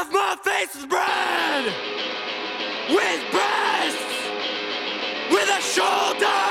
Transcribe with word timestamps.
of 0.00 0.10
my 0.12 0.36
face 0.42 0.74
is 0.74 0.86
bread 0.86 1.64
with 2.90 3.20
breasts, 3.30 4.16
with 5.30 5.48
a 5.48 5.60
shoulder 5.60 6.42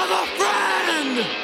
of 0.00 0.08
a 0.10 0.24
friend, 0.38 1.43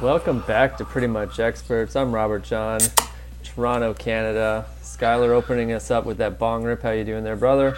Welcome 0.00 0.40
back 0.40 0.78
to 0.78 0.84
Pretty 0.84 1.06
Much 1.06 1.38
Experts. 1.40 1.94
I'm 1.94 2.12
Robert 2.12 2.42
John, 2.42 2.80
Toronto, 3.42 3.92
Canada. 3.92 4.64
Skylar 4.82 5.28
opening 5.30 5.72
us 5.72 5.90
up 5.90 6.06
with 6.06 6.16
that 6.18 6.38
bong 6.38 6.62
rip. 6.64 6.82
How 6.82 6.90
you 6.92 7.04
doing 7.04 7.22
there, 7.24 7.36
brother? 7.36 7.76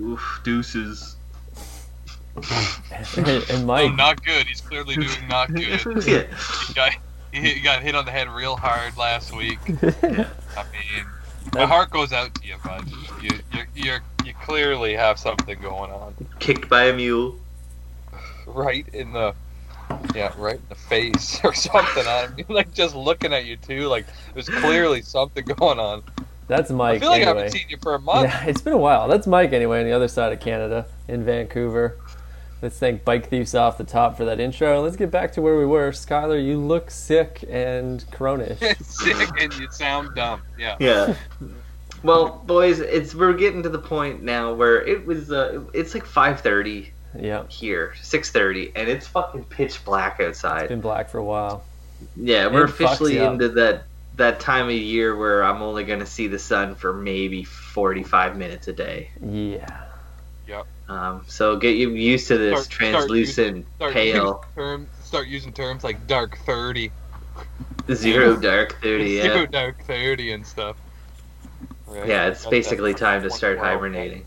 Oof, 0.00 0.40
deuces. 0.44 1.16
and 3.16 3.50
Oh, 3.50 3.62
Mike. 3.64 3.94
not 3.96 4.24
good. 4.24 4.46
He's 4.46 4.60
clearly 4.60 4.94
doing 4.94 5.28
not 5.28 5.48
good. 5.54 5.80
yeah. 6.06 6.24
He 6.68 6.74
got, 6.74 6.92
he 7.32 7.60
got 7.60 7.82
hit 7.82 7.94
on 7.96 8.04
the 8.04 8.10
head 8.12 8.28
real 8.28 8.54
hard 8.56 8.96
last 8.96 9.34
week. 9.34 9.58
I 9.82 10.64
mean, 10.72 11.04
my 11.54 11.66
heart 11.66 11.90
goes 11.90 12.12
out 12.12 12.34
to 12.36 12.46
you, 12.46 12.54
bud. 12.64 12.84
You, 13.20 13.30
you, 13.52 13.64
you, 13.74 13.96
you 14.24 14.34
clearly 14.44 14.94
have 14.94 15.18
something 15.18 15.60
going 15.60 15.90
on. 15.90 16.14
Kicked 16.38 16.68
by 16.68 16.84
a 16.84 16.92
mule. 16.94 17.36
Right 18.46 18.86
in 18.92 19.12
the, 19.12 19.34
yeah, 20.14 20.32
right 20.36 20.56
in 20.56 20.62
the 20.68 20.74
face 20.74 21.40
or 21.44 21.54
something. 21.54 22.06
I 22.06 22.28
mean, 22.36 22.46
like 22.48 22.72
just 22.72 22.94
looking 22.94 23.32
at 23.32 23.44
you 23.44 23.56
too. 23.56 23.88
Like 23.88 24.06
there's 24.32 24.48
clearly 24.48 25.02
something 25.02 25.44
going 25.44 25.78
on. 25.78 26.02
That's 26.46 26.70
Mike. 26.70 26.96
I 26.96 27.00
feel 27.00 27.10
like 27.10 27.22
I 27.22 27.26
haven't 27.26 27.50
seen 27.50 27.66
you 27.68 27.78
for 27.80 27.94
a 27.94 27.98
month. 27.98 28.28
Yeah, 28.28 28.44
it's 28.46 28.60
been 28.60 28.74
a 28.74 28.78
while. 28.78 29.08
That's 29.08 29.26
Mike 29.26 29.52
anyway, 29.52 29.80
on 29.80 29.86
the 29.86 29.92
other 29.92 30.08
side 30.08 30.32
of 30.32 30.40
Canada, 30.40 30.86
in 31.08 31.24
Vancouver. 31.24 31.98
Let's 32.64 32.78
thank 32.78 33.04
Bike 33.04 33.28
Thieves 33.28 33.54
off 33.54 33.76
the 33.76 33.84
top 33.84 34.16
for 34.16 34.24
that 34.24 34.40
intro. 34.40 34.80
Let's 34.80 34.96
get 34.96 35.10
back 35.10 35.32
to 35.32 35.42
where 35.42 35.58
we 35.58 35.66
were. 35.66 35.90
Skylar, 35.90 36.42
you 36.42 36.58
look 36.58 36.90
sick 36.90 37.44
and 37.50 38.02
coronish. 38.10 38.58
Sick 38.82 39.28
and 39.38 39.54
you 39.58 39.70
sound 39.70 40.14
dumb. 40.14 40.42
Yeah. 40.58 40.76
Yeah. 40.80 41.14
Well, 42.02 42.42
boys, 42.46 42.80
it's 42.80 43.14
we're 43.14 43.34
getting 43.34 43.62
to 43.64 43.68
the 43.68 43.78
point 43.78 44.22
now 44.22 44.54
where 44.54 44.82
it 44.82 45.04
was. 45.04 45.30
Uh, 45.30 45.64
it's 45.74 45.92
like 45.92 46.06
five 46.06 46.40
thirty 46.40 46.93
yeah, 47.18 47.44
here, 47.48 47.94
six 48.02 48.30
thirty, 48.30 48.72
and 48.74 48.88
it's 48.88 49.06
fucking 49.06 49.44
pitch 49.44 49.84
black 49.84 50.20
it's 50.20 50.44
outside. 50.44 50.68
been 50.68 50.80
black 50.80 51.08
for 51.08 51.18
a 51.18 51.24
while. 51.24 51.64
Yeah, 52.16 52.46
we're 52.48 52.64
It 52.64 52.70
officially 52.70 53.18
into 53.18 53.48
that 53.50 53.84
that 54.16 54.38
time 54.40 54.66
of 54.66 54.72
year 54.72 55.16
where 55.16 55.42
I'm 55.42 55.62
only 55.62 55.84
gonna 55.84 56.06
see 56.06 56.26
the 56.28 56.38
sun 56.38 56.74
for 56.74 56.92
maybe 56.92 57.44
forty 57.44 58.02
five 58.02 58.36
minutes 58.36 58.68
a 58.68 58.72
day. 58.72 59.10
Yeah. 59.22 59.66
Yep. 60.46 60.66
Um, 60.88 61.24
so 61.26 61.56
get 61.56 61.76
you 61.76 61.90
used 61.90 62.28
to 62.28 62.36
this 62.36 62.64
Start- 62.64 62.64
start 62.72 62.90
translucent, 62.90 63.66
Start 63.76 63.92
pale, 63.94 64.14
using 64.14 64.54
term, 64.54 64.88
start 65.02 65.26
using 65.28 65.52
terms 65.52 65.82
like 65.84 66.06
dark 66.06 66.36
thirty. 66.44 66.90
zero 67.92 68.36
dark 68.36 68.76
thirty. 68.82 69.20
Zero 69.20 69.40
Yeah, 69.40 69.46
dark 69.46 69.82
thirty 69.84 70.32
and 70.32 70.46
stuff. 70.46 70.76
Right? 71.86 72.06
yeah, 72.08 72.26
it's 72.28 72.42
That- 72.44 72.50
basically 72.50 72.92
that's 72.92 73.00
time 73.00 73.22
to 73.22 73.30
start 73.30 73.58
hibernating. 73.58 74.24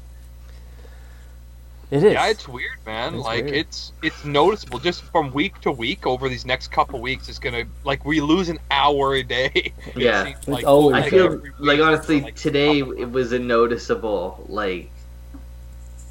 It 1.89 2.03
is. 2.03 2.13
Yeah, 2.13 2.27
it's 2.27 2.47
weird, 2.49 2.77
man. 2.85 3.15
It's 3.15 3.23
like 3.23 3.45
weird. 3.45 3.55
it's 3.57 3.93
it's 4.03 4.25
noticeable 4.25 4.79
just 4.79 5.03
from 5.03 5.31
week 5.31 5.59
to 5.61 5.71
week 5.71 6.05
over 6.05 6.27
these 6.27 6.45
next 6.45 6.67
couple 6.69 6.99
weeks. 6.99 7.29
It's 7.29 7.39
gonna 7.39 7.63
like 7.85 8.03
we 8.03 8.19
lose 8.19 8.49
an 8.49 8.59
hour 8.71 9.15
a 9.15 9.23
day. 9.23 9.51
It 9.87 9.95
Yeah. 9.95 10.25
seems 10.25 10.37
It's 10.39 10.47
like, 10.49 10.65
always 10.65 10.95
I 10.95 10.99
Like 11.01 11.09
feel 11.11 11.29
week 11.37 11.51
like 11.59 11.79
honestly 11.79 12.21
like, 12.21 12.35
today 12.35 12.79
it 12.79 13.09
was 13.11 13.31
a 13.31 13.39
noticeable 13.39 14.45
like 14.49 14.89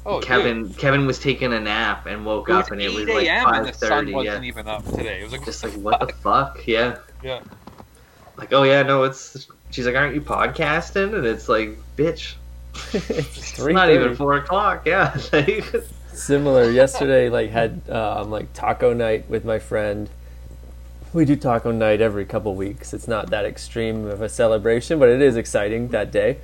oh, 0.05 0.19
Kevin 0.19 0.73
Kevin 0.73 1.05
was 1.05 1.19
taking 1.19 1.53
a 1.53 1.59
nap 1.59 2.07
and 2.07 2.25
woke 2.25 2.49
up 2.49 2.71
and 2.71 2.81
it 2.81 2.91
was 2.91 3.05
like 3.07 3.27
a.m. 3.27 3.47
and 3.53 3.67
the 3.67 3.73
sun 3.73 4.11
wasn't 4.11 4.43
Yeah, 4.43 4.47
even 4.47 4.67
up 4.67 4.83
today. 4.85 5.19
It 5.21 5.23
was 5.25 5.31
like 5.31 5.45
just 5.45 5.63
like 5.63 5.73
what 5.73 5.99
the 5.99 6.13
fuck? 6.13 6.65
Yeah, 6.65 6.97
yeah. 7.23 7.41
like 8.37 8.51
oh 8.51 8.63
yeah, 8.63 8.81
no, 8.81 9.03
it's. 9.03 9.47
She's 9.69 9.85
like, 9.85 9.95
aren't 9.97 10.15
you 10.15 10.21
podcasting? 10.21 11.13
And 11.13 11.25
it's 11.27 11.49
like, 11.49 11.77
bitch, 11.97 12.35
it's 12.93 13.09
it's 13.59 13.59
not 13.59 13.89
even 13.89 14.15
four 14.15 14.35
o'clock. 14.35 14.85
Yeah, 14.85 15.15
Similar. 16.13 16.71
Yesterday, 16.71 17.29
like 17.29 17.51
had 17.51 17.81
um, 17.89 18.31
like 18.31 18.51
taco 18.53 18.93
night 18.93 19.29
with 19.29 19.45
my 19.45 19.59
friend. 19.59 20.09
We 21.13 21.25
do 21.25 21.35
taco 21.35 21.71
night 21.71 22.01
every 22.01 22.25
couple 22.25 22.53
weeks. 22.55 22.93
It's 22.93 23.07
not 23.07 23.29
that 23.29 23.45
extreme 23.45 24.05
of 24.05 24.21
a 24.21 24.29
celebration, 24.29 24.99
but 24.99 25.09
it 25.09 25.21
is 25.21 25.35
exciting 25.37 25.87
that 25.89 26.11
day. 26.11 26.37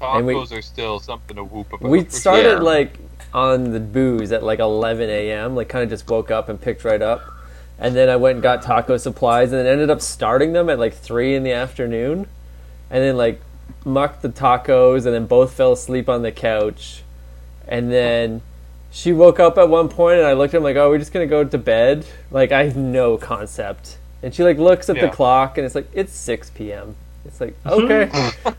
And 0.00 0.26
we- 0.26 0.34
Tacos 0.34 0.56
are 0.56 0.62
still 0.62 0.98
something 0.98 1.36
to 1.36 1.44
whoop 1.44 1.72
about. 1.72 1.88
We 1.88 2.04
started 2.08 2.54
Yeah. 2.54 2.58
like 2.58 2.98
on 3.32 3.70
the 3.72 3.80
booze 3.80 4.32
at 4.32 4.42
like 4.42 4.58
11 4.58 5.08
a.m. 5.08 5.54
Like 5.54 5.68
kind 5.68 5.84
of 5.84 5.88
just 5.90 6.08
woke 6.10 6.30
up 6.30 6.48
and 6.48 6.60
picked 6.60 6.84
right 6.84 7.00
up, 7.00 7.22
and 7.78 7.94
then 7.96 8.08
I 8.10 8.16
went 8.16 8.36
and 8.36 8.42
got 8.42 8.62
taco 8.62 8.96
supplies, 8.96 9.52
and 9.52 9.60
then 9.60 9.66
ended 9.66 9.88
up 9.90 10.00
starting 10.00 10.52
them 10.52 10.68
at 10.68 10.78
like 10.78 10.94
three 10.94 11.34
in 11.34 11.42
the 11.44 11.52
afternoon, 11.52 12.26
and 12.90 13.02
then 13.02 13.16
like 13.16 13.40
mucked 13.84 14.22
the 14.22 14.28
tacos, 14.28 15.04
and 15.06 15.14
then 15.14 15.26
both 15.26 15.52
fell 15.54 15.72
asleep 15.72 16.08
on 16.08 16.22
the 16.22 16.32
couch, 16.32 17.02
and 17.68 17.90
then 17.90 18.42
she 18.90 19.12
woke 19.12 19.40
up 19.40 19.56
at 19.58 19.68
one 19.68 19.88
point, 19.88 20.18
and 20.18 20.26
I 20.26 20.32
looked 20.34 20.54
at 20.54 20.58
him 20.58 20.62
like, 20.64 20.76
"Oh, 20.76 20.90
we're 20.90 20.98
just 20.98 21.12
gonna 21.12 21.26
go 21.26 21.44
to 21.44 21.58
bed." 21.58 22.04
Like 22.30 22.52
I 22.52 22.64
have 22.64 22.76
no 22.76 23.16
concept, 23.16 23.98
and 24.22 24.34
she 24.34 24.42
like 24.44 24.58
looks 24.58 24.88
at 24.90 25.00
the 25.00 25.08
clock, 25.08 25.56
and 25.58 25.64
it's 25.64 25.74
like 25.74 25.88
it's 25.92 26.12
6 26.14 26.50
p.m. 26.50 26.96
It's 27.24 27.40
like 27.40 27.54
okay, 27.66 28.10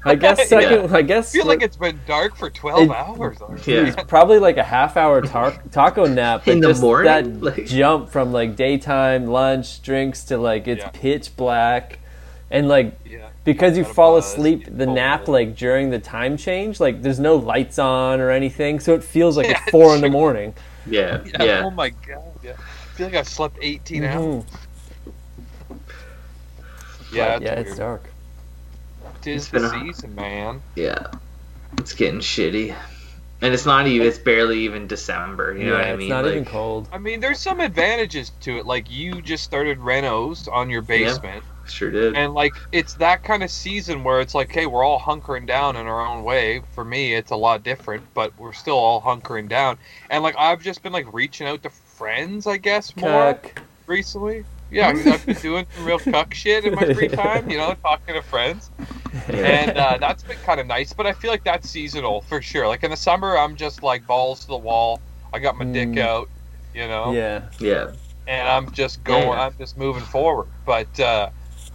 I 0.06 0.16
guess 0.16 0.48
second. 0.48 0.96
I 0.96 1.02
guess 1.02 1.36
I 1.36 1.38
feel 1.38 1.46
like 1.46 1.62
it's 1.62 1.76
been 1.76 2.00
dark 2.08 2.38
for 2.38 2.50
twelve 2.50 2.84
It- 2.84 2.92
hours. 2.92 3.42
already. 3.42 3.72
Yeah. 3.74 4.04
probably 4.08 4.40
like 4.40 4.56
a 4.56 4.64
half 4.64 4.96
hour 4.96 5.22
tar- 5.22 5.62
taco 5.72 6.06
nap 6.06 6.48
In 6.48 6.62
the 6.62 6.70
just 6.70 6.82
morning? 6.82 7.42
that 7.42 7.42
Like- 7.44 7.66
jump 7.66 8.10
from 8.10 8.32
like 8.32 8.56
daytime 8.56 9.28
lunch 9.28 9.82
drinks 9.82 10.24
to 10.26 10.38
like 10.38 10.66
it's 10.70 10.82
Yeah. 10.82 10.90
pitch 10.94 11.36
black 11.36 12.00
and 12.50 12.70
like 12.70 12.98
Yeah. 13.06 13.28
Because 13.44 13.78
you 13.78 13.84
fall 13.84 14.16
buzz, 14.16 14.32
asleep 14.34 14.66
the 14.70 14.86
nap 14.86 15.26
cold. 15.26 15.30
like 15.30 15.56
during 15.56 15.90
the 15.90 16.00
time 16.00 16.38
change 16.38 16.80
like 16.80 17.02
there's 17.02 17.20
no 17.20 17.36
lights 17.36 17.78
on 17.80 18.20
or 18.22 18.30
anything 18.30 18.80
so 18.80 18.94
it 18.94 19.04
feels 19.04 19.36
like 19.38 19.48
Yeah, 19.50 19.60
it's 19.62 19.72
four 19.72 19.94
in 19.96 20.02
the 20.02 20.10
morning 20.10 20.54
yeah, 20.86 21.22
yeah. 21.26 21.44
yeah. 21.44 21.62
Oh 21.66 21.72
my 21.72 21.90
god. 21.90 22.22
Yeah. 22.44 22.52
I 22.58 22.96
feel 22.96 23.08
like 23.08 23.16
I've 23.16 23.28
slept 23.28 23.58
18 23.62 24.04
Mhm. 24.04 24.14
hours. 24.14 24.46
But, 25.70 25.78
Yeah. 27.12 27.40
yeah 27.42 27.54
it's 27.60 27.70
it's 27.72 27.80
dark 27.80 28.04
it 29.22 29.28
is 29.28 29.44
It's 29.44 29.52
been 29.52 29.62
the 29.62 29.68
a- 29.70 29.80
season, 29.94 30.16
man. 30.16 30.62
Yeah, 30.76 31.08
it's 31.78 31.94
getting 31.94 32.20
shitty, 32.20 32.76
and 33.42 33.54
it's 33.54 33.66
not 33.66 33.88
even. 33.88 34.06
It's 34.06 34.18
barely 34.18 34.60
even 34.60 34.86
December. 34.88 35.56
You 35.56 35.66
know 35.68 35.72
yeah 35.74 35.78
what 35.78 35.88
I 35.88 35.96
mean? 35.96 36.02
it's 36.02 36.10
not 36.10 36.26
like, 36.26 36.32
even 36.34 36.46
cold 36.46 36.90
I 36.92 36.98
mean, 36.98 37.22
there's 37.22 37.40
some 37.40 37.62
advantages 37.62 38.32
to 38.42 38.58
it. 38.58 38.66
Like 38.66 38.92
you 38.92 39.22
just 39.22 39.46
started 39.46 39.80
renos 39.80 40.52
on 40.52 40.70
your 40.70 40.82
basement, 40.82 41.44
Sure 41.68 41.90
did. 41.92 42.16
and 42.16 42.34
like 42.34 42.56
it's 42.72 42.94
that 42.96 43.24
kind 43.24 43.42
of 43.44 43.50
season 43.50 44.04
where 44.04 44.20
it's 44.22 44.36
like, 44.36 44.52
hey, 44.52 44.66
we're 44.66 44.84
all 44.84 45.00
hunkering 45.00 45.48
down 45.48 45.76
in 45.76 45.88
our 45.88 46.06
own 46.06 46.24
way. 46.24 46.62
For 46.74 46.84
me, 46.84 47.14
it's 47.14 47.32
a 47.32 47.36
lot 47.36 47.64
different, 47.64 48.04
but 48.14 48.38
we're 48.38 48.54
still 48.54 48.78
all 48.78 49.02
hunkering 49.02 49.48
down. 49.50 49.78
And 50.10 50.24
like 50.24 50.36
I've 50.38 50.62
just 50.62 50.84
been 50.84 50.94
like 50.94 51.12
reaching 51.14 51.48
out 51.48 51.64
to 51.64 51.70
friends, 51.70 52.48
I 52.48 52.58
guess, 52.58 52.96
more 52.98 53.34
Cuck. 53.34 53.62
recently. 53.88 54.46
Yeah, 54.72 54.88
I've 54.90 55.26
been 55.26 55.36
doing 55.42 55.66
some 55.76 55.86
real 55.86 56.00
cuck 56.00 56.34
shit 56.34 56.66
in 56.66 56.74
my 56.74 56.94
free 56.94 57.08
time. 57.08 57.50
You 57.50 57.58
know, 57.58 57.76
talking 57.84 58.16
to 58.16 58.22
friends. 58.24 58.72
and 59.30 59.78
uh, 59.78 59.98
that's 60.00 60.24
been 60.24 60.38
kind 60.38 60.60
of 60.60 60.66
nice. 60.68 60.94
But 60.94 61.06
I 61.06 61.14
feel 61.14 61.30
like 61.32 61.44
that's 61.44 61.70
seasonal 61.70 62.22
for 62.22 62.42
sure. 62.42 62.68
Like 62.68 62.84
in 62.84 62.90
the 62.92 62.98
summer, 62.98 63.38
I'm 63.38 63.56
just 63.56 63.84
like 63.84 64.06
balls 64.08 64.42
to 64.42 64.48
the 64.48 64.58
wall. 64.58 65.00
I 65.32 65.40
got 65.40 65.56
my 65.58 65.66
dick 65.66 65.90
Mm. 65.90 66.00
out, 66.00 66.30
you 66.74 66.88
know, 66.88 67.12
yeah 67.12 67.44
yeah, 67.60 67.92
and 68.28 68.48
I'm 68.48 68.72
just 68.72 69.04
going. 69.04 69.24
Yeah. 69.28 69.46
I'm 69.46 69.54
just 69.58 69.78
moving 69.78 70.04
forward. 70.04 70.48
But 70.66 71.00
uh, 71.00 71.30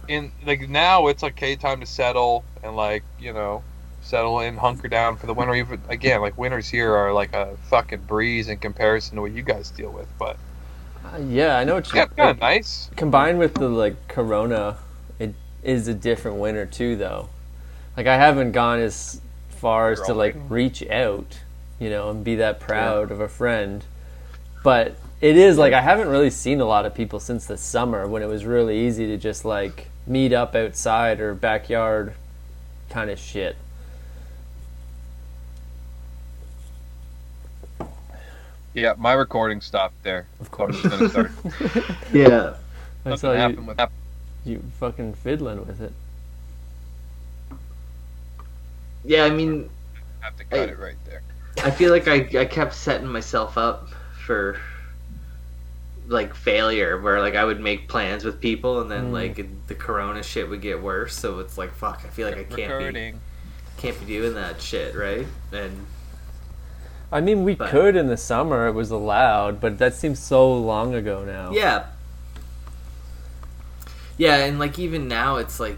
in 0.07 0.31
like 0.45 0.67
now, 0.69 1.07
it's 1.07 1.23
like 1.23 1.33
okay, 1.33 1.55
time 1.55 1.79
to 1.81 1.85
settle 1.85 2.45
and 2.63 2.75
like 2.75 3.03
you 3.19 3.33
know, 3.33 3.63
settle 4.01 4.39
in, 4.39 4.57
hunker 4.57 4.87
down 4.87 5.17
for 5.17 5.27
the 5.27 5.33
winter. 5.33 5.53
Even 5.55 5.81
again, 5.89 6.21
like 6.21 6.37
winters 6.37 6.69
here 6.69 6.93
are 6.95 7.13
like 7.13 7.33
a 7.33 7.57
fucking 7.69 8.01
breeze 8.03 8.47
in 8.49 8.57
comparison 8.59 9.15
to 9.15 9.21
what 9.21 9.31
you 9.31 9.43
guys 9.43 9.71
deal 9.71 9.91
with. 9.91 10.07
But 10.17 10.39
Uh, 11.03 11.17
yeah 11.17 11.57
i 11.57 11.63
know 11.63 11.75
what 11.75 11.93
you 11.93 11.97
yeah, 11.99 12.05
kind 12.17 12.29
of 12.31 12.39
nice. 12.39 12.89
combined 12.95 13.39
with 13.39 13.53
the 13.55 13.69
like 13.69 14.07
corona 14.07 14.77
it 15.17 15.33
is 15.63 15.87
a 15.87 15.93
different 15.93 16.37
winter 16.37 16.65
too 16.65 16.95
though 16.97 17.29
like 17.95 18.05
i 18.07 18.15
haven't 18.17 18.51
gone 18.51 18.79
as 18.79 19.21
far 19.49 19.91
as 19.91 19.99
You're 19.99 20.05
to 20.07 20.13
like 20.13 20.35
reach 20.49 20.85
out 20.89 21.39
you 21.79 21.89
know 21.89 22.09
and 22.09 22.23
be 22.23 22.35
that 22.35 22.59
proud 22.59 23.11
of 23.11 23.19
a 23.21 23.29
friend 23.29 23.85
but 24.63 24.97
it 25.21 25.35
is 25.37 25.57
like 25.57 25.73
i 25.73 25.81
haven't 25.81 26.07
really 26.07 26.29
seen 26.29 26.61
a 26.61 26.65
lot 26.65 26.85
of 26.85 26.93
people 26.93 27.19
since 27.19 27.45
the 27.45 27.57
summer 27.57 28.07
when 28.07 28.21
it 28.21 28.27
was 28.27 28.45
really 28.45 28.79
easy 28.87 29.05
to 29.07 29.17
just 29.17 29.43
like 29.45 29.87
meet 30.07 30.31
up 30.33 30.55
outside 30.55 31.19
or 31.19 31.33
backyard 31.33 32.13
kind 32.89 33.09
of 33.09 33.19
shit 33.19 33.55
Yeah, 38.73 38.93
my 38.97 39.13
recording 39.13 39.61
stopped 39.61 40.01
there. 40.03 40.27
Of 40.39 40.51
course. 40.51 40.79
just 40.81 40.89
gonna 40.89 41.09
start. 41.09 41.31
Yeah. 42.13 42.53
I 43.05 43.09
Nothing 43.09 43.17
saw 43.17 43.33
happened 43.33 43.59
you, 43.61 43.65
with 43.65 43.77
that. 43.77 43.91
you 44.45 44.63
fucking 44.79 45.15
fiddling 45.15 45.65
with 45.65 45.81
it. 45.81 45.91
Yeah, 49.03 49.25
I 49.25 49.31
mean, 49.31 49.69
I 50.21 50.25
have 50.25 50.37
to 50.37 50.43
cut 50.43 50.59
Hey. 50.59 50.69
it 50.73 50.79
right 50.79 50.95
there. 51.05 51.21
I 51.63 51.71
feel 51.71 51.91
like 51.91 52.07
I, 52.07 52.27
I 52.39 52.45
kept 52.45 52.73
setting 52.75 53.07
myself 53.07 53.57
up 53.57 53.89
for 54.25 54.59
like 56.09 56.33
failure 56.35 56.99
where 56.99 57.19
like 57.21 57.35
I 57.35 57.45
would 57.45 57.59
make 57.61 57.87
plans 57.87 58.25
with 58.25 58.41
people 58.41 58.81
and 58.81 58.89
then 58.91 59.11
Mm. 59.11 59.13
like 59.13 59.67
the 59.67 59.75
corona 59.75 60.21
shit 60.23 60.49
would 60.49 60.61
get 60.61 60.81
worse 60.81 61.15
so 61.15 61.39
it's 61.39 61.57
like 61.57 61.71
fuck 61.73 62.01
I 62.03 62.09
feel 62.09 62.27
like 62.27 62.37
I 62.39 62.43
can't 62.43 62.93
be 62.93 63.13
can't 63.77 63.99
be 63.99 64.05
doing 64.07 64.33
that 64.33 64.61
shit 64.61 64.95
right 64.95 65.25
and 65.53 65.85
I 67.11 67.21
mean, 67.21 67.43
we 67.43 67.55
But- 67.55 67.71
could 67.71 67.95
in 67.95 68.05
the 68.05 68.17
summer. 68.17 68.67
It 68.67 68.73
was 68.73 68.91
allowed, 68.91 69.59
but 69.59 69.79
that 69.79 69.95
seems 69.95 70.19
so 70.19 70.51
long 70.53 70.93
ago 70.93 71.23
now. 71.25 71.51
yeah 71.51 71.85
yeah 74.17 74.35
and 74.45 74.59
like 74.59 74.77
even 74.79 75.07
now 75.07 75.37
it's 75.37 75.59
like 75.59 75.77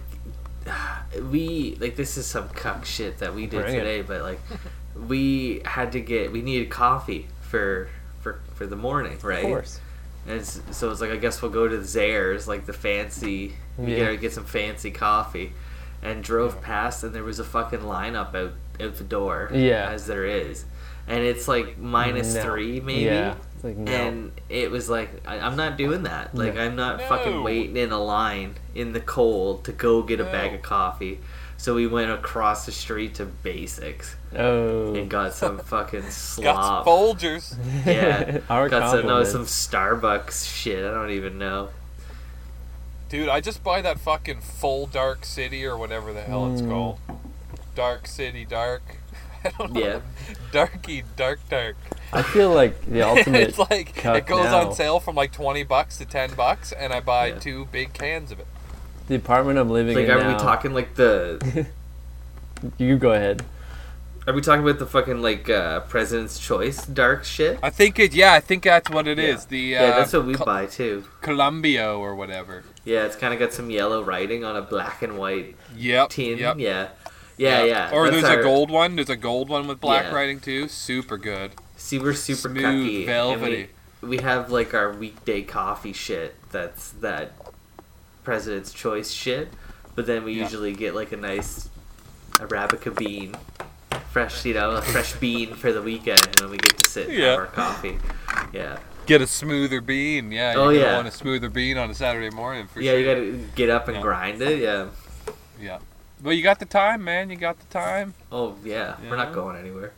we 1.32 1.78
like 1.80 1.96
this 1.96 2.18
is 2.18 2.26
some 2.26 2.50
cuck 2.50 2.86
shit 2.86 3.20
that 3.20 3.34
we 3.36 3.46
did 3.48 3.62
Bring 3.64 3.76
it. 3.76 3.80
today 3.80 4.02
but 4.02 4.22
like 4.24 4.40
we 5.08 5.62
had 5.66 5.92
to 5.94 6.00
get 6.00 6.32
we 6.32 6.42
needed 6.42 6.70
coffee 6.70 7.28
for 7.42 7.90
for 8.22 8.40
for 8.56 8.66
the 8.66 8.76
morning 8.76 9.18
right 9.24 9.44
Of 9.44 9.50
course. 9.50 9.80
And 10.28 10.36
it's, 10.40 10.62
so 10.72 10.92
it's 10.92 11.02
like 11.02 11.12
I 11.12 11.18
guess 11.18 11.42
we'll 11.42 11.52
go 11.52 11.68
to 11.68 11.78
Zares, 11.78 12.46
like 12.48 12.66
the 12.66 12.74
fancy, 12.74 13.54
we 13.78 13.94
Yeah. 13.96 14.06
gotta 14.06 14.18
get 14.18 14.34
some 14.34 14.46
fancy 14.46 14.92
coffee, 14.92 15.54
and 16.04 16.24
drove 16.24 16.62
past 16.62 17.04
and 17.04 17.14
there 17.14 17.24
was 17.24 17.40
a 17.40 17.44
fucking 17.44 17.80
lineup 17.80 18.36
out 18.36 18.54
out 18.80 18.96
the 18.96 19.04
door, 19.04 19.50
Yeah. 19.54 19.90
as 19.90 20.06
there 20.08 20.26
is, 20.26 20.66
and 21.08 21.24
it's 21.24 21.48
like 21.48 21.78
minus 21.78 22.34
No. 22.36 22.44
three 22.44 22.80
maybe, 22.80 23.06
Yeah. 23.06 23.36
It's 23.56 23.64
like, 23.64 23.78
no. 23.78 23.92
and 23.92 24.32
it 24.50 24.72
was 24.72 24.90
like 24.90 25.10
I, 25.28 25.40
I'm 25.40 25.56
not 25.56 25.78
doing 25.78 26.04
that. 26.04 26.34
Like 26.36 26.56
No. 26.56 26.62
I'm 26.62 26.76
not 26.76 26.98
No. 27.00 27.06
fucking 27.08 27.44
waiting 27.44 27.78
in 27.78 27.92
a 27.92 28.02
line 28.04 28.56
in 28.76 28.94
the 28.94 29.00
cold 29.02 29.64
to 29.66 29.72
go 29.72 30.02
get 30.04 30.20
a 30.20 30.24
bag 30.26 30.54
of 30.54 30.62
coffee. 30.62 31.20
So 31.62 31.76
we 31.76 31.86
went 31.86 32.10
across 32.10 32.66
the 32.66 32.72
street 32.72 33.14
to 33.16 33.26
Basics 33.26 34.16
oh. 34.36 34.96
and 34.96 35.08
got 35.08 35.32
some 35.36 35.60
fucking 35.64 36.02
Got 36.02 36.12
slop. 36.12 36.86
some 36.86 36.92
Folgers. 36.92 37.56
Yeah, 37.86 38.40
Our 38.50 38.68
got 38.68 38.90
some 38.90 39.06
no 39.06 39.24
some 39.24 39.46
Starbucks 39.46 40.52
shit. 40.52 40.84
I 40.84 40.90
don't 40.92 41.12
even 41.12 41.38
know. 41.38 41.70
Dude, 43.10 43.30
I 43.30 43.42
just 43.42 43.64
buy 43.64 43.80
that 43.84 44.00
fucking 44.00 44.42
full 44.42 44.88
dark 44.88 45.24
city 45.24 45.64
or 45.64 45.78
whatever 45.78 46.12
the 46.14 46.22
hell 46.24 46.52
it's 46.52 46.64
Mm. 46.64 46.70
called. 46.70 47.00
Dark 47.76 48.08
City 48.08 48.44
Dark. 48.44 48.98
I 49.46 49.50
don't 49.60 49.74
know. 49.74 49.82
Yeah. 49.82 50.00
Darky 50.52 51.04
Dark 51.16 51.48
Dark. 51.48 51.76
I 52.12 52.24
feel 52.24 52.50
like 52.52 52.84
the 52.88 53.04
ultimate. 53.04 53.42
it's 53.50 53.60
like 53.60 54.04
it 54.04 54.26
goes 54.26 54.46
now. 54.46 54.70
on 54.70 54.74
sale 54.74 55.00
from 55.00 55.16
like 55.16 55.32
twenty 55.32 55.62
bucks 55.64 56.00
to 56.00 56.06
ten 56.06 56.34
bucks, 56.34 56.72
and 56.72 56.92
I 56.92 57.02
buy 57.02 57.28
Yeah. 57.28 57.38
two 57.40 57.66
big 57.72 57.94
cans 57.94 58.32
of 58.32 58.40
it. 58.40 58.48
The 59.12 59.18
apartment 59.18 59.60
I'm 59.60 59.70
living 59.70 59.94
Like, 59.96 60.06
in 60.06 60.12
are 60.12 60.20
now. 60.20 60.32
we 60.34 60.40
talking 60.40 60.74
like 60.74 60.96
the? 60.96 61.68
You 62.78 62.98
go 62.98 63.12
ahead. 63.12 63.44
Are 64.28 64.34
we 64.34 64.42
talking 64.42 64.62
about 64.64 64.78
the 64.78 64.86
fucking 64.86 65.20
like 65.22 65.50
uh, 65.50 65.80
President's 65.82 66.38
Choice 66.40 66.86
dark 66.86 67.24
shit? 67.26 67.58
I 67.64 67.72
think 67.72 67.98
it. 68.00 68.14
Yeah, 68.14 68.34
I 68.34 68.40
think 68.40 68.64
that's 68.64 68.90
what 68.90 69.08
it 69.08 69.18
Yeah. 69.18 69.24
is. 69.26 69.46
The 69.46 69.76
uh, 69.78 69.82
yeah, 69.82 69.90
that's 69.98 70.14
what 70.14 70.26
we 70.28 70.36
Co- 70.36 70.46
buy 70.46 70.68
too. 70.68 71.04
Columbio 71.22 71.98
or 72.00 72.16
whatever. 72.16 72.64
Yeah, 72.86 73.06
it's 73.06 73.16
kind 73.16 73.34
of 73.34 73.40
got 73.40 73.52
some 73.52 73.70
yellow 73.72 74.04
writing 74.04 74.46
on 74.46 74.56
a 74.56 74.62
black 74.62 75.02
and 75.02 75.18
white 75.18 75.56
Yep. 75.76 76.10
tin. 76.12 76.38
Yep. 76.38 76.60
Yeah, 76.60 76.90
yeah, 77.38 77.64
yeah. 77.64 77.90
Or 77.92 78.06
that's 78.12 78.22
there's 78.22 78.36
our- 78.36 78.40
a 78.42 78.44
gold 78.44 78.70
one. 78.70 78.96
There's 78.96 79.10
a 79.10 79.16
gold 79.18 79.50
one 79.50 79.68
with 79.68 79.82
black 79.82 80.06
Yeah. 80.06 80.14
writing 80.16 80.40
too. 80.40 80.68
Super 80.68 81.18
good. 81.18 81.52
See, 81.76 81.98
we're 81.98 82.14
super 82.14 82.50
Smooth, 82.50 82.64
cucky. 82.64 82.98
and 82.98 83.06
velvety. 83.08 83.70
We, 84.04 84.08
we 84.10 84.18
have 84.20 84.52
like 84.52 84.76
our 84.76 84.94
weekday 84.94 85.42
coffee 85.42 85.94
shit. 85.94 86.36
That's 86.52 86.92
that 87.02 87.32
President's 88.24 88.74
Choice 88.74 89.12
shit. 89.12 89.50
But 89.96 90.06
then 90.06 90.24
we 90.24 90.34
Yeah. 90.34 90.44
usually 90.44 90.74
get 90.74 90.96
like 90.96 91.12
a 91.12 91.18
nice 91.18 91.70
Arabica 92.34 92.96
bean, 92.98 93.36
fresh, 94.12 94.46
you 94.46 94.54
know, 94.54 94.72
a 94.72 94.82
fresh 94.82 95.14
bean 95.14 95.54
for 95.56 95.72
the 95.72 95.82
weekend, 95.82 96.26
and 96.26 96.36
then 96.36 96.50
we 96.50 96.58
get 96.58 96.78
to 96.78 96.90
sit 96.90 97.10
and 97.10 97.18
Yeah. 97.18 97.32
have 97.32 97.40
our 97.40 97.46
coffee. 97.48 97.98
Yeah. 98.54 98.78
Get 99.06 99.22
a 99.22 99.28
smoother 99.28 99.82
bean. 99.82 100.32
Yeah. 100.32 100.54
Oh, 100.56 100.70
yeah. 100.70 100.96
want 100.96 101.08
a 101.08 101.12
smoother 101.12 101.50
bean 101.50 101.78
on 101.78 101.90
a 101.90 101.94
Saturday 101.94 102.30
morning 102.30 102.68
for 102.68 102.82
yeah, 102.82 102.92
sure. 102.92 103.00
you 103.00 103.06
gotta 103.06 103.48
get 103.56 103.70
up 103.70 103.88
and 103.88 103.98
Yeah. 103.98 104.02
grind 104.04 104.42
it. 104.42 104.60
Yeah. 104.60 104.86
Yeah. 105.60 105.80
Well, 106.24 106.34
you 106.34 106.44
got 106.44 106.60
the 106.60 106.66
time, 106.66 107.04
man. 107.04 107.30
You 107.30 107.36
got 107.36 107.60
the 107.60 107.66
time. 107.66 108.14
Oh 108.32 108.56
yeah, 108.64 108.96
we're 109.10 109.16
not 109.18 109.34
going 109.34 109.58
anywhere. 109.58 109.92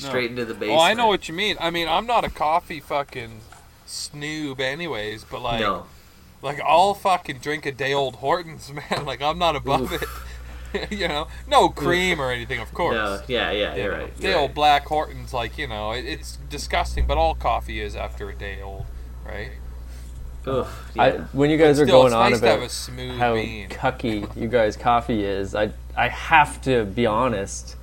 No. 0.00 0.08
Straight 0.08 0.30
into 0.30 0.44
the 0.44 0.54
basement. 0.54 0.78
Oh, 0.78 0.82
I 0.82 0.94
know 0.94 1.06
what 1.08 1.28
you 1.28 1.34
mean. 1.34 1.56
I 1.60 1.70
mean, 1.70 1.88
I'm 1.88 2.06
not 2.06 2.24
a 2.24 2.30
coffee 2.30 2.80
fucking 2.80 3.40
snoob, 3.86 4.60
anyways. 4.60 5.24
But 5.24 5.40
like, 5.42 5.60
no. 5.60 5.86
Like 6.42 6.60
I'll 6.60 6.94
fucking 6.94 7.38
drink 7.38 7.66
a 7.66 7.72
day 7.72 7.92
old 7.92 8.16
Hortons, 8.16 8.72
man. 8.90 9.04
Like 9.04 9.22
I'm 9.22 9.38
not 9.38 9.56
above 9.56 9.92
Oof. 9.92 10.02
it. 10.02 10.08
you 10.92 11.08
know, 11.08 11.26
no 11.48 11.68
cream 11.68 12.20
or 12.20 12.30
anything, 12.30 12.60
of 12.60 12.72
course. 12.72 12.94
No. 12.94 13.20
Yeah, 13.26 13.50
yeah, 13.50 13.74
You 13.74 13.82
you're 13.82 13.92
know, 13.96 14.04
right. 14.04 14.20
Day 14.20 14.28
you're 14.30 14.38
old 14.38 14.50
right. 14.50 14.54
black 14.54 14.86
Hortons, 14.86 15.34
like 15.34 15.58
you 15.58 15.66
know, 15.66 15.90
it, 15.92 16.04
it's 16.04 16.36
disgusting. 16.48 17.06
But 17.06 17.18
all 17.18 17.34
coffee 17.34 17.80
is 17.80 17.96
after 17.96 18.30
a 18.30 18.34
day 18.34 18.60
old, 18.62 18.86
right? 19.26 19.50
Oof, 20.48 20.90
I, 20.98 21.10
when 21.32 21.50
you 21.50 21.58
guys 21.58 21.78
But 21.78 21.82
are 21.82 21.86
still, 21.86 22.02
going 22.02 22.14
on 22.14 22.30
nice 22.30 22.38
about 22.40 22.60
a 22.62 23.08
how 23.18 23.34
bean. 23.34 23.68
cucky 23.68 24.34
you 24.40 24.48
guys' 24.48 24.74
coffee 24.76 25.22
is, 25.24 25.54
I 25.54 25.70
I 25.96 26.08
have 26.08 26.62
to 26.62 26.84
be 26.86 27.04
honest. 27.04 27.76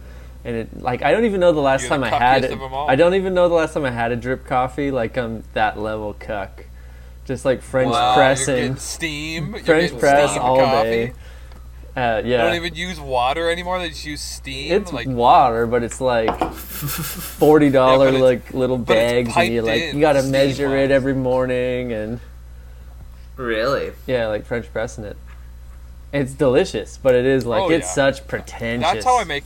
And 0.44 0.56
it 0.56 0.82
like 0.82 1.02
I 1.04 1.12
don't 1.12 1.26
even 1.26 1.40
know 1.40 1.52
the 1.52 1.60
last 1.60 1.82
You're 1.82 1.90
time 1.90 2.02
the 2.02 2.08
I 2.08 2.18
had 2.18 2.44
it. 2.46 2.52
of 2.54 2.62
'em 2.62 2.74
all. 2.74 2.90
I 2.90 2.96
don't 2.96 3.14
even 3.16 3.34
know 3.34 3.48
the 3.50 3.54
last 3.56 3.74
time 3.74 3.86
I 3.86 3.92
had 3.92 4.12
a 4.12 4.16
drip 4.16 4.46
coffee. 4.46 4.90
Like 4.92 5.18
I'm 5.18 5.44
that 5.54 5.78
level 5.78 6.16
cuck, 6.18 6.66
just 7.28 7.46
like 7.46 7.62
French 7.62 7.92
Wow, 7.92 8.08
You're 8.08 8.16
pressing, 8.16 8.56
getting 8.56 8.76
steam. 8.78 9.54
You're 9.54 9.64
French 9.64 10.00
press 10.00 10.30
steamed 10.32 10.44
all 10.46 10.58
coffee. 10.58 10.90
day. 10.90 11.14
Uh, 11.96 12.22
They 12.22 12.30
don't 12.38 12.54
even 12.56 12.76
use 12.76 13.00
water 13.00 13.50
anymore. 13.50 13.80
They 13.80 13.90
just 13.90 14.06
use 14.06 14.22
steam. 14.22 14.72
it's 14.72 14.94
like 14.94 15.08
water, 15.08 15.66
but 15.68 15.84
it's 15.84 16.00
like 16.00 16.54
forty 16.54 17.70
dollar 17.70 18.10
Yeah, 18.14 18.20
like 18.20 18.54
little 18.54 18.78
bags, 18.78 19.32
and 19.36 19.54
you 19.54 19.62
like 19.64 19.94
you 19.94 20.00
gotta 20.00 20.22
steam 20.22 20.32
measure 20.32 20.76
it 20.78 20.92
every 20.92 21.16
morning, 21.16 21.92
and 21.92 22.20
Really? 23.36 23.92
yeah, 24.08 24.28
like 24.28 24.46
French 24.46 24.72
pressing 24.72 25.04
it. 25.04 25.18
It's 26.14 26.34
delicious, 26.34 26.98
but 26.98 27.14
it 27.16 27.26
is 27.26 27.46
like 27.46 27.64
Oh, 27.64 27.70
it's 27.70 27.88
yeah. 27.88 28.12
such 28.12 28.28
pretentious. 28.28 28.92
that's 28.94 29.06
how 29.06 29.20
I 29.20 29.24
make. 29.24 29.44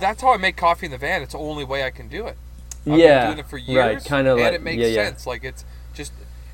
That's 0.00 0.22
how 0.22 0.32
I 0.32 0.36
make 0.38 0.56
coffee 0.56 0.86
in 0.86 0.92
the 0.92 0.98
van. 0.98 1.22
It's 1.22 1.32
the 1.32 1.38
only 1.38 1.64
way 1.64 1.84
I 1.84 1.90
can 1.90 2.08
do 2.08 2.26
it. 2.26 2.36
I've 2.86 2.98
yeah, 2.98 3.20
been 3.26 3.36
doing 3.36 3.38
it 3.44 3.50
for 3.50 3.58
years, 3.58 3.76
right, 3.76 4.04
kind 4.04 4.26
of 4.26 4.38
like 4.38 4.52
it 4.54 4.62
makes 4.62 4.80
yeah, 4.80 4.86
yeah. 4.88 5.04
sense. 5.08 5.26
Like 5.26 5.44
it's 5.44 5.62
just, 5.62 5.73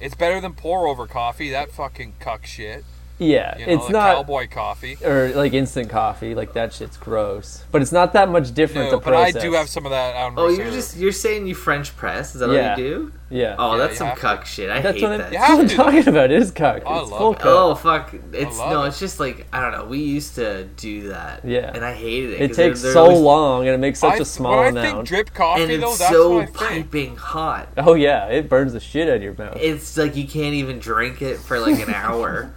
it's 0.01 0.15
better 0.15 0.41
than 0.41 0.55
pour 0.55 0.89
over 0.89 1.07
coffee. 1.07 1.51
That 1.51 1.71
fucking 1.71 2.15
cuck 2.19 2.47
shit. 2.47 2.85
Yeah, 3.21 3.57
You 3.59 3.67
know, 3.67 3.73
it's 3.75 3.89
not 3.91 4.17
cowboy 4.17 4.49
coffee. 4.49 4.97
or 5.05 5.29
like 5.35 5.53
instant 5.53 5.91
coffee. 5.91 6.35
Like 6.35 6.55
that 6.55 6.73
shit's 6.73 6.97
gross, 6.97 7.65
but 7.71 7.83
it's 7.83 7.93
not 7.93 8.15
that 8.15 8.31
much 8.31 8.53
different. 8.55 8.91
No, 8.91 8.99
the 8.99 9.05
but 9.05 9.15
I 9.15 9.31
do 9.31 9.53
have 9.53 9.69
some 9.69 9.85
of 9.85 9.91
that 9.91 10.17
on 10.17 10.35
Oh, 10.39 10.47
reserve. 10.47 10.65
you're 10.65 10.75
just 10.75 10.97
you're 10.97 11.13
saying 11.13 11.47
you 11.47 11.55
French 11.55 11.95
press? 11.97 12.35
Is 12.35 12.41
that 12.41 12.51
Yeah. 12.51 12.73
all 12.73 12.79
you 12.81 12.85
do? 12.85 13.13
Yeah, 13.33 13.55
Oh, 13.61 13.73
Yeah, 13.77 13.79
that's 13.87 13.99
some 13.99 14.09
have 14.09 14.17
to. 14.17 14.21
cuck 14.23 14.45
shit. 14.45 14.71
I 14.71 14.81
that's 14.81 14.97
hate 14.97 15.03
what, 15.05 15.13
I'm, 15.13 15.19
that. 15.19 15.33
You 15.33 15.39
that's 15.39 15.51
what 15.53 15.61
I'm 15.61 15.69
to. 15.69 15.77
talking 15.77 16.09
about. 16.09 16.33
It 16.33 16.43
is 16.43 16.51
cuck. 16.51 16.83
Oh, 16.85 16.91
I 16.95 17.03
it's 17.03 17.11
love 17.13 17.21
full 17.21 17.33
it. 17.33 17.39
cuck. 17.39 17.47
Oh 17.47 17.75
fuck! 17.77 18.15
It's 18.33 18.59
no, 18.59 18.83
it. 18.83 18.89
it's 18.89 18.99
just 18.99 19.21
like 19.21 19.47
I 19.53 19.61
don't 19.61 19.71
know. 19.71 19.85
We 19.85 19.99
used 19.99 20.35
to 20.37 20.65
do 20.65 21.11
that. 21.11 21.45
Yeah. 21.45 21.71
and 21.73 21.85
I 21.85 21.93
hated 21.93 22.31
it. 22.31 22.41
it 22.41 22.49
'cause 22.49 22.57
they're- 22.57 22.69
takes 22.71 22.83
they're 22.83 22.93
so 22.93 23.03
always- 23.05 23.21
long, 23.21 23.67
and 23.69 23.75
it 23.75 23.79
makes 23.79 24.01
such 24.01 24.15
I, 24.15 24.17
a 24.17 24.25
small 24.25 24.57
when 24.57 24.65
I 24.65 24.69
amount. 24.71 24.87
think 24.87 25.07
drip 25.07 25.35
coffee, 25.35 25.63
and 25.75 25.83
though, 25.83 25.91
it's 25.91 25.99
that's 25.99 26.11
so 26.11 26.35
what 26.35 26.43
I 26.43 26.47
think. 26.47 26.57
piping 26.91 27.17
hot. 27.17 27.69
oh 27.77 27.95
yeah, 27.95 28.27
it 28.27 28.49
burns 28.49 28.73
the 28.73 28.81
shit 28.81 29.09
out 29.09 29.17
of 29.17 29.23
your 29.23 29.35
mouth. 29.39 29.59
It's 29.61 29.97
like 29.97 30.17
you 30.17 30.27
can't 30.27 30.55
even 30.55 30.81
drink 30.81 31.23
it 31.23 31.39
for 31.39 31.61
like 31.61 31.79
an 31.87 31.95
hour. 31.95 32.53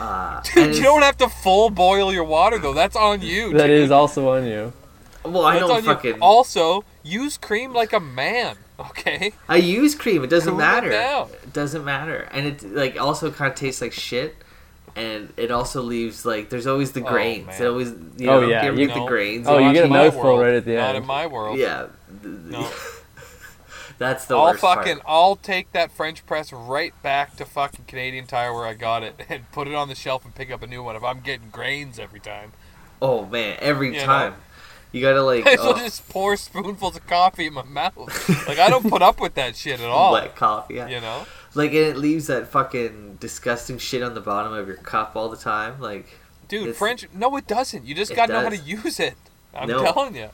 Uh, 0.00 0.40
Dude, 0.54 0.76
you 0.76 0.82
don't 0.82 1.02
have 1.02 1.16
to 1.18 1.28
full 1.28 1.70
boil 1.70 2.12
your 2.12 2.24
water 2.24 2.58
though. 2.58 2.74
That's 2.74 2.96
on 2.96 3.22
you. 3.22 3.52
that 3.54 3.68
dude. 3.68 3.82
is 3.84 3.90
also 3.90 4.30
on 4.36 4.46
you. 4.46 4.72
Well, 5.24 5.44
I 5.44 5.54
That's 5.58 5.68
don't 5.68 5.84
fucking. 5.84 6.14
you. 6.16 6.20
Also, 6.20 6.84
use 7.02 7.36
cream 7.38 7.72
like 7.72 7.92
a 7.92 8.00
man. 8.00 8.56
Okay. 8.78 9.32
I 9.48 9.56
use 9.56 9.94
cream. 9.94 10.22
It 10.22 10.28
doesn't 10.30 10.50
Cool 10.52 10.60
it 10.60 10.64
matter. 10.64 10.90
down. 10.90 11.30
It 11.42 11.52
doesn't 11.52 11.84
matter, 11.84 12.28
and 12.32 12.46
it 12.46 12.62
like 12.74 13.00
also 13.00 13.30
kind 13.30 13.50
of 13.52 13.58
tastes 13.58 13.80
like 13.80 13.92
shit. 13.92 14.36
And 14.94 15.32
it 15.36 15.50
also 15.50 15.82
leaves 15.82 16.24
like 16.24 16.48
there's 16.48 16.66
always 16.66 16.92
the 16.92 17.02
Oh, 17.04 17.08
grains. 17.08 17.46
man. 17.46 17.62
it 17.62 17.66
always 17.66 17.88
you 18.18 18.28
Oh, 18.30 18.40
know 18.40 18.48
yeah, 18.48 18.62
you 18.62 18.68
ever 18.68 18.80
you- 18.80 18.86
get 18.86 18.94
the 18.94 19.00
No. 19.00 19.06
grains. 19.06 19.46
Oh, 19.48 19.58
you 19.58 19.64
Not 19.66 19.74
get 19.74 19.80
a 19.82 19.84
in 19.86 19.90
my 19.90 20.04
mouthful 20.04 20.22
world. 20.22 20.40
right 20.40 20.54
at 20.54 20.64
the 20.64 20.70
end. 20.72 20.80
Not 20.80 20.88
end. 20.94 20.98
in 20.98 21.06
my 21.06 21.26
world. 21.26 21.58
yeah. 21.58 21.86
No. 22.22 22.68
That's 23.98 24.26
the 24.26 24.36
worst. 24.36 24.62
I'll 24.62 24.70
worst 24.70 24.78
fucking 24.78 24.94
part. 24.98 25.06
I'll 25.08 25.36
take 25.36 25.72
that 25.72 25.90
French 25.90 26.26
press 26.26 26.52
right 26.52 26.92
back 27.02 27.36
to 27.36 27.44
fucking 27.46 27.86
Canadian 27.86 28.26
Tire 28.26 28.52
where 28.52 28.66
I 28.66 28.74
got 28.74 29.02
it 29.02 29.20
and 29.28 29.50
put 29.52 29.68
it 29.68 29.74
on 29.74 29.88
the 29.88 29.94
shelf 29.94 30.24
and 30.24 30.34
pick 30.34 30.50
up 30.50 30.62
a 30.62 30.66
new 30.66 30.82
one 30.82 30.96
if 30.96 31.02
I'm 31.04 31.20
getting 31.20 31.48
grains 31.50 31.98
every 31.98 32.20
time. 32.20 32.52
Oh 33.00 33.24
man, 33.26 33.56
every 33.60 33.88
You 33.94 34.00
know? 34.00 34.04
time. 34.06 34.34
You 34.92 35.00
gotta 35.02 35.22
like 35.24 35.46
I 35.46 35.56
oh, 35.58 35.76
just 35.78 36.08
pour 36.08 36.36
spoonfuls 36.36 36.96
of 36.96 37.06
coffee 37.06 37.46
in 37.46 37.52
my 37.54 37.62
mouth. 37.64 38.28
Like 38.48 38.58
I 38.58 38.68
don't 38.70 38.88
put 38.88 39.02
up 39.02 39.20
with 39.20 39.34
that 39.34 39.56
shit 39.56 39.80
at 39.80 39.86
all. 39.90 40.12
wet 40.12 40.36
coffee. 40.36 40.74
Yeah. 40.74 40.88
You 40.88 41.00
know? 41.00 41.26
Like 41.54 41.70
and 41.70 41.78
it 41.80 41.96
leaves 41.96 42.26
that 42.28 42.48
fucking 42.48 43.16
disgusting 43.20 43.78
shit 43.78 44.02
on 44.02 44.14
the 44.14 44.20
bottom 44.20 44.52
of 44.52 44.66
your 44.66 44.76
cup 44.76 45.16
all 45.16 45.28
the 45.28 45.36
time. 45.36 45.80
Like 45.80 46.06
Dude, 46.48 46.76
French 46.76 47.06
no 47.12 47.34
it 47.36 47.46
doesn't. 47.46 47.84
You 47.84 47.94
just 47.94 48.14
gotta 48.14 48.32
know 48.32 48.42
how 48.42 48.48
to 48.50 48.56
use 48.56 49.00
it. 49.00 49.14
I'm 49.54 49.68
No. 49.68 49.82
telling 49.82 50.14
you. 50.16 50.28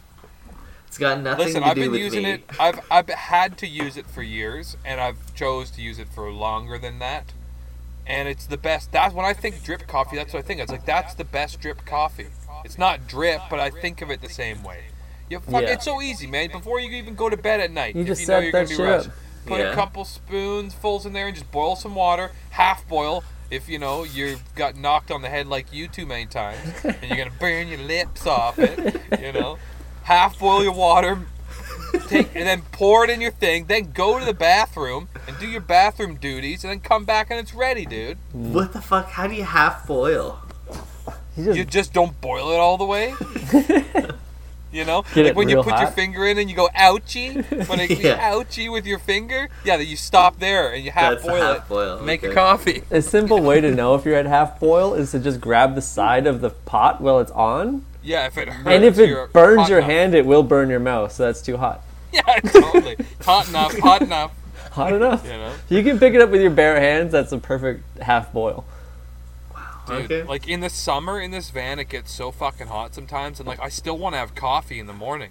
It's 0.93 0.99
got 0.99 1.23
nothing 1.23 1.47
Listen, 1.47 1.63
to 1.63 1.69
I've 1.69 1.75
do 1.75 1.81
been 1.85 1.91
with 1.93 2.01
using 2.03 2.23
me. 2.25 2.31
it. 2.33 2.45
I've 2.61 2.79
I've 2.91 3.09
had 3.09 3.57
to 3.59 3.67
use 3.67 3.97
it 3.97 4.07
for 4.07 4.23
years, 4.23 4.77
and 4.85 5.01
I've 5.01 5.35
chose 5.35 5.71
to 5.71 5.81
use 5.81 5.99
it 5.99 6.07
for 6.15 6.31
longer 6.31 6.77
than 6.77 6.99
that. 6.99 7.33
And 8.07 8.29
it's 8.29 8.45
the 8.45 8.59
best. 8.59 8.93
That's 8.93 9.15
when 9.15 9.25
I 9.25 9.33
think 9.33 9.65
drip 9.65 9.87
coffee. 9.87 10.17
That's 10.17 10.35
what 10.35 10.41
I 10.41 10.47
think. 10.47 10.61
It's 10.61 10.71
like 10.71 10.85
that's 10.85 11.15
the 11.15 11.25
best 11.25 11.61
drip 11.63 11.87
coffee. 11.87 12.27
It's 12.63 12.77
not 12.77 13.09
drip, 13.09 13.41
but 13.49 13.59
I 13.59 13.71
think 13.71 14.03
of 14.03 14.11
it 14.11 14.21
the 14.21 14.29
same 14.29 14.63
way. 14.63 14.81
You 15.31 15.41
fuck, 15.41 15.63
Yeah. 15.63 15.69
It's 15.71 15.87
so 15.87 16.03
easy, 16.03 16.27
man. 16.27 16.51
Before 16.53 16.79
you 16.79 16.91
even 16.91 17.15
go 17.15 17.31
to 17.31 17.39
bed 17.39 17.61
at 17.61 17.71
night, 17.71 17.95
You 17.95 18.03
if 18.03 18.09
just 18.09 18.21
you 18.21 18.27
know 18.27 18.35
set 18.41 18.43
you're 18.43 18.53
that 18.53 18.59
gonna 18.59 18.69
be 18.69 18.75
shit 18.75 18.85
rushed, 18.87 19.09
up. 19.09 19.15
put 19.47 19.61
Yeah. 19.61 19.73
a 19.73 19.75
couple 19.75 20.05
spoonfuls 20.05 21.07
in 21.07 21.15
there 21.15 21.27
and 21.27 21.35
just 21.35 21.51
boil 21.51 21.75
some 21.75 21.95
water, 21.95 22.33
half 22.51 22.87
boil. 22.87 23.25
If 23.51 23.67
you 23.67 23.79
know 23.79 24.05
you've 24.05 24.43
got 24.57 24.77
knocked 24.77 25.11
on 25.11 25.23
the 25.23 25.29
head 25.31 25.47
like 25.47 25.73
you 25.73 25.89
too 25.89 26.05
many 26.05 26.27
times, 26.27 26.59
and 26.85 26.97
you're 27.03 27.17
gonna 27.17 27.31
burn 27.41 27.69
your 27.69 27.79
lips 27.81 28.27
off 28.27 28.59
it, 28.59 29.01
you 29.21 29.33
know, 29.33 29.57
half 30.05 30.39
boil 30.39 30.63
your 30.63 30.73
water, 30.73 31.19
take 32.09 32.35
and 32.35 32.47
then 32.47 32.63
pour 32.73 33.05
it 33.05 33.11
in 33.11 33.21
your 33.21 33.31
thing. 33.33 33.67
Then 33.67 33.93
go 33.93 34.19
to 34.19 34.25
the 34.25 34.35
bathroom 34.35 35.09
and 35.27 35.39
do 35.39 35.47
your 35.47 35.61
bathroom 35.61 36.17
duties, 36.17 36.65
and 36.65 36.71
then 36.71 36.81
come 36.81 37.05
back 37.05 37.31
and 37.31 37.39
it's 37.39 37.55
ready, 37.55 37.87
dude. 37.87 38.19
Mm. 38.37 38.53
What 38.53 38.73
the 38.73 38.81
fuck? 38.81 39.07
How 39.11 39.27
do 39.27 39.35
you 39.35 39.45
half 39.45 39.87
boil? 39.87 40.41
You 41.37 41.45
just 41.45 41.59
You 41.59 41.65
just 41.65 41.93
don't 41.93 42.21
boil 42.21 42.51
it 42.53 42.57
all 42.59 42.77
the 42.79 42.85
way. 42.85 43.15
You 44.73 44.87
know, 44.87 45.05
Get 45.13 45.27
like 45.27 45.37
when 45.37 45.51
you 45.51 45.57
real 45.57 45.65
put 45.65 45.79
your 45.81 45.91
finger 45.91 46.27
in 46.27 46.39
and 46.39 46.49
you 46.49 46.57
go 46.57 46.67
ouchie. 46.75 47.45
When 47.69 47.79
it 47.79 47.91
Yeah. 47.91 47.99
yeah. 48.17 48.33
ouchie 48.33 48.73
with 48.73 48.87
your 48.87 48.99
finger, 48.99 49.51
yeah, 49.67 49.77
that 49.77 49.85
you 49.85 49.97
stop 49.97 50.39
there 50.39 50.73
and 50.73 50.83
you 50.83 50.91
half 50.91 51.13
That's 51.17 51.27
boil 51.27 51.43
half 51.43 51.57
it. 51.59 51.69
boil, 51.69 52.01
Make 52.03 52.25
okay. 52.25 52.33
a 52.33 52.35
coffee. 52.35 52.83
a 52.91 53.03
simple 53.03 53.43
way 53.43 53.61
to 53.61 53.71
know 53.71 53.95
if 53.97 54.07
you're 54.07 54.17
at 54.17 54.25
half 54.25 54.59
boil 54.59 54.95
is 54.95 55.11
to 55.11 55.19
just 55.19 55.43
grab 55.43 55.75
the 55.75 55.83
side 55.83 56.27
of 56.27 56.41
the 56.41 56.49
pot 56.49 57.03
while 57.03 57.21
it's 57.21 57.31
on, 57.33 57.85
Yeah, 58.03 58.27
if 58.27 58.37
it 58.39 58.49
hurts. 58.49 58.69
and 58.69 58.85
if 58.85 58.97
your- 58.97 59.25
it 59.25 59.33
burns 59.33 59.69
your 59.69 59.79
enough. 59.79 59.91
hand, 59.91 60.15
it 60.15 60.27
will 60.27 60.43
burn 60.43 60.69
your 60.71 60.81
mouth. 60.81 61.13
So 61.13 61.25
that's 61.25 61.43
too 61.43 61.57
hot. 61.57 61.85
Yeah, 62.13 62.21
totally. 62.41 62.97
hot 63.23 63.49
enough, 63.49 63.79
hot 63.79 64.03
enough. 64.09 64.33
Hot 64.73 64.93
enough. 64.93 65.25
You 65.25 65.31
know, 65.33 65.53
You 65.71 65.83
can 65.83 65.99
pick 65.99 66.13
it 66.15 66.21
up 66.21 66.29
with 66.31 66.43
your 66.43 66.51
bare 66.51 66.79
hands. 66.79 67.11
That's 67.13 67.33
a 67.33 67.39
perfect 67.39 67.85
half 68.03 68.33
boil. 68.35 68.67
dude. 69.87 69.97
Okay. 70.05 70.23
Like 70.23 70.47
in 70.49 70.61
the 70.61 70.69
summer 70.71 71.21
in 71.21 71.31
this 71.31 71.49
van, 71.51 71.79
it 71.79 71.89
gets 71.89 72.13
so 72.13 72.31
fucking 72.31 72.67
hot 72.67 72.95
sometimes, 72.95 73.39
and 73.41 73.47
like 73.49 73.61
I 73.61 73.69
still 73.71 73.97
want 73.97 74.15
to 74.15 74.19
have 74.19 74.35
coffee 74.35 74.79
in 74.79 74.87
the 74.87 74.93
morning. 74.93 75.31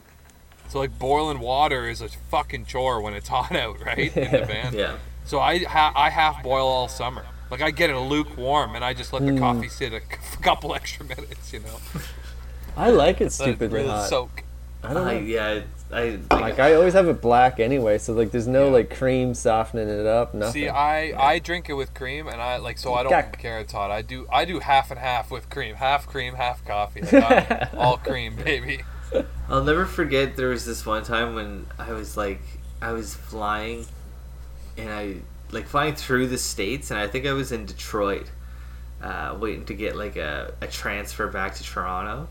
So 0.70 0.80
like 0.80 0.98
boiling 0.98 1.40
water 1.40 1.88
is 1.88 2.01
a 2.01 2.10
fucking 2.10 2.66
chore 2.66 3.00
when 3.01 3.13
it's 3.13 3.28
hot 3.38 3.51
out, 3.56 3.78
right? 3.86 4.16
In 4.18 4.32
the 4.32 4.46
van. 4.46 4.74
Yeah. 4.74 4.98
So 5.25 5.40
I 5.40 5.60
ha- 5.60 5.94
I 5.96 6.10
half 6.10 6.42
boil 6.44 6.66
all 6.68 6.88
summer. 6.88 7.25
Like 7.51 7.62
I 7.62 7.70
get 7.72 7.90
it 7.92 7.98
lukewarm 7.98 8.75
and 8.75 8.84
I 8.84 8.94
just 8.94 9.12
let 9.13 9.24
the 9.25 9.34
Mm. 9.34 9.40
coffee 9.40 9.70
sit 9.70 9.94
a 9.94 10.00
c- 10.00 10.06
couple 10.42 10.74
extra 10.74 11.06
minutes, 11.06 11.51
you 11.54 11.60
know. 11.60 11.78
I 12.78 12.90
like 12.90 13.22
it 13.22 13.32
stupidly 13.32 13.80
really 13.80 13.90
hot. 13.90 14.10
soak. 14.10 14.44
I 14.84 14.94
don't 14.94 15.08
I, 15.08 15.13
know. 15.16 15.20
yeah. 15.20 15.50
it's- 15.51 15.68
I 15.94 16.18
Like 16.34 16.58
I 16.58 16.74
always 16.75 16.94
have 16.94 17.10
it 17.10 17.20
black 17.22 17.60
anyway, 17.60 17.98
so 17.98 18.13
like 18.13 18.32
there's 18.32 18.48
no 18.48 18.68
Yeah. 18.68 18.72
like 18.72 18.96
cream 18.96 19.34
softening 19.34 19.90
it 19.90 20.06
up. 20.06 20.34
Nothing. 20.34 20.54
See, 20.63 20.70
I 20.70 21.12
I 21.34 21.40
drink 21.40 21.68
it 21.68 21.74
with 21.74 21.94
cream 21.94 22.28
and 22.30 22.42
I 22.42 22.58
like 22.58 22.78
so 22.78 22.94
I 22.94 23.04
don't 23.04 23.10
Gack. 23.10 23.38
care 23.40 23.60
it's 23.60 23.74
hot. 23.74 23.92
I 23.92 24.01
do 24.01 24.25
I 24.32 24.46
do 24.46 24.60
half 24.60 24.90
and 24.90 24.98
half 25.00 25.30
with 25.30 25.50
cream, 25.50 25.75
half 25.75 26.08
cream, 26.08 26.36
half 26.36 26.63
coffee. 26.66 27.01
Like, 27.12 27.74
all 27.75 27.98
cream, 27.98 28.38
baby. 28.38 28.84
I'll 29.50 29.66
never 29.66 29.86
forget 29.86 30.38
there 30.38 30.48
was 30.48 30.66
this 30.66 30.86
one 30.86 31.04
time 31.04 31.36
when 31.36 31.68
I 31.78 31.92
was 31.92 32.16
like 32.16 32.40
I 32.82 32.94
was 32.94 33.13
flying 33.13 33.86
and 34.78 34.90
I 34.90 35.16
like 35.51 35.68
flying 35.68 35.96
through 35.96 36.28
the 36.28 36.38
states 36.38 36.90
and 36.90 36.98
I 37.01 37.08
think 37.08 37.25
I 37.25 37.34
was 37.34 37.51
in 37.51 37.66
Detroit 37.66 38.28
uh, 39.04 39.36
waiting 39.38 39.66
to 39.66 39.74
get 39.74 39.98
like 39.98 40.16
a, 40.16 40.54
a 40.62 40.68
transfer 40.68 41.28
back 41.28 41.56
to 41.56 41.63
Toronto 41.63 42.30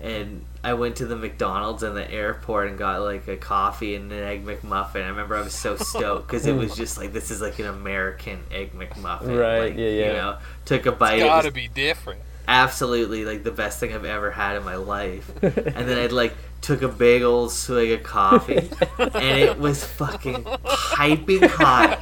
and 0.00 0.44
I 0.62 0.74
went 0.74 0.96
to 0.96 1.06
the 1.06 1.16
McDonald's 1.16 1.82
in 1.82 1.94
the 1.94 2.10
airport 2.10 2.68
and 2.68 2.78
got 2.78 3.00
like 3.02 3.26
a 3.28 3.36
coffee 3.36 3.94
and 3.94 4.10
an 4.12 4.22
egg 4.22 4.44
McMuffin. 4.44 5.04
I 5.04 5.08
remember 5.08 5.36
I 5.36 5.42
was 5.42 5.54
so 5.54 5.76
stoked 5.76 6.26
because 6.26 6.46
it 6.46 6.52
was 6.54 6.74
just 6.76 6.98
like 6.98 7.12
this 7.12 7.30
is 7.30 7.40
like 7.40 7.58
an 7.58 7.66
American 7.66 8.40
egg 8.50 8.72
McMuffin. 8.72 9.38
Right, 9.38 9.70
Like, 9.70 9.76
yeah, 9.76 9.88
yeah. 9.88 10.06
You 10.06 10.12
know, 10.12 10.38
took 10.64 10.86
a 10.86 10.92
bite. 10.92 11.18
It 11.20 11.22
was 11.22 11.28
gotta 11.30 11.50
be 11.52 11.68
different. 11.68 12.20
absolutely 12.48 13.24
like 13.24 13.42
the 13.42 13.50
best 13.50 13.80
thing 13.80 13.92
I've 13.94 14.04
ever 14.04 14.30
had 14.30 14.56
in 14.56 14.64
my 14.64 14.76
life. 14.76 15.30
and 15.42 15.88
then 15.88 15.98
I'd 15.98 16.12
like 16.12 16.34
took 16.60 16.82
a 16.82 16.88
big 16.88 17.22
old 17.22 17.52
swig 17.52 17.92
of 17.92 18.02
coffee, 18.02 18.68
and 18.98 19.14
it 19.40 19.58
was 19.58 19.84
fucking 19.84 20.44
piping 20.64 21.42
hot. 21.42 22.00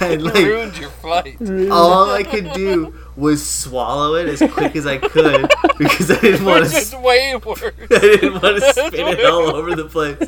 and 0.00 0.22
like 0.22 0.34
Ruined 0.34 0.78
your 0.78 0.90
flight. 0.90 1.36
all 1.70 2.10
I 2.10 2.22
could 2.22 2.52
do 2.54 2.94
was 3.16 3.46
swallow 3.46 4.14
it 4.14 4.26
as 4.28 4.42
quick 4.52 4.74
as 4.74 4.86
I 4.86 4.96
could 4.98 5.50
because 5.78 6.10
I 6.10 6.20
didn't 6.20 6.44
want 6.46 6.62
Which 6.62 6.72
to. 6.72 6.78
is 6.78 6.94
way 6.94 7.34
worse. 7.44 7.62
I 7.62 7.98
didn't 7.98 8.32
want 8.42 8.58
to 8.60 8.72
spit 8.72 8.94
it 8.94 9.24
all 9.26 9.54
over 9.54 9.74
the 9.74 9.84
place, 9.84 10.18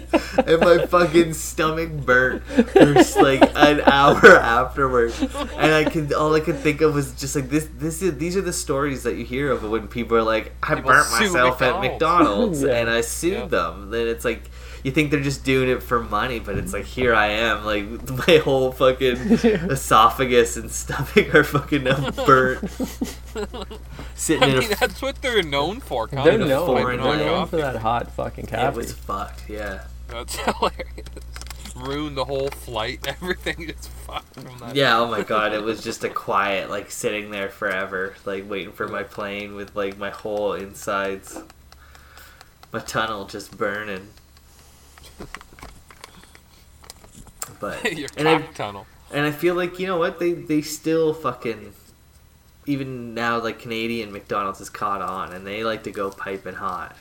and 0.46 0.60
my 0.60 0.84
fucking 0.86 1.32
stomach 1.34 1.90
burnt 1.92 2.42
for 2.44 2.94
just, 2.94 3.16
like 3.16 3.40
an 3.56 3.80
hour 3.86 4.26
afterwards. 4.36 5.18
And 5.20 5.72
I 5.72 5.84
could 5.84 6.12
all 6.12 6.34
I 6.34 6.40
could 6.40 6.58
think 6.58 6.80
of 6.82 6.94
was 6.94 7.12
just 7.12 7.34
like 7.34 7.48
this. 7.48 7.68
This 7.76 8.02
is 8.02 8.18
these 8.18 8.36
are 8.36 8.42
the 8.42 8.52
stories 8.52 9.02
that 9.04 9.16
you 9.16 9.24
hear 9.24 9.50
of 9.50 9.62
when 9.68 9.88
people 9.88 10.16
are 10.16 10.22
like, 10.22 10.52
"I 10.62 10.74
People 10.74 10.90
burnt 10.90 11.06
sue 11.06 11.24
myself 11.32 11.62
at 11.62 11.80
McDonald's." 11.80 12.60
McDonald's 12.60 12.62
Yeah. 12.64 12.76
and 12.80 12.90
I 12.90 13.00
sued 13.00 13.32
Yeah. 13.32 13.46
them." 13.46 13.90
Then 13.90 14.08
it's 14.08 14.24
like. 14.24 14.50
You 14.84 14.92
think 14.92 15.10
they're 15.10 15.22
just 15.22 15.44
doing 15.44 15.68
it 15.70 15.82
for 15.82 16.00
money, 16.02 16.38
but 16.38 16.56
it's 16.58 16.72
like 16.74 16.84
here 16.84 17.14
I 17.14 17.28
am, 17.28 17.64
like 17.64 17.86
my 18.28 18.36
whole 18.36 18.70
fucking 18.70 19.16
esophagus 19.16 20.56
and 20.58 20.70
stomach 20.70 21.34
are 21.34 21.42
fucking 21.42 21.84
now 21.84 22.10
burnt, 22.10 22.70
sitting 24.14 24.42
I 24.42 24.46
in 24.58 24.72
a 24.72 24.76
that's 24.76 25.00
what 25.02 25.20
they're 25.22 25.42
known 25.42 25.80
for. 25.80 26.06
They're 26.06 26.22
Kind 26.24 26.42
of 26.42 26.48
known. 26.48 26.66
foreign 26.66 27.02
They're 27.02 27.16
known 27.16 27.28
oil. 27.40 27.46
for 27.46 27.56
that 27.56 27.76
hot 27.76 28.12
fucking 28.12 28.44
It 28.44 28.50
coffee. 28.50 28.76
was 28.76 28.92
fucked, 28.92 29.48
yeah. 29.48 29.84
That's 30.08 30.36
hilarious. 30.36 31.08
Ruined 31.74 32.16
the 32.16 32.26
whole 32.26 32.50
flight. 32.50 33.00
Everything 33.06 33.66
just 33.66 33.88
fucked 33.88 34.34
from 34.34 34.58
that. 34.58 34.76
Yeah, 34.76 34.98
oh 35.00 35.06
my 35.08 35.22
god, 35.22 35.52
it 35.54 35.62
was 35.62 35.82
just 35.82 36.04
a 36.04 36.08
quiet, 36.10 36.68
like 36.70 36.90
sitting 36.90 37.30
there 37.30 37.48
forever, 37.48 38.14
like 38.26 38.48
waiting 38.48 38.72
for 38.72 38.86
my 38.86 39.02
plane 39.02 39.54
with 39.54 39.74
like 39.74 39.96
my 39.98 40.10
whole 40.10 40.52
insides, 40.52 41.38
my 42.70 42.80
tunnel 42.80 43.24
just 43.24 43.56
burning. 43.56 44.08
But 47.60 47.92
Your 47.98 48.08
and 48.16 48.28
I 48.28 48.38
tunnel. 48.52 48.86
and 49.12 49.24
I 49.26 49.30
feel 49.30 49.54
like 49.54 49.78
you 49.78 49.86
know 49.86 49.96
what 49.96 50.18
they 50.18 50.32
they 50.32 50.60
still 50.62 51.14
fucking 51.14 51.72
even 52.66 53.14
now 53.14 53.40
like 53.40 53.58
Canadian 53.58 54.12
McDonald's 54.12 54.60
is 54.60 54.70
caught 54.70 55.02
on 55.02 55.32
and 55.32 55.46
they 55.46 55.64
like 55.64 55.84
to 55.84 55.90
go 55.90 56.10
piping 56.10 56.54
hot. 56.54 56.96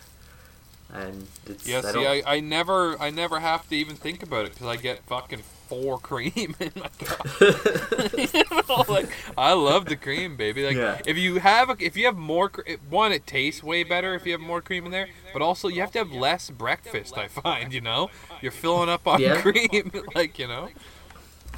And 0.94 1.28
it's 1.48 1.68
Yeah, 1.68 1.80
I 1.84 1.92
see, 1.92 2.06
I, 2.08 2.36
I 2.36 2.40
never 2.40 3.02
I 3.02 3.10
never 3.10 3.40
have 3.40 3.68
to 3.70 3.76
even 3.76 3.96
think 3.96 4.22
about 4.22 4.46
it 4.46 4.54
because 4.54 4.68
I 4.68 4.76
get 4.76 5.02
fucking 5.06 5.42
four 5.68 5.98
cream 6.10 6.56
in 6.60 6.72
my 6.76 6.88
coffee. 7.04 8.30
you 8.38 8.44
know, 8.52 8.86
like 8.88 9.10
I 9.36 9.54
love 9.54 9.86
the 9.86 9.96
cream, 9.96 10.36
baby. 10.38 10.64
Like 10.66 10.76
Yeah. 10.76 11.00
if 11.08 11.18
you 11.18 11.40
have 11.40 11.72
a, 11.72 11.76
if 11.80 11.98
you 11.98 12.06
have 12.06 12.16
more 12.16 12.52
one, 12.92 13.12
it 13.12 13.26
tastes 13.26 13.64
way 13.64 13.84
better 13.84 14.14
if 14.14 14.26
you 14.28 14.34
have 14.34 14.42
more 14.42 14.62
cream 14.62 14.86
in 14.86 14.92
there. 14.92 15.08
But 15.34 15.42
also 15.42 15.68
you 15.68 15.82
have 15.82 15.92
to 15.94 15.98
have 16.00 16.12
less 16.12 16.52
breakfast. 16.52 17.18
I 17.18 17.28
find 17.28 17.74
you 17.74 17.82
know 17.82 18.12
you're 18.42 18.52
filling 18.52 18.90
up 18.90 19.08
on 19.08 19.20
Yeah. 19.20 19.42
cream, 19.42 19.92
like 20.14 20.38
you 20.38 20.48
know. 20.48 20.70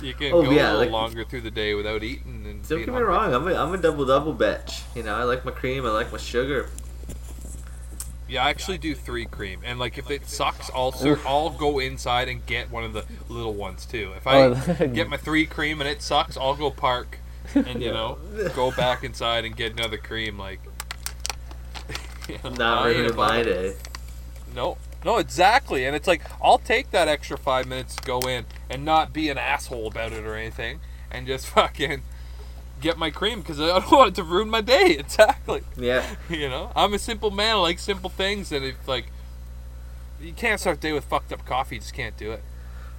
You 0.01 0.13
can 0.13 0.33
Oh, 0.33 0.43
go 0.43 0.51
yeah, 0.51 0.71
a 0.71 0.73
little 0.73 0.79
like- 0.79 0.91
longer 0.91 1.23
through 1.25 1.41
the 1.41 1.51
day 1.51 1.73
without 1.73 2.03
eating 2.03 2.45
and 2.45 2.67
Don't 2.67 2.79
get 2.79 2.87
me 2.87 2.93
hungry. 2.93 3.09
wrong, 3.09 3.33
I'm 3.33 3.47
a, 3.47 3.53
I'm 3.53 3.73
a 3.73 3.77
double 3.77 4.05
double 4.05 4.33
bitch. 4.35 4.81
You 4.95 5.03
know, 5.03 5.15
I 5.15 5.23
like 5.23 5.43
my 5.45 5.51
cream, 5.51 5.85
I 5.85 5.89
like 5.91 6.11
my 6.11 6.17
sugar. 6.17 6.69
Yeah, 8.27 8.43
I 8.43 8.49
actually 8.49 8.79
do 8.79 8.95
three 8.95 9.25
cream, 9.25 9.59
and 9.63 9.77
like 9.77 9.97
if 9.99 10.09
it 10.09 10.27
sucks, 10.27 10.69
also 10.71 11.15
I'll 11.27 11.51
go 11.51 11.77
inside 11.79 12.27
and 12.27 12.43
get 12.45 12.71
one 12.71 12.83
of 12.83 12.93
the 12.93 13.05
little 13.29 13.53
ones 13.53 13.85
too. 13.85 14.13
If 14.17 14.25
I 14.25 14.45
Oh, 14.45 14.53
get 14.93 15.07
my 15.09 15.17
three 15.17 15.45
cream 15.45 15.79
and 15.79 15.87
it 15.87 16.01
sucks, 16.01 16.35
I'll 16.35 16.55
go 16.55 16.71
park 16.71 17.19
and 17.53 17.81
you 17.83 17.91
know 17.91 18.17
go 18.55 18.71
back 18.71 19.03
inside 19.03 19.45
and 19.45 19.55
get 19.55 19.73
another 19.73 19.97
cream. 19.97 20.39
Like, 20.39 20.59
you 22.27 22.37
know, 22.43 22.49
Not 22.49 22.85
I 22.85 22.89
ain't 22.89 22.97
ruining 22.97 23.11
above 23.11 23.29
my 23.29 23.37
it. 23.39 23.43
day. 23.43 23.75
No, 24.55 24.77
no, 25.03 25.17
exactly. 25.17 25.85
And 25.85 25.95
it's 25.95 26.07
like 26.07 26.21
I'll 26.41 26.57
take 26.57 26.91
that 26.91 27.07
extra 27.07 27.37
five 27.37 27.67
minutes 27.67 27.95
to 27.97 28.03
go 28.03 28.19
in 28.21 28.45
and 28.69 28.83
not 28.83 29.13
be 29.13 29.29
an 29.29 29.37
asshole 29.37 29.87
about 29.87 30.13
it 30.13 30.23
or 30.25 30.35
anything, 30.35 30.79
and 31.11 31.27
just 31.27 31.45
fucking 31.55 32.01
get 32.81 32.97
my 32.97 33.09
cream 33.09 33.39
because 33.41 33.59
I 33.59 33.67
don't 33.67 33.91
want 33.91 34.09
it 34.09 34.15
to 34.15 34.23
ruin 34.23 34.49
my 34.49 34.61
day. 34.61 34.97
Exactly. 34.99 35.61
Yeah. 35.77 36.05
You 36.29 36.49
know, 36.49 36.71
I'm 36.75 36.93
a 36.93 36.99
simple 36.99 37.31
man. 37.31 37.55
I 37.55 37.59
like 37.59 37.79
simple 37.79 38.09
things, 38.09 38.51
and 38.51 38.65
if 38.65 38.87
like 38.87 39.05
you 40.21 40.33
can't 40.33 40.59
start 40.59 40.81
the 40.81 40.87
day 40.89 40.93
with 40.93 41.05
fucked 41.05 41.31
up 41.33 41.45
coffee, 41.45 41.75
you 41.75 41.81
just 41.81 41.93
can't 41.93 42.17
do 42.17 42.31
it. 42.31 42.43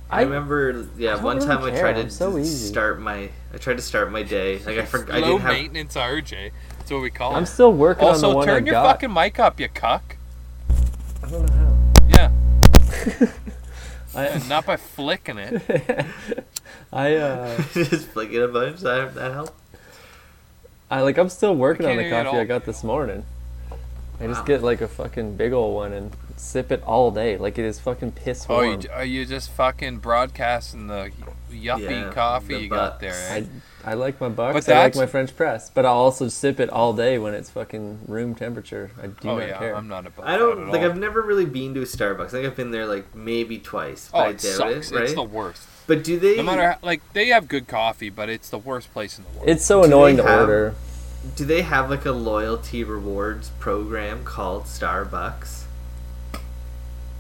I, 0.08 0.22
remember, 0.22 0.86
yeah, 0.96 1.14
don't 1.14 1.24
one 1.24 1.36
really 1.38 1.48
time 1.48 1.64
I 1.64 1.70
care, 1.70 1.80
tried 1.80 2.02
to 2.02 2.10
so 2.10 2.40
start 2.44 3.00
my, 3.00 3.28
I 3.52 3.56
tried 3.58 3.76
to 3.78 3.82
start 3.82 4.12
my 4.12 4.22
day. 4.22 4.60
Like 4.60 4.78
I 4.78 4.84
forgot, 4.84 5.16
I 5.16 5.18
Low 5.18 5.26
didn't 5.32 5.40
have. 5.40 5.52
maintenance 5.52 5.94
RJ. 5.96 6.52
That's 6.78 6.90
what 6.92 7.02
we 7.02 7.10
call 7.10 7.32
it. 7.32 7.36
I'm 7.38 7.42
it. 7.42 7.46
still 7.46 7.72
working 7.72 8.04
on 8.06 8.20
the 8.20 8.26
Also, 8.28 8.36
one 8.36 8.46
turn 8.46 8.62
I 8.62 8.66
your 8.66 8.72
got. 8.74 8.86
fucking 8.86 9.12
mic 9.12 9.40
up, 9.40 9.58
you 9.58 9.68
cuck. 9.68 10.16
I 11.24 11.28
don't 11.28 11.44
know 11.50 11.54
how. 11.56 11.76
Yeah. 12.08 13.30
I, 14.14 14.38
not 14.48 14.64
by 14.64 14.76
flicking 14.76 15.38
it. 15.38 15.60
I 16.92 17.16
uh, 17.16 17.56
just 17.74 18.06
flicking 18.08 18.42
a 18.42 18.48
bunch. 18.48 18.80
That 18.82 19.14
that 19.16 19.32
help. 19.32 19.54
I 20.90 21.00
like 21.02 21.18
I'm 21.18 21.28
still 21.28 21.54
working 21.54 21.86
on 21.86 21.96
the 21.96 22.02
hear 22.02 22.10
you 22.12 22.16
at 22.16 22.26
coffee 22.26 22.38
I 22.38 22.44
got 22.44 22.64
this 22.64 22.84
morning. 22.84 23.24
I 24.20 24.26
just 24.28 24.40
Wow. 24.40 24.46
get 24.46 24.62
like 24.62 24.80
a 24.80 24.88
fucking 24.88 25.36
big 25.36 25.52
old 25.52 25.74
one 25.74 25.92
and 25.92 26.10
sip 26.36 26.70
it 26.72 26.82
all 26.84 27.10
day. 27.10 27.36
Like 27.36 27.58
it 27.58 27.64
is 27.64 27.78
fucking 27.80 28.12
piss 28.12 28.46
Oh, 28.48 28.62
you, 28.62 28.80
are 28.92 29.04
you 29.04 29.26
just 29.26 29.50
fucking 29.50 29.98
broadcasting 29.98 30.86
the 30.86 31.10
yuppie 31.50 31.90
Yeah, 31.90 32.12
coffee 32.12 32.54
the 32.54 32.60
you 32.60 32.68
got 32.68 32.92
bucks. 32.92 33.00
there? 33.02 33.32
I, 33.32 33.38
Eh? 33.40 33.44
I 33.84 33.94
like 33.94 34.20
my 34.20 34.28
bucks. 34.28 34.66
But 34.66 34.74
I 34.74 34.82
like 34.84 34.96
my 34.96 35.06
French 35.06 35.36
press, 35.36 35.70
but 35.70 35.84
I'll 35.84 35.92
also 35.94 36.28
sip 36.28 36.60
it 36.60 36.70
all 36.70 36.92
day 36.92 37.18
when 37.18 37.34
it's 37.34 37.50
fucking 37.50 38.00
room 38.08 38.34
temperature. 38.34 38.90
I 39.00 39.08
do 39.08 39.28
oh 39.28 39.38
not 39.38 39.48
yeah, 39.48 39.58
care. 39.58 39.76
I'm 39.76 39.86
not 39.88 40.06
about 40.06 40.26
I 40.26 40.36
don't 40.38 40.62
at 40.62 40.72
like. 40.72 40.80
all. 40.80 40.86
I've 40.90 40.98
never 40.98 41.20
really 41.22 41.44
been 41.46 41.74
to 41.74 41.82
a 41.82 41.84
Starbucks. 41.84 42.26
I 42.26 42.28
think 42.28 42.46
I've 42.46 42.56
been 42.56 42.70
there 42.70 42.86
like 42.86 43.14
maybe 43.14 43.58
twice. 43.58 44.10
Oh, 44.14 44.20
I 44.20 44.28
it 44.30 44.32
doubt 44.38 44.40
sucks. 44.56 44.90
it. 44.90 44.94
Right? 44.94 45.04
It's 45.04 45.14
the 45.14 45.22
worst. 45.22 45.68
But 45.86 46.02
do 46.04 46.18
they? 46.18 46.36
No 46.36 46.42
matter 46.42 46.72
how, 46.72 46.78
like 46.82 47.00
they 47.12 47.28
have 47.28 47.48
good 47.48 47.66
coffee, 47.68 48.10
but 48.10 48.28
it's 48.28 48.48
the 48.50 48.58
worst 48.58 48.92
place 48.92 49.18
in 49.18 49.24
the 49.24 49.30
world. 49.38 49.48
It's 49.48 49.64
so 49.64 49.80
Do 49.82 49.86
annoying 49.86 50.16
to 50.18 50.22
have- 50.24 50.40
order. 50.40 50.74
Do 51.34 51.44
they 51.44 51.62
have 51.62 51.90
like 51.90 52.04
a 52.06 52.12
loyalty 52.12 52.84
rewards 52.84 53.50
program 53.58 54.22
called 54.24 54.64
Starbucks? 54.64 55.62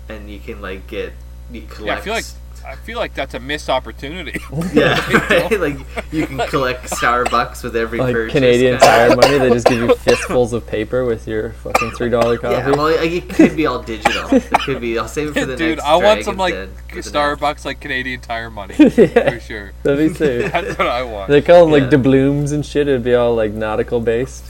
And 0.08 0.30
you 0.30 0.38
can 0.38 0.60
like 0.62 0.86
get 0.86 1.12
you 1.50 1.62
collect. 1.62 1.86
yeah, 1.86 1.94
I 1.96 2.00
feel 2.00 2.14
like 2.14 2.24
I 2.66 2.74
feel 2.74 2.98
like 2.98 3.14
that's 3.14 3.34
a 3.34 3.40
missed 3.40 3.70
opportunity. 3.70 4.40
yeah, 4.72 4.98
right? 5.30 5.60
like 5.60 5.78
you 6.12 6.26
can 6.26 6.38
collect 6.48 6.90
Starbucks 6.90 7.62
with 7.62 7.76
every 7.76 7.98
Like 7.98 8.12
purchase. 8.14 8.32
Canadian. 8.32 8.78
Tire 8.78 9.14
money, 9.14 9.38
they 9.38 9.50
just 9.50 9.66
give 9.66 9.78
you 9.78 9.94
fistfuls 9.94 10.52
of 10.52 10.66
paper 10.66 11.04
with 11.04 11.28
your 11.28 11.52
fucking 11.52 11.92
three 11.92 12.10
dollar 12.10 12.36
coffee. 12.38 12.54
Yeah, 12.56 12.70
well, 12.70 12.96
like, 12.96 13.10
it 13.12 13.28
could 13.28 13.56
be 13.56 13.66
all 13.66 13.82
digital. 13.82 14.28
It 14.34 14.50
could 14.60 14.80
be. 14.80 14.98
I'll 14.98 15.06
save 15.08 15.28
it 15.28 15.34
for 15.40 15.46
the 15.46 15.56
Dude, 15.56 15.78
next. 15.78 15.82
Dude, 15.82 15.90
I 15.90 15.96
want 15.96 16.24
some 16.24 16.36
like 16.36 16.54
Dragon's 16.54 16.76
Den 16.92 17.02
for 17.02 17.10
the 17.10 17.18
Starbucks 17.46 17.64
like 17.64 17.80
Canadian 17.80 18.20
Tire 18.20 18.50
money 18.50 18.74
Yeah. 18.78 19.30
for 19.30 19.40
sure. 19.40 19.72
That'd 19.82 20.08
be 20.10 20.14
sick. 20.14 20.50
That's 20.52 20.76
what 20.78 20.88
I 20.88 21.02
want. 21.04 21.30
They 21.30 21.42
call 21.42 21.62
them 21.64 21.70
like 21.72 21.84
Yeah. 21.84 21.90
doubloons 21.98 22.52
and 22.52 22.66
shit. 22.66 22.88
It'd 22.88 23.04
be 23.04 23.14
all 23.14 23.34
like 23.34 23.52
nautical 23.52 24.00
based. 24.00 24.44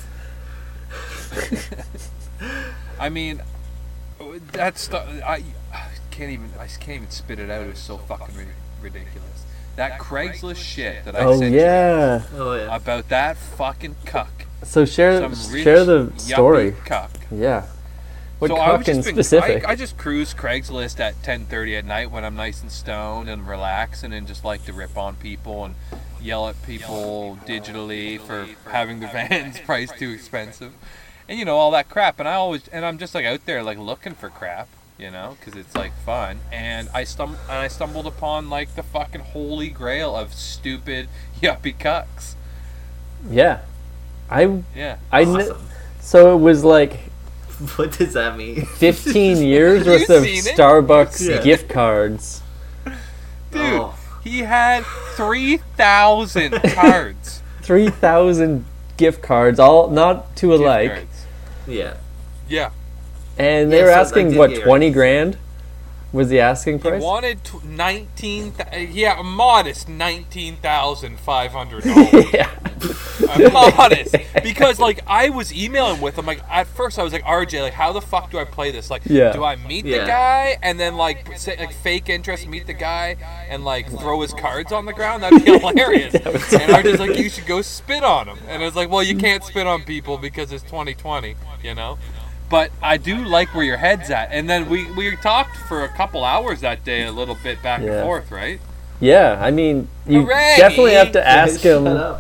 I 2.99 3.09
mean, 3.11 3.43
that's 4.53 4.89
the, 4.89 4.99
I, 5.27 5.35
I 5.35 5.43
can't 6.17 6.31
even 6.31 6.51
I 6.59 6.67
can't 6.67 6.97
even 6.97 7.11
spit 7.11 7.39
it 7.39 7.51
out. 7.51 7.63
It 7.63 7.69
was 7.69 7.79
so 7.79 7.99
fucking 7.99 8.35
ri- 8.35 8.47
ridiculous. 8.81 9.45
That 9.77 10.01
Craigslist 10.01 10.57
shit 10.57 11.05
that 11.05 11.15
I 11.15 11.21
Oh 11.21 11.39
sent 11.39 11.55
yeah. 11.55 12.23
Oh 12.35 12.55
you 12.55 12.61
yeah. 12.61 12.75
about 12.75 13.11
that 13.11 13.37
fucking 13.37 13.97
cuck. 14.07 14.47
So 14.63 14.87
share 14.87 15.21
Some 15.21 15.53
rich, 15.53 15.65
share 15.65 15.85
the 15.85 16.11
story. 16.17 16.75
Cuck. 16.87 17.11
Yeah. 17.31 17.67
What 18.39 18.49
so 18.49 18.57
I 18.57 18.77
was 18.77 18.87
just 18.87 19.05
been, 19.05 19.15
specific? 19.15 19.67
I, 19.67 19.73
I 19.73 19.77
just 19.77 19.99
cruise 19.99 20.33
Craigslist 20.33 21.01
at 21.01 21.23
10:30 21.23 21.79
at 21.79 21.85
night 21.85 22.11
when 22.11 22.25
I'm 22.25 22.37
nice 22.37 22.63
and 22.63 22.73
stoned 22.73 23.29
and 23.29 23.47
relaxing 23.47 24.13
and 24.13 24.27
just 24.27 24.45
like 24.45 24.65
to 24.65 24.73
rip 24.73 24.97
on 24.97 25.17
people 25.17 25.65
and 25.67 25.75
yell 26.21 26.49
at 26.49 26.63
people 26.63 27.39
digitally 27.47 28.19
for 28.19 28.47
having 28.71 29.01
the 29.01 29.07
vans 29.13 29.59
priced 29.61 29.99
too 29.99 30.11
expensive, 30.11 30.73
and 31.29 31.39
you 31.39 31.45
know 31.45 31.57
all 31.57 31.71
that 31.73 31.91
crap. 31.91 32.19
And 32.19 32.29
I 32.29 32.35
always 32.35 32.69
and 32.69 32.85
I'm 32.85 32.97
just 32.99 33.15
like 33.15 33.27
out 33.27 33.45
there 33.45 33.63
like 33.63 33.79
looking 33.79 34.15
for 34.15 34.31
crap, 34.31 34.69
you 34.99 35.11
know, 35.11 35.37
because 35.39 35.59
it's 35.59 35.75
like 35.75 35.93
fun. 36.05 36.39
And 36.53 36.89
I 36.95 37.03
stum 37.05 37.31
and 37.49 37.53
I 37.59 37.69
stumbled 37.69 38.07
upon 38.07 38.49
like 38.51 38.75
the 38.77 38.83
fucking 38.83 39.21
holy 39.21 39.69
grail 39.69 40.17
of 40.17 40.33
stupid 40.35 41.09
yuppie 41.43 41.77
cucks. 41.77 42.35
yeah. 43.31 43.61
I 44.31 44.63
Yeah. 44.75 44.97
I 45.13 45.25
kn- 45.25 45.37
Awesome. 45.41 45.69
so 46.01 46.37
it 46.37 46.41
was 46.41 46.65
like 46.65 46.93
What 47.77 47.93
does 47.97 48.15
that 48.15 48.37
mean? 48.37 48.65
15 48.77 49.39
years 49.39 49.87
worth 49.87 50.11
of 50.11 50.25
it? 50.25 50.45
Starbucks 50.45 51.29
Yeah. 51.29 51.43
gift 51.43 51.69
cards. 51.69 52.43
Dude, 53.53 53.63
Oh. 53.81 53.95
he 54.25 54.41
had 54.41 54.85
3,000 55.15 56.53
cards. 56.75 57.43
3,000 57.63 58.65
gift 58.97 59.23
cards, 59.23 59.59
all 59.61 59.89
not 59.91 60.35
to 60.37 60.49
Gift 60.49 60.61
alike. 60.61 61.07
Yeah. 61.67 61.95
Yeah. 62.49 62.71
And 63.39 63.73
they 63.73 63.79
Yeah, 63.79 63.85
were 63.85 63.93
so 63.93 64.01
asking 64.01 64.37
what 64.37 64.55
20 64.55 64.91
grand 64.91 65.39
was 66.13 66.29
the 66.29 66.41
asking 66.41 66.79
price. 66.79 66.95
He 66.95 66.99
price? 66.99 67.03
wanted 67.03 67.39
nineteen. 67.65 68.53
19 68.57 68.71
th- 68.71 68.91
yeah, 68.91 69.21
a 69.21 69.23
modest 69.23 69.89
$19,500. 69.89 71.85
yeah. 72.33 72.51
I'm 73.29 73.53
modest 73.53 74.15
because 74.43 74.79
like 74.79 75.01
I 75.07 75.31
was 75.31 75.53
emailing 75.55 76.01
with 76.01 76.19
him 76.19 76.27
like 76.27 76.43
at 76.51 76.67
first 76.67 76.99
I 76.99 77.03
was 77.03 77.13
like 77.13 77.25
RJ 77.25 77.63
like 77.63 77.73
how 77.73 77.93
the 77.93 78.01
fuck 78.03 78.31
do 78.31 78.39
I 78.39 78.45
play 78.45 78.71
this 78.71 78.91
like 78.91 79.03
Yeah. 79.07 79.33
do 79.33 79.43
I 79.43 79.57
meet 79.57 79.87
Yeah. 79.87 80.01
the 80.01 80.07
guy 80.07 80.59
and 80.63 80.79
then 80.79 80.97
like 80.97 81.37
say 81.39 81.57
like 81.59 81.73
fake 81.73 82.09
interest 82.11 82.47
meet 82.47 82.67
the 82.67 82.75
guy 82.75 83.17
and 83.49 83.65
like 83.65 83.89
throw 83.89 84.21
his 84.21 84.35
cards 84.35 84.71
on 84.73 84.85
the 84.85 84.93
ground 84.93 85.23
that'd 85.23 85.43
be 85.45 85.51
hilarious 85.59 86.13
That 86.13 86.27
would 86.27 86.35
and 86.35 86.73
RJ's 86.73 87.01
like 87.01 87.19
you 87.19 87.31
should 87.31 87.47
go 87.47 87.63
spit 87.63 88.05
on 88.05 88.29
him 88.29 88.39
and 88.49 88.63
I 88.63 88.67
was 88.67 88.77
like 88.77 88.91
well 88.91 89.03
you 89.03 89.17
can't 89.17 89.43
spit 89.43 89.67
on 89.67 89.83
people 89.83 90.19
because 90.19 90.53
it's 90.53 90.63
2020 90.65 91.35
you 91.63 91.75
know 91.75 91.99
but 92.49 92.71
I 92.83 92.97
do 92.97 93.25
like 93.25 93.55
where 93.55 93.65
your 93.65 93.77
head's 93.77 94.11
at 94.11 94.31
and 94.33 94.49
then 94.49 94.69
we 94.69 94.91
we 94.93 95.15
talked 95.17 95.57
for 95.57 95.85
a 95.85 95.89
couple 95.89 96.25
hours 96.25 96.61
that 96.61 96.85
day 96.85 97.05
a 97.05 97.13
little 97.13 97.37
bit 97.43 97.63
back 97.63 97.83
Yeah. 97.83 97.93
and 97.93 98.05
forth 98.05 98.31
right 98.31 98.61
Yeah, 99.01 99.39
I 99.41 99.51
mean, 99.51 99.89
you 100.07 100.23
Hooray! 100.23 100.55
definitely 100.57 100.95
have 100.95 101.13
to 101.13 101.27
ask 101.39 101.61
Shut 101.61 101.83
him 101.83 102.17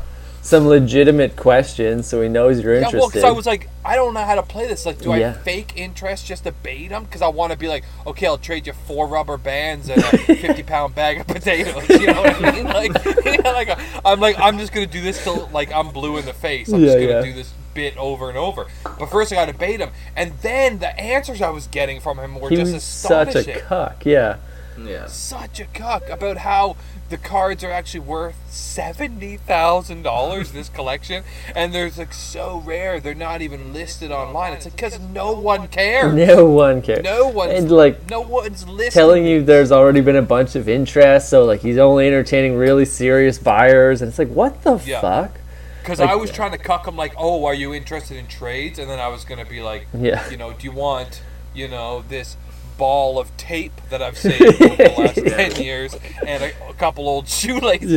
some 0.47 0.69
legitimate 0.69 1.35
questions 1.35 2.07
so 2.07 2.23
he 2.23 2.29
knows 2.29 2.63
you're 2.63 2.75
interested. 2.75 2.97
Yeah, 2.97 3.01
well, 3.01 3.09
because 3.09 3.25
I 3.25 3.33
was 3.33 3.47
like, 3.47 3.69
I 3.85 3.97
don't 3.97 4.15
know 4.15 4.25
how 4.25 4.37
to 4.37 4.45
play 4.45 4.69
this. 4.69 4.87
Like, 4.87 5.01
do 5.01 5.11
I 5.11 5.33
fake 5.33 5.73
interest 5.77 6.25
just 6.25 6.45
to 6.45 6.53
bait 6.53 6.93
him? 6.93 7.03
Because 7.05 7.21
I 7.21 7.27
want 7.29 7.53
to 7.53 7.59
be 7.59 7.67
like, 7.67 7.85
okay, 8.07 8.27
I'll 8.27 8.39
trade 8.39 8.67
you 8.67 8.73
four 8.73 9.09
rubber 9.09 9.37
bands 9.39 9.89
and 9.89 10.01
a 10.01 10.19
fifty-pound 10.19 10.95
bag 10.95 11.21
of 11.21 11.27
potatoes. 11.27 11.89
You 11.89 12.07
know 12.07 12.23
what 12.23 12.45
I 12.45 12.53
mean? 12.53 12.65
Like, 12.65 12.93
yeah, 13.25 13.51
like 13.51 13.79
I'm 14.05 14.21
like, 14.21 14.39
I'm 14.39 14.59
just 14.59 14.73
gonna 14.73 14.87
do 14.87 15.03
this 15.03 15.23
till 15.23 15.49
like 15.53 15.73
I'm 15.73 15.89
blue 15.89 16.17
in 16.17 16.25
the 16.25 16.33
face. 16.33 16.73
I'm 16.73 16.81
just 16.81 16.95
gonna 16.95 17.09
yeah. 17.09 17.23
do 17.23 17.33
this 17.33 17.53
bit 17.77 17.97
over 17.97 18.29
and 18.29 18.37
over. 18.39 18.67
But 18.99 19.07
first, 19.07 19.31
I 19.33 19.37
got 19.37 19.47
to 19.47 19.55
bait 19.55 19.79
him, 19.81 19.91
and 20.17 20.33
then 20.43 20.79
the 20.81 20.99
answers 20.99 21.41
I 21.41 21.51
was 21.51 21.67
getting 21.69 22.01
from 22.01 22.19
him 22.19 22.41
were 22.41 22.49
he 22.49 22.57
just 22.57 22.73
was 22.73 22.83
such 22.83 23.35
a 23.37 23.61
cuck. 23.61 24.05
Yeah. 24.05 24.39
Yeah. 24.83 25.07
Such 25.07 25.59
a 25.61 25.65
cuck 25.67 26.07
about 26.11 26.37
how 26.39 26.77
the 27.09 27.17
cards 27.17 27.65
are 27.65 27.71
actually 27.71 28.01
worth 28.01 28.35
seventy 28.51 29.39
thousand 29.39 30.03
dollars. 30.03 30.53
This 30.53 30.69
collection, 30.69 31.25
and 31.55 31.73
they're 31.73 31.91
like 31.97 32.13
so 32.13 32.59
rare. 32.67 33.01
They're 33.01 33.15
not 33.15 33.41
even 33.41 33.73
listed 33.73 34.11
online. 34.13 34.53
It's 34.53 34.67
like 34.67 34.77
because 34.77 34.99
no 35.01 35.33
one 35.33 35.69
cares. 35.69 36.13
No 36.27 36.45
one 36.45 36.83
cares. 36.83 37.03
No 37.05 37.29
one's 37.29 37.53
And 37.55 37.71
like 37.73 38.11
no 38.11 38.21
one's 38.21 38.69
listening. 38.69 38.91
telling 38.91 39.25
you 39.25 39.43
there's 39.43 39.73
already 39.73 40.03
been 40.03 40.17
a 40.17 40.21
bunch 40.37 40.57
of 40.57 40.69
interest, 40.69 41.31
so 41.31 41.47
like 41.47 41.61
he's 41.63 41.79
only 41.79 42.07
entertaining 42.07 42.57
really 42.59 42.85
serious 42.85 43.39
buyers, 43.39 44.03
and 44.03 44.11
it's 44.11 44.19
like, 44.19 44.29
what 44.29 44.63
the 44.63 44.77
Yeah. 44.85 45.01
fuck? 45.01 45.41
Because 45.87 46.01
like- 46.01 46.11
I 46.11 46.17
was 46.17 46.33
trying 46.33 46.51
to 46.51 46.59
cuck 46.59 46.87
him 46.89 46.97
like, 46.97 47.15
oh, 47.17 47.45
are 47.45 47.55
you 47.55 47.73
interested 47.73 48.17
in 48.17 48.27
trades? 48.27 48.79
And 48.81 48.91
then 48.91 48.99
I 48.99 49.07
was 49.09 49.25
gonna 49.25 49.45
be 49.45 49.61
like, 49.63 49.87
Yeah. 49.97 50.29
you 50.31 50.37
know, 50.37 50.53
do 50.53 50.65
you 50.67 50.73
want, 50.73 51.23
you 51.55 51.69
know, 51.69 52.03
this 52.09 52.37
ball 52.77 53.19
of 53.19 53.35
tape 53.37 53.73
that 53.91 54.03
I've 54.03 54.19
saved 54.19 54.43
over 54.43 54.77
the 54.77 54.95
last 54.99 55.15
ten 55.37 55.63
years 55.63 55.97
and 56.27 56.43
a, 56.43 56.69
a 56.69 56.75
couple 56.75 57.09
old 57.09 57.29
shoelaces? 57.39 57.91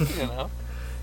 Yeah. 0.00 0.06
You 0.20 0.26
know. 0.28 0.50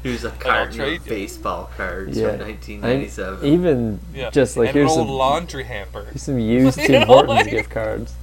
Here's 0.03 0.23
a 0.23 0.31
carton 0.31 0.73
trade 0.75 1.01
of 1.01 1.05
baseball 1.05 1.69
cards 1.77 2.17
Yeah. 2.17 2.29
from 2.37 2.39
1997. 2.47 3.39
I, 3.45 3.53
even 3.53 3.99
Yeah. 4.15 4.29
just 4.31 4.55
like 4.57 4.69
and 4.69 4.75
here's 4.77 4.91
an 4.93 4.99
old 4.99 5.07
some, 5.09 5.15
laundry 5.15 5.63
hamper. 5.65 6.05
here's 6.05 6.23
some 6.23 6.39
used 6.57 6.77
You 6.79 6.87
Tim 6.87 7.01
know, 7.01 7.05
Hortons 7.07 7.29
like- 7.41 7.49
gift 7.51 7.69
cards. 7.69 8.13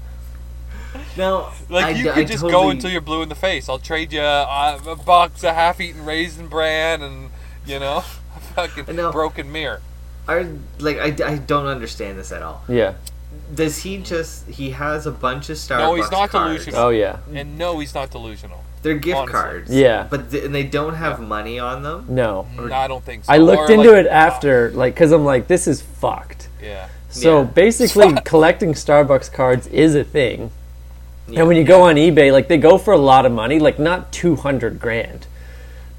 now, 1.16 1.52
Like 1.68 1.84
I, 1.84 1.90
you 1.90 2.04
d- 2.04 2.08
could 2.10 2.18
I 2.18 2.24
just 2.24 2.40
totally, 2.42 2.50
go 2.52 2.70
until 2.70 2.90
you're 2.90 3.00
blue 3.00 3.22
in 3.22 3.28
the 3.28 3.34
face. 3.34 3.68
I'll 3.68 3.78
trade 3.78 4.12
you 4.12 4.20
uh, 4.22 4.78
a 4.86 4.96
box 4.96 5.44
of 5.44 5.54
half-eaten 5.54 6.04
raisin 6.04 6.48
bran 6.48 7.02
and 7.02 7.30
you 7.68 7.78
know, 7.78 7.98
a 7.98 8.40
fucking 8.54 8.96
know. 8.96 9.12
broken 9.12 9.50
mirror. 9.52 9.80
Are, 10.26 10.46
like 10.78 10.98
I, 10.98 11.32
I 11.32 11.36
don't 11.38 11.66
understand 11.66 12.18
this 12.18 12.32
at 12.32 12.42
all. 12.42 12.62
Yeah. 12.68 12.94
Does 13.54 13.78
he 13.82 13.98
just 13.98 14.46
he 14.48 14.70
has 14.72 15.06
a 15.06 15.10
bunch 15.10 15.48
of 15.50 15.56
Starbucks 15.56 15.78
No, 15.78 15.94
he's 15.94 16.10
not 16.10 16.30
cards. 16.30 16.64
delusional. 16.64 16.80
Oh 16.86 16.88
yeah. 16.90 17.18
And 17.32 17.56
no, 17.56 17.78
he's 17.78 17.94
not 17.94 18.10
delusional. 18.10 18.64
They're 18.82 18.94
gift 18.94 19.16
Honestly. 19.16 19.32
cards. 19.32 19.74
Yeah. 19.74 20.06
But 20.08 20.30
th- 20.30 20.44
and 20.44 20.54
they 20.54 20.62
don't 20.64 20.94
have 20.94 21.18
money 21.20 21.58
on 21.58 21.82
them. 21.82 22.06
No. 22.08 22.46
No, 22.56 22.72
I 22.74 22.86
don't 22.88 23.04
think 23.04 23.24
so. 23.24 23.32
I 23.32 23.38
looked 23.38 23.70
Or, 23.70 23.72
into 23.72 23.90
like- 23.90 24.04
it 24.04 24.08
after, 24.08 24.70
like, 24.70 24.94
because 24.94 25.10
I'm 25.12 25.24
like, 25.24 25.48
this 25.48 25.66
is 25.66 25.82
fucked. 25.82 26.48
Yeah. 26.62 26.88
So 27.08 27.38
Yeah. 27.40 27.44
basically, 27.44 28.14
collecting 28.24 28.74
Starbucks 28.74 29.32
cards 29.32 29.66
is 29.68 29.94
a 29.96 30.04
thing. 30.04 30.52
Yeah. 31.26 31.40
And 31.40 31.48
when 31.48 31.56
you 31.56 31.64
go 31.64 31.82
on 31.82 31.96
eBay, 31.96 32.30
like, 32.32 32.46
they 32.48 32.56
go 32.56 32.78
for 32.78 32.92
a 32.94 32.98
lot 32.98 33.26
of 33.26 33.32
money, 33.32 33.58
like, 33.58 33.78
not 33.80 34.12
200 34.12 34.78
grand, 34.78 35.26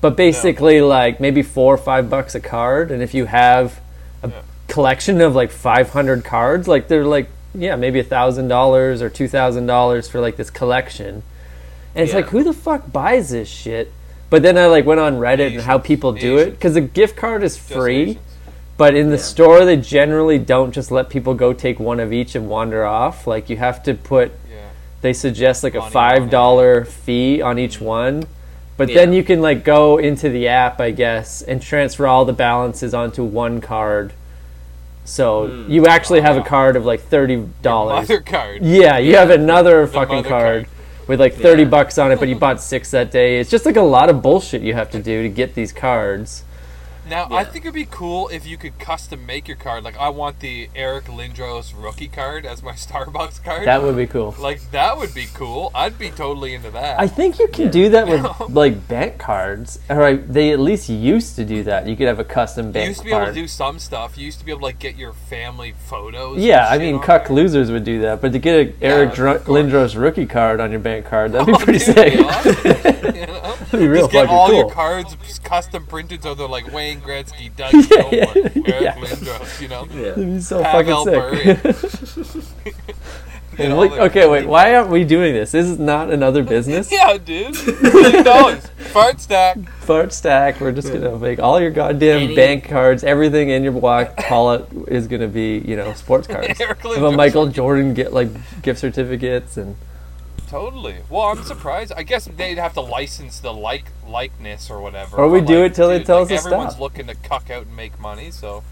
but 0.02 0.16
basically, 0.16 0.82
like, 0.82 1.20
maybe 1.20 1.42
four 1.42 1.74
or 1.74 1.78
five 1.78 2.10
bucks 2.10 2.36
a 2.36 2.40
card. 2.40 2.92
And 2.92 3.02
if 3.04 3.14
you 3.14 3.26
have 3.26 3.80
a 4.24 4.28
Yeah. 4.30 4.34
collection 4.68 5.20
of 5.22 5.36
like 5.36 5.52
500 5.52 6.24
cards, 6.24 6.68
like, 6.68 6.88
they're 6.88 7.06
like, 7.06 7.28
yeah, 7.54 7.76
maybe 7.76 8.00
a 8.00 8.04
$1,000 8.04 9.02
or 9.02 9.10
$2,000 9.10 10.08
for 10.08 10.20
like 10.22 10.38
this 10.38 10.50
collection. 10.50 11.24
And 11.96 12.04
it's 12.04 12.12
Yeah. 12.12 12.18
like, 12.18 12.30
who 12.30 12.44
the 12.44 12.54
fuck 12.54 12.92
buys 12.92 13.30
this 13.30 13.48
shit? 13.48 13.92
But 14.30 14.44
then 14.44 14.58
I 14.58 14.68
like 14.68 14.86
went 14.86 15.00
on 15.00 15.18
Reddit 15.20 15.54
and 15.54 15.62
how 15.62 15.80
people 15.80 16.12
do 16.14 16.38
it 16.38 16.52
because 16.52 16.76
a 16.76 16.82
gift 16.82 17.16
card 17.16 17.44
is 17.44 17.58
free. 17.58 18.20
But 18.78 18.96
in 18.96 19.10
the 19.10 19.18
Yeah. 19.18 19.24
store, 19.24 19.66
they 19.66 19.76
generally 19.76 20.38
don't 20.38 20.72
just 20.72 20.92
let 20.92 21.10
people 21.10 21.34
go 21.34 21.52
take 21.52 21.80
one 21.80 22.00
of 22.00 22.14
each 22.14 22.36
and 22.36 22.48
wander 22.48 22.86
off. 22.86 23.26
Like 23.28 23.50
you 23.50 23.58
have 23.58 23.82
to 23.84 23.94
put. 23.96 24.32
Yeah. 24.50 24.58
They 25.02 25.14
suggest 25.14 25.64
like 25.64 25.74
a 25.74 25.80
Money 25.80 25.88
on 25.88 25.92
five 25.92 26.30
dollar 26.30 26.86
fee 26.86 27.42
on 27.42 27.58
each 27.58 27.82
one, 27.82 28.26
but 28.80 28.88
then 28.88 29.14
you 29.14 29.24
can 29.24 29.42
like 29.42 29.64
go 29.64 29.98
into 30.00 30.30
the 30.30 30.48
app, 30.48 30.80
I 30.82 30.90
guess, 30.92 31.42
and 31.44 31.62
transfer 31.62 32.08
all 32.08 32.26
the 32.26 32.34
balances 32.34 32.94
onto 32.96 33.24
one 33.24 33.62
card. 33.62 34.14
So 35.06 35.48
Hmm. 35.48 35.72
you 35.72 35.86
actually 35.88 36.22
have 36.22 36.38
a 36.38 36.42
card 36.44 36.76
of 36.76 36.86
like 36.86 37.02
thirty 37.02 37.46
dollars. 37.62 38.10
Mother 38.10 38.22
card. 38.22 38.64
Yeah, 38.64 38.98
you 38.98 39.16
have 39.18 39.30
another 39.30 39.86
fucking 39.86 40.24
card 40.24 40.66
card. 40.66 40.66
with 41.08 41.20
like 41.20 41.34
30 41.34 41.64
Yeah. 41.64 41.70
bucks 41.70 41.98
on 41.98 42.12
it, 42.12 42.20
but 42.20 42.30
you 42.30 42.36
bought 42.36 42.62
six 42.62 42.92
that 42.92 43.10
day. 43.12 43.40
It's 43.40 43.50
just 43.50 43.66
like 43.66 43.76
a 43.78 43.82
lot 43.82 44.10
of 44.12 44.22
bullshit 44.22 44.62
you 44.62 44.76
have 44.76 44.92
to 44.92 45.00
do 45.00 45.24
to 45.24 45.30
get 45.30 45.56
these 45.56 45.72
cards. 45.74 46.44
Now, 47.10 47.28
I 47.32 47.44
think 47.44 47.66
it'd 47.66 47.74
be 47.74 47.86
cool 47.90 48.30
if 48.30 48.46
you 48.46 48.56
could 48.58 48.78
custom 48.80 49.26
make 49.26 49.48
your 49.48 49.58
card. 49.58 49.84
Like, 49.84 49.98
I 49.98 50.10
want 50.10 50.40
the 50.40 50.70
Eric 50.76 51.06
Lindros 51.06 51.74
rookie 51.76 52.08
card 52.08 52.46
as 52.46 52.62
my 52.62 52.72
Starbucks 52.86 53.44
card. 53.44 53.68
That 53.68 53.82
would 53.82 53.98
be 53.98 54.08
cool. 54.08 54.36
like, 54.40 54.62
that 54.72 54.98
would 54.98 55.14
be 55.14 55.28
cool. 55.34 55.72
I'd 55.74 55.98
be 55.98 56.10
totally 56.12 56.54
into 56.54 56.72
that. 56.72 57.00
I 57.00 57.08
think 57.08 57.40
you 57.40 57.48
can 57.48 57.72
do 57.72 57.90
that 57.90 58.08
with 58.08 58.26
like 58.56 58.88
bank 58.88 59.18
cards. 59.18 59.80
Or 59.90 60.04
I- 60.04 60.16
they 60.18 60.52
at 60.52 60.60
least 60.60 60.88
used 60.90 61.36
to 61.38 61.46
do 61.46 61.64
that. 61.64 61.88
You 61.88 61.96
could 61.96 62.08
have 62.08 62.20
a 62.20 62.24
custom 62.24 62.72
bank. 62.72 62.76
Card. 62.76 62.84
You 62.86 62.90
used 62.90 63.00
to 63.00 63.06
be 63.06 63.12
able 63.14 63.26
to 63.26 63.34
do 63.34 63.48
some 63.48 63.80
stuff. 63.80 64.18
You 64.18 64.26
used 64.26 64.40
to 64.40 64.46
be 64.46 64.52
able 64.52 64.60
to, 64.62 64.66
like, 64.66 64.80
get 64.80 64.96
your 64.96 65.14
family 65.14 65.74
photos. 65.88 66.38
yeah, 66.40 66.68
I 66.70 66.78
mean, 66.78 67.00
cuck 67.00 67.28
there. 67.28 67.36
losers 67.36 67.72
would 67.72 67.84
do 67.84 68.02
that, 68.02 68.22
but 68.22 68.32
to 68.34 68.40
get 68.40 68.68
a 68.68 68.74
Eric 68.86 69.14
Dr- 69.16 69.46
Lindros 69.46 70.00
rookie 70.00 70.26
card 70.28 70.60
on 70.60 70.72
your 70.72 70.80
bank 70.80 71.06
card, 71.08 71.32
that'd 71.32 71.48
be 71.48 71.54
Oh, 71.54 71.58
pretty 71.58 71.80
dude, 71.80 71.96
sick. 71.96 72.14
be 72.84 72.90
awesome, 72.90 73.16
you 73.16 73.26
know? 73.28 73.42
That'd 73.56 73.80
be 73.80 73.88
real 73.88 74.02
Just 74.04 74.12
get 74.12 74.28
all 74.28 74.48
cool. 74.48 74.58
your 74.58 74.70
cards 74.72 75.16
custom 75.44 75.86
printed 75.86 76.22
so 76.24 76.34
they're 76.36 76.48
like 76.48 76.72
Wayne 76.72 77.02
Gretzky, 77.02 77.56
Doug 77.56 77.74
Yeah, 78.12 78.26
Gilmour, 78.26 78.36
yeah, 78.68 78.74
Eric 78.74 78.82
yeah. 78.84 78.96
Lindros, 78.96 79.62
you 79.62 79.68
know? 79.68 79.88
Yeah. 79.92 80.10
That'd 80.12 80.26
be 80.36 80.40
so 80.42 80.62
Pavel 80.64 81.06
fucking 81.06 81.74
sick. 81.74 82.46
Get 83.58 83.66
And 83.66 83.78
like- 83.78 83.92
okay, 83.92 84.26
wait. 84.28 84.48
Why 84.48 84.74
aren't 84.76 84.90
we 84.90 85.04
doing 85.04 85.34
this? 85.34 85.52
This 85.52 85.66
is 85.66 85.78
not 85.80 86.10
another 86.12 86.44
business. 86.56 86.90
Yeah, 86.92 87.18
dude. 87.18 87.56
Million 87.82 88.24
dollars. 88.24 88.66
Fart 88.78 89.20
stack. 89.20 89.58
Fart 89.82 90.14
stack. 90.14 90.62
We're 90.62 90.72
just 90.72 90.94
gonna 90.94 91.18
make 91.18 91.40
all 91.40 91.60
your 91.60 91.72
goddamn 91.72 92.22
Any- 92.24 92.36
bank 92.36 92.70
cards, 92.70 93.04
everything 93.04 93.50
in 93.50 93.64
your 93.64 93.74
wallet 93.74 94.14
wallet 94.30 94.66
is 94.88 95.08
gonna 95.08 95.28
be, 95.28 95.58
you 95.60 95.76
know, 95.76 95.92
sports 95.94 96.26
cards. 96.28 96.48
Eric 96.60 96.78
Have 96.84 96.86
a 96.86 97.10
Lindros. 97.10 97.16
Michael 97.18 97.48
Jordan 97.48 97.94
get 97.94 98.14
like 98.14 98.30
gift 98.62 98.80
certificates 98.80 99.58
and 99.58 99.76
Totally. 100.50 100.96
Well, 101.10 101.28
I'm 101.28 101.44
surprised. 101.44 101.94
I 101.96 102.02
guess 102.04 102.26
they'd 102.26 102.58
have 102.58 102.74
to 102.74 102.82
license 102.82 103.40
the 103.40 103.54
like 103.54 103.86
likeness 104.08 104.70
or 104.72 104.82
whatever. 104.82 105.18
Or 105.18 105.30
we 105.30 105.40
but, 105.42 105.48
do 105.48 105.62
like, 105.62 105.72
it 105.72 105.76
till 105.76 105.90
they 105.90 105.98
dude, 106.00 106.08
tell 106.08 106.22
like, 106.24 106.32
us 106.32 106.42
to 106.42 106.48
Everyone's 106.48 106.72
stop. 106.72 106.82
looking 106.82 107.08
to 107.08 107.16
cuck 107.16 107.50
out 107.52 107.68
and 107.68 107.76
make 107.76 108.00
money, 108.00 108.32
so 108.32 108.64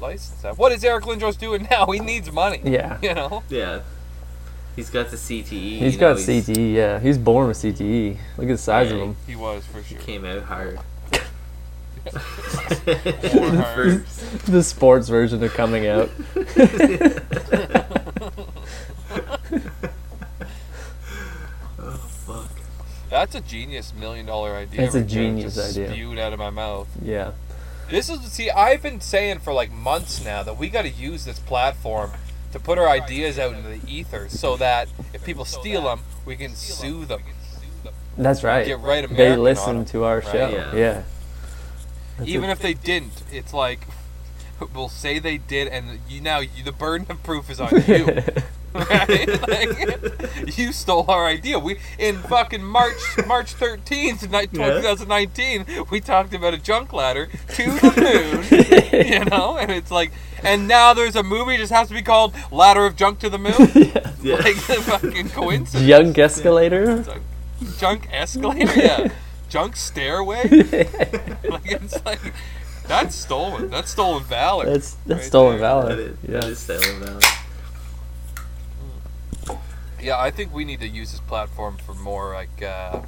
license 0.00 0.40
that. 0.42 0.56
What 0.58 0.70
is 0.72 0.84
Eric 0.84 1.04
Lindros 1.04 1.36
doing 1.38 1.66
now? 1.70 1.86
He 1.86 1.98
needs 1.98 2.30
money. 2.30 2.60
yeah. 2.64 2.98
You 3.02 3.14
know. 3.14 3.42
Yeah. 3.48 3.80
He's 4.76 4.90
got 4.90 5.10
the 5.10 5.16
CTE. 5.16 5.48
He's 5.50 5.94
you 5.94 6.00
know, 6.00 6.14
got 6.14 6.16
CTE. 6.18 6.74
Yeah, 6.74 7.00
he's 7.00 7.16
born 7.18 7.48
with 7.48 7.56
CTE. 7.56 8.18
Look 8.36 8.46
at 8.46 8.52
the 8.52 8.58
size 8.58 8.92
of 8.92 8.98
him. 9.00 9.16
He 9.26 9.34
was 9.34 9.64
for 9.66 9.82
sure. 9.82 9.98
Came 9.98 10.24
out 10.24 10.42
hard. 10.42 10.78
Hard. 12.06 14.06
The 14.46 14.62
sports 14.62 15.08
version 15.08 15.42
of 15.42 15.52
coming 15.54 15.88
out. 15.88 16.08
oh 21.78 21.90
fuck. 22.26 22.50
That's 23.10 23.34
a 23.34 23.40
genius 23.40 23.92
million 23.94 24.26
dollar 24.26 24.54
idea. 24.56 24.80
That's 24.82 24.94
a 24.94 25.00
right 25.00 25.06
genius 25.08 25.54
just 25.54 25.76
idea. 25.76 25.90
Spewed 25.92 26.18
out 26.18 26.32
of 26.32 26.38
my 26.38 26.50
mouth. 26.50 26.88
Yeah. 27.02 27.32
This 27.90 28.10
is 28.10 28.20
see, 28.32 28.50
I've 28.50 28.82
been 28.82 29.00
saying 29.00 29.38
for 29.40 29.52
like 29.52 29.70
months 29.70 30.24
now 30.24 30.42
that 30.42 30.58
we 30.58 30.68
got 30.68 30.82
to 30.82 30.88
use 30.90 31.24
this 31.24 31.38
platform 31.38 32.10
to 32.52 32.58
put 32.58 32.78
our 32.78 32.88
ideas 32.88 33.38
out 33.38 33.54
into 33.54 33.68
the 33.68 33.80
ether, 33.86 34.28
so 34.28 34.56
that 34.56 34.88
if 35.14 35.24
people 35.24 35.44
steal 35.44 35.82
them, 35.82 36.00
we 36.24 36.36
can 36.36 36.54
sue 36.54 37.04
them. 37.04 37.20
That's 38.18 38.42
right. 38.42 38.66
Get 38.66 38.80
right 38.80 39.06
they 39.06 39.14
American 39.14 39.38
on 39.38 39.44
listen 39.44 39.76
'em, 39.78 39.84
to 39.86 40.04
our 40.04 40.16
right? 40.20 40.24
show. 40.32 40.48
Yeah. 40.48 40.74
Yeah. 40.74 42.24
Even 42.24 42.48
a- 42.48 42.52
if 42.52 42.60
they 42.60 42.72
didn't, 42.74 43.22
it's 43.30 43.52
like 43.52 43.80
we'll 44.74 44.88
say 44.88 45.18
they 45.18 45.36
did, 45.36 45.68
and 45.68 46.00
you 46.08 46.20
now 46.20 46.38
you, 46.40 46.64
the 46.64 46.72
burden 46.72 47.06
of 47.10 47.22
proof 47.22 47.50
is 47.50 47.60
on 47.60 47.70
you. 47.86 48.22
Right? 48.78 49.28
Like, 49.48 50.56
you 50.58 50.72
stole 50.72 51.04
our 51.08 51.26
idea. 51.26 51.58
We 51.58 51.78
in 51.98 52.16
fucking 52.18 52.62
March 52.64 52.96
March 53.26 53.52
thirteenth, 53.54 54.22
Yeah. 54.32 54.46
2019, 54.46 55.66
we 55.90 56.00
talked 56.00 56.34
about 56.34 56.54
a 56.54 56.58
junk 56.58 56.92
ladder 56.92 57.26
to 57.26 57.62
the 57.70 58.90
moon. 59.00 59.10
you 59.10 59.24
know, 59.26 59.56
and 59.56 59.70
it's 59.70 59.90
like, 59.90 60.12
and 60.42 60.66
now 60.68 60.94
there's 60.94 61.16
a 61.16 61.22
movie 61.22 61.56
just 61.56 61.72
has 61.72 61.88
to 61.88 61.94
be 61.94 62.02
called 62.02 62.34
Ladder 62.50 62.86
of 62.86 62.96
Junk 62.96 63.18
to 63.20 63.30
the 63.30 63.38
Moon. 63.38 63.54
Yeah. 64.22 64.36
Like 64.36 64.56
the 64.66 64.82
fucking 64.84 65.28
coincidence. 65.30 65.86
Junk 65.86 66.18
escalator. 66.18 66.98
It's 66.98 67.08
like, 67.08 67.22
junk 67.78 68.08
escalator, 68.12 68.78
yeah. 68.80 69.08
Junk 69.48 69.76
stairway. 69.76 70.42
like 70.48 71.70
it's 71.70 72.04
like 72.04 72.20
that's 72.88 73.14
stolen. 73.14 73.70
That's 73.70 73.90
stolen 73.90 74.24
valor. 74.24 74.66
That's 74.66 74.96
that's 75.06 75.20
Right 75.20 75.24
stolen 75.26 75.52
there. 75.58 75.60
valor. 75.68 75.88
That 75.94 75.98
is, 75.98 76.16
yeah. 76.28 76.40
that 76.40 76.44
is 76.44 76.58
stolen 76.58 77.00
valor. 77.00 77.20
Yeah, 80.06 80.20
I 80.20 80.30
think 80.30 80.54
we 80.54 80.64
need 80.64 80.78
to 80.80 80.86
use 80.86 81.10
this 81.10 81.20
platform 81.20 81.78
for 81.78 81.92
more 81.92 82.32
like 82.32 82.62
uh, 82.62 83.00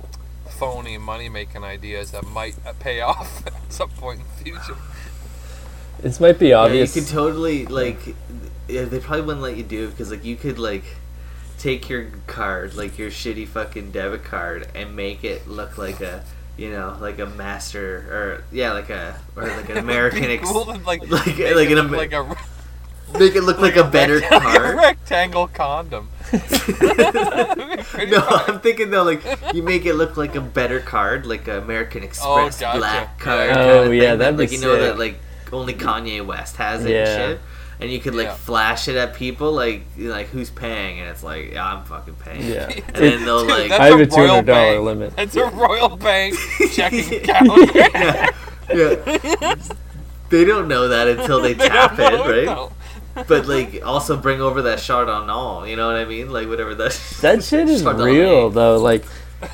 phony 0.49 0.99
money 0.99 1.29
making 1.29 1.63
ideas 1.63 2.11
that 2.11 2.27
might 2.27 2.57
uh, 2.67 2.73
pay 2.81 3.01
off 3.13 3.47
at 3.47 3.53
some 3.73 3.91
point 3.91 4.19
in 4.19 4.27
the 4.27 4.43
future. 4.43 4.77
This 6.01 6.19
might 6.19 6.41
be 6.41 6.53
obvious. 6.53 6.97
Yeah, 6.97 7.01
you 7.01 7.07
could 7.07 7.13
totally 7.13 7.67
like. 7.67 8.17
Yeah, 8.67 8.85
they 8.87 8.99
probably 8.99 9.23
wouldn't 9.27 9.43
let 9.43 9.57
you 9.57 9.63
do 9.63 9.85
it 9.87 9.91
because 9.93 10.11
like 10.11 10.25
you 10.25 10.35
could 10.35 10.59
like 10.59 10.83
take 11.57 11.89
your 11.89 12.07
card, 12.27 12.75
like 12.75 12.99
your 12.99 13.11
shitty 13.11 13.47
fucking 13.47 13.93
debit 13.93 14.25
card, 14.25 14.67
and 14.75 14.97
make 14.97 15.23
it 15.23 15.47
look 15.47 15.79
like 15.79 16.01
a 16.01 16.25
you 16.57 16.73
know 16.73 16.97
like 17.01 17.21
a 17.21 17.27
master 17.27 17.99
or 18.11 18.45
yeah 18.51 18.73
like 18.73 18.91
a 18.91 19.17
or 19.37 19.47
like 19.47 19.69
an 19.69 19.77
American 19.87 20.25
It'd 20.25 20.41
ex- 20.41 20.51
cool 20.51 20.65
to, 20.65 20.73
like 20.79 21.01
like- 21.09 21.39
like 21.39 21.71
an 21.71 21.77
look 21.77 21.91
like 21.93 22.13
a, 22.13 22.37
make 23.15 23.35
it 23.37 23.43
look 23.43 23.59
like 23.61 23.77
a 23.77 23.85
better 23.85 24.21
like 24.21 24.33
a 24.33 24.41
card. 24.41 24.77
rectangle 24.77 25.49
condom. 25.49 26.09
That'd 26.31 27.69
be 27.77 27.83
pretty 27.83 28.11
No, 28.13 28.21
fun. 28.21 28.43
I'm 28.49 28.61
thinking 28.61 28.91
though, 28.91 29.03
like 29.05 29.23
you 29.55 29.63
make 29.63 29.87
it 29.87 29.95
look 29.95 30.17
like 30.17 30.35
a 30.35 30.41
better 30.41 30.81
card, 30.81 31.27
like 31.27 31.49
a 31.49 31.59
American 31.59 32.03
oh, 32.03 32.07
Express 32.07 32.59
Oh, 32.59 32.61
gotcha. 32.61 32.79
black 32.79 33.19
card. 33.19 33.51
Oh, 33.57 33.83
kinda 33.85 33.97
yeah, 33.97 34.15
that'd 34.17 34.37
that, 34.37 34.41
like 34.41 34.51
be 34.51 34.57
you 34.57 34.63
know 34.63 34.79
that 34.81 34.99
like 34.99 35.19
only 35.53 35.75
Kanye 35.75 36.25
West 36.25 36.57
has 36.57 36.85
it 36.85 36.91
Yeah. 36.91 36.99
and 36.99 37.33
shit. 37.33 37.41
And 37.81 37.91
you 37.93 38.01
could 38.01 38.15
like 38.15 38.27
Yeah. 38.27 38.35
flash 38.35 38.89
it 38.89 38.97
at 38.97 39.15
people, 39.15 39.53
like 39.53 39.85
like 39.97 40.27
who's 40.29 40.51
paying, 40.51 41.01
and 41.01 41.09
it's 41.09 41.23
like 41.23 41.53
yeah, 41.53 41.65
I'm 41.75 41.85
fucking 41.85 42.15
paying. 42.17 42.43
Yeah. 42.43 42.69
And 42.69 42.95
then 42.97 43.25
they'll 43.25 43.47
Dude, 43.47 43.71
like 43.71 43.71
I 43.71 43.87
have 43.87 44.01
a 44.01 44.07
$200 44.07 44.83
limit. 44.85 45.15
It's 45.17 45.37
a 45.37 45.47
Royal 45.47 45.97
Bank 45.97 46.35
checking 46.73 47.15
account. 47.23 47.71
yeah, 47.75 48.31
yeah. 48.75 49.55
They 50.29 50.45
don't 50.45 50.69
know 50.69 50.89
that 50.89 51.09
until 51.09 51.41
they 51.41 51.55
They 51.55 51.69
tap 51.69 51.97
don't 51.97 52.01
it, 52.01 52.11
know, 52.19 52.29
right? 52.31 52.45
no. 52.45 52.73
But 53.15 53.47
like 53.47 53.85
also 53.85 54.17
bring 54.17 54.41
over 54.41 54.63
that 54.63 54.79
chardonnay, 54.79 55.69
you 55.69 55.77
know 55.77 55.89
what 55.89 55.97
I 55.97 56.05
mean? 56.05 56.31
Like 56.31 56.49
whatever 56.49 56.75
that. 56.77 57.01
That 57.21 57.43
shit 57.43 57.69
is 57.69 57.85
real 57.85 58.51
though. 58.51 58.79
Like 58.79 59.05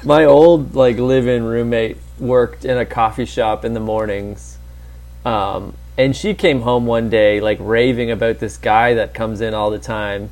my 0.04 0.24
old 0.24 0.74
like 0.74 0.98
live-in 0.98 1.44
roommate 1.44 1.96
worked 2.18 2.64
in 2.64 2.76
a 2.76 2.86
coffee 2.86 3.24
shop 3.24 3.64
in 3.64 3.74
the 3.74 3.80
mornings, 3.80 4.58
um, 5.24 5.74
and 5.96 6.14
she 6.14 6.34
came 6.34 6.62
home 6.62 6.86
one 6.86 7.08
day 7.08 7.40
like 7.40 7.58
raving 7.60 8.10
about 8.10 8.38
this 8.38 8.56
guy 8.56 8.94
that 8.94 9.14
comes 9.14 9.40
in 9.40 9.54
all 9.54 9.70
the 9.70 9.78
time. 9.78 10.30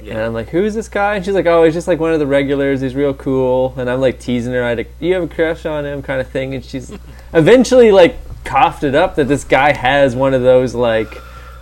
And 0.00 0.18
I'm 0.18 0.32
like, 0.32 0.48
who's 0.48 0.74
this 0.74 0.88
guy? 0.88 1.14
And 1.14 1.24
she's 1.24 1.34
like, 1.34 1.46
oh, 1.46 1.62
he's 1.62 1.74
just 1.74 1.86
like 1.86 2.00
one 2.00 2.12
of 2.12 2.18
the 2.18 2.26
regulars. 2.26 2.80
He's 2.80 2.96
real 2.96 3.14
cool. 3.14 3.72
And 3.76 3.88
I'm 3.88 4.00
like 4.00 4.18
teasing 4.18 4.52
her. 4.52 4.64
I 4.64 4.72
a, 4.72 4.84
you 4.98 5.14
have 5.14 5.22
a 5.22 5.28
crush 5.28 5.64
on 5.64 5.86
him, 5.86 6.02
kind 6.02 6.20
of 6.20 6.28
thing. 6.28 6.54
And 6.54 6.64
she's 6.64 6.92
eventually 7.32 7.92
like 7.92 8.16
coughed 8.44 8.82
it 8.82 8.96
up 8.96 9.14
that 9.14 9.28
this 9.28 9.44
guy 9.44 9.72
has 9.72 10.16
one 10.16 10.34
of 10.34 10.42
those 10.42 10.74
like 10.74 11.16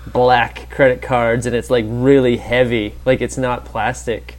black 0.06 0.68
credit 0.70 1.02
cards, 1.02 1.46
and 1.46 1.54
it's 1.54 1.70
like 1.70 1.84
really 1.88 2.36
heavy, 2.38 2.94
like 3.04 3.20
it's 3.20 3.38
not 3.38 3.64
plastic. 3.64 4.36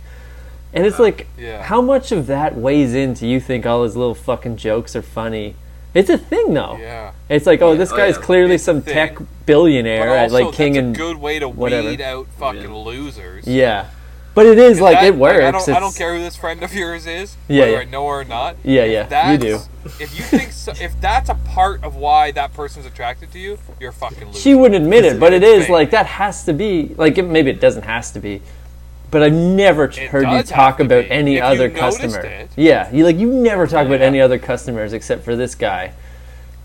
And 0.74 0.86
it's 0.86 1.00
uh, 1.00 1.04
like, 1.04 1.28
yeah. 1.38 1.62
how 1.64 1.82
much 1.82 2.12
of 2.12 2.28
that 2.28 2.56
weighs 2.56 2.94
into 2.94 3.28
you 3.28 3.40
think 3.42 3.66
all 3.66 3.84
his 3.84 3.96
little 3.98 4.16
fucking 4.16 4.56
jokes 4.58 4.96
are 4.96 5.02
funny? 5.02 5.56
It's 5.94 6.10
a 6.10 6.18
thing 6.18 6.54
though. 6.54 6.78
Yeah. 6.78 7.12
It's 7.28 7.46
like, 7.46 7.62
oh, 7.62 7.74
Yeah. 7.74 7.78
this 7.80 7.92
Oh, 7.92 7.98
guy's 7.98 8.16
yeah. 8.16 8.22
clearly 8.22 8.56
It's 8.56 8.64
some 8.64 8.82
tech 8.82 9.16
But 9.16 9.28
billionaire 9.46 10.08
at 10.16 10.32
also, 10.32 10.46
like 10.46 10.56
King 10.56 10.74
that's 10.74 10.86
and 10.86 10.96
a 10.96 10.98
good 10.98 11.18
way 11.18 11.40
to 11.40 11.50
whatever. 11.50 11.90
weed 11.90 12.00
out 12.02 12.28
fucking 12.40 12.62
Yeah. 12.62 12.76
losers. 12.76 13.46
yeah. 13.48 13.86
But 14.34 14.46
it 14.46 14.58
is 14.58 14.80
like 14.80 15.00
That- 15.00 15.08
it 15.08 15.16
works. 15.16 15.44
I 15.44 15.52
don't, 15.52 15.70
I 15.78 15.80
don't 15.82 15.96
care 15.96 16.16
who 16.16 16.22
this 16.22 16.38
friend 16.38 16.64
of 16.64 16.74
yours 16.74 17.06
is, 17.06 17.36
Yeah, 17.50 17.62
whether 17.62 17.72
yeah. 17.74 17.80
I 17.80 17.84
know 17.86 18.08
her 18.08 18.22
or 18.22 18.24
not. 18.24 18.56
Yeah, 18.64 18.84
If 18.84 19.12
yeah, 19.12 19.32
you 19.34 19.38
do. 19.38 19.60
If 20.00 20.16
you 20.16 20.24
think 20.24 20.52
so, 20.52 20.74
if 20.80 21.00
that's 21.02 21.30
a 21.30 21.34
part 21.36 21.84
of 21.84 21.96
why 21.96 22.32
that 22.32 22.54
person's 22.54 22.86
attracted 22.86 23.32
to 23.34 23.40
you, 23.40 23.58
you're 23.80 23.92
fucking 23.92 24.28
loser. 24.28 24.40
She 24.40 24.54
wouldn't 24.54 24.82
admit 24.82 25.06
it, 25.06 25.20
but 25.20 25.34
It's 25.34 25.44
is 25.44 25.70
like 25.70 25.90
that 25.92 26.06
has 26.06 26.44
to 26.46 26.54
be 26.54 26.94
like 26.98 27.18
it, 27.18 27.24
maybe 27.24 27.50
it 27.50 27.60
doesn't 27.60 27.82
has 27.84 28.12
to 28.12 28.20
be, 28.20 28.42
but 29.10 29.24
I've 29.24 29.34
never 29.34 29.86
It 29.86 29.96
heard 29.98 30.30
you 30.30 30.44
talk 30.44 30.80
about 30.80 31.06
be. 31.06 31.12
any 31.12 31.38
If 31.38 31.44
other 31.44 31.70
customer. 31.70 32.20
it. 32.20 32.52
Yeah, 32.56 32.90
you 32.94 33.04
like 33.06 33.18
you 33.18 33.34
never 33.34 33.66
talk 33.68 33.88
about 33.88 34.02
any 34.02 34.22
other 34.22 34.38
customers 34.38 34.94
except 34.94 35.26
for 35.26 35.36
this 35.36 35.56
guy. 35.56 35.94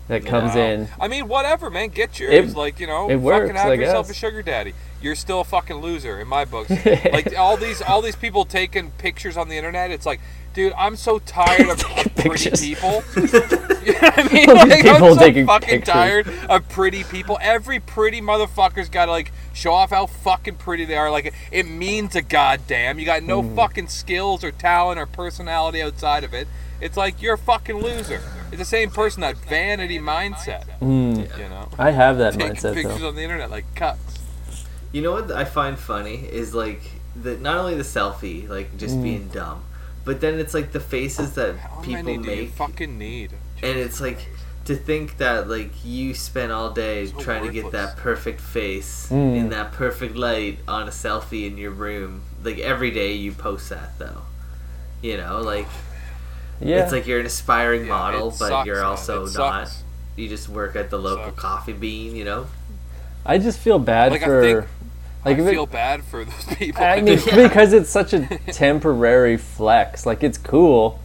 That 0.07 0.25
comes 0.25 0.55
Wow. 0.55 0.61
in. 0.61 0.87
I 0.99 1.07
mean, 1.07 1.27
whatever, 1.27 1.69
man. 1.69 1.89
Get 1.89 2.19
yours. 2.19 2.33
It- 2.51 2.55
like 2.57 2.79
you 2.79 2.87
know, 2.87 3.09
it 3.09 3.17
works, 3.17 3.47
fucking 3.49 3.55
have 3.55 3.71
I 3.71 3.73
yourself 3.73 4.07
guess. 4.07 4.15
a 4.15 4.19
sugar 4.19 4.41
daddy. 4.41 4.73
You're 5.01 5.15
still 5.15 5.41
a 5.41 5.43
fucking 5.43 5.75
loser 5.77 6.19
in 6.19 6.27
my 6.27 6.45
books. 6.45 6.71
like 7.11 7.37
all 7.37 7.55
these, 7.57 7.81
all 7.83 8.01
these 8.01 8.15
people 8.15 8.45
taking 8.45 8.89
pictures 8.91 9.37
on 9.37 9.47
the 9.47 9.55
internet. 9.55 9.91
It's 9.91 10.07
like, 10.07 10.19
dude, 10.55 10.73
I'm 10.73 10.95
so 10.95 11.19
tired 11.19 11.69
of 11.69 11.77
pretty 12.15 12.49
people. 12.49 13.03
you 13.15 13.93
know 13.93 13.99
what 13.99 14.19
I 14.19 14.33
mean? 14.33 14.47
Like, 14.47 14.81
people 14.81 15.05
I'm 15.09 15.13
so 15.19 15.45
fucking 15.45 15.67
pictures. 15.67 15.93
tired 15.93 16.27
of 16.49 16.67
pretty 16.69 17.03
people. 17.03 17.37
Every 17.41 17.79
pretty 17.79 18.21
motherfucker's 18.21 18.89
got 18.89 19.05
to 19.05 19.11
like 19.11 19.31
show 19.53 19.71
off 19.73 19.91
how 19.91 20.07
fucking 20.07 20.55
pretty 20.55 20.85
they 20.85 20.97
are. 20.97 21.11
Like 21.11 21.31
it 21.51 21.67
means 21.67 22.15
a 22.15 22.23
goddamn. 22.23 22.97
You 22.97 23.05
got 23.05 23.21
no 23.21 23.43
Hmm. 23.43 23.55
fucking 23.55 23.87
skills 23.89 24.43
or 24.43 24.51
talent 24.51 24.99
or 24.99 25.05
personality 25.05 25.79
outside 25.81 26.23
of 26.23 26.33
it. 26.33 26.47
It's 26.81 26.97
like 26.97 27.21
you're 27.21 27.35
a 27.35 27.37
fucking 27.37 27.77
loser. 27.77 28.21
It's 28.49 28.59
the 28.59 28.65
same 28.65 28.89
person 28.89 29.21
that 29.21 29.37
vanity 29.37 29.99
mindset. 29.99 30.63
Mm, 30.81 31.37
You 31.37 31.49
know, 31.49 31.69
I 31.77 31.91
have 31.91 32.17
that 32.19 32.33
taking 32.33 32.55
mindset 32.55 32.73
pictures 32.73 32.99
though. 32.99 33.09
on 33.09 33.15
the 33.15 33.21
internet 33.23 33.49
like 33.51 33.65
cucks. 33.75 33.97
You 34.91 35.01
know 35.01 35.11
what 35.11 35.31
I 35.31 35.43
find 35.45 35.77
funny 35.77 36.15
is 36.31 36.53
like 36.55 36.81
the 37.21 37.37
not 37.37 37.57
only 37.57 37.75
the 37.75 37.83
selfie, 37.83 38.47
like 38.47 38.77
just 38.77 38.95
Mm. 38.97 39.03
being 39.03 39.27
dumb, 39.27 39.63
but 40.05 40.21
then 40.21 40.39
it's 40.39 40.53
like 40.53 40.71
the 40.71 40.79
faces 40.79 41.33
that 41.33 41.57
How 41.57 41.81
people 41.81 42.03
many 42.03 42.17
do 42.23 42.31
you 42.31 42.41
make, 42.43 42.53
fucking 42.53 42.97
need? 42.97 43.31
and 43.61 43.77
it's 43.77 43.99
like 43.99 44.27
to 44.65 44.75
think 44.75 45.17
that 45.17 45.49
like 45.49 45.71
you 45.83 46.13
spent 46.13 46.51
all 46.51 46.69
day 46.71 47.07
So 47.07 47.17
trying 47.19 47.45
to 47.45 47.51
get 47.51 47.71
that 47.71 47.97
perfect 47.97 48.39
face 48.41 49.07
Mm. 49.11 49.35
in 49.35 49.49
that 49.49 49.71
perfect 49.73 50.15
light 50.15 50.59
on 50.67 50.87
a 50.87 50.91
selfie 50.91 51.47
in 51.47 51.57
your 51.57 51.71
room. 51.71 52.21
Like 52.43 52.59
every 52.59 52.91
day 52.91 53.11
you 53.13 53.31
post 53.33 53.69
that 53.69 53.97
though. 53.99 54.21
You 55.01 55.17
know, 55.17 55.41
like 55.41 55.67
Yeah. 56.59 56.83
it's 56.83 56.91
like 56.91 57.05
you're 57.07 57.19
an 57.19 57.25
aspiring 57.25 57.81
Yeah, 57.83 57.89
model, 57.89 58.29
but 58.29 58.49
sucks, 58.49 58.65
you're 58.67 58.83
also 58.83 59.27
not. 59.27 59.69
You 60.15 60.27
just 60.27 60.49
work 60.49 60.75
at 60.75 60.89
the 60.89 60.97
local 60.97 61.25
Sucks. 61.25 61.39
coffee 61.39 61.73
bean, 61.73 62.15
you 62.15 62.25
know. 62.25 62.47
I 63.25 63.37
just 63.37 63.59
feel 63.59 63.77
bad 63.79 64.11
Like, 64.11 64.23
I 64.23 64.25
for. 64.25 64.41
think- 64.41 64.65
like 65.25 65.37
I 65.37 65.41
if 65.41 65.47
it- 65.47 65.51
feel 65.51 65.65
bad 65.65 66.03
for 66.03 66.23
those 66.25 66.45
people. 66.57 66.83
I 66.83 67.01
mean, 67.01 67.19
Yeah. 67.27 67.47
because 67.47 67.73
it's 67.73 67.89
such 67.89 68.13
a 68.13 68.25
temporary 68.51 69.37
flex. 69.37 70.05
Like 70.05 70.23
it's 70.23 70.37
cool, 70.37 70.99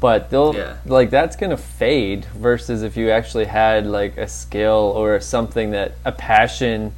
but 0.00 0.30
they'll 0.30 0.54
Yeah. 0.54 0.76
like 0.86 1.10
that's 1.10 1.36
gonna 1.36 1.56
fade. 1.56 2.24
Versus 2.36 2.82
if 2.82 2.96
you 2.96 3.10
actually 3.10 3.44
had 3.44 3.86
like 3.86 4.16
a 4.16 4.26
skill 4.26 4.92
or 4.96 5.20
something 5.20 5.70
that 5.72 5.92
a 6.04 6.12
passion 6.12 6.92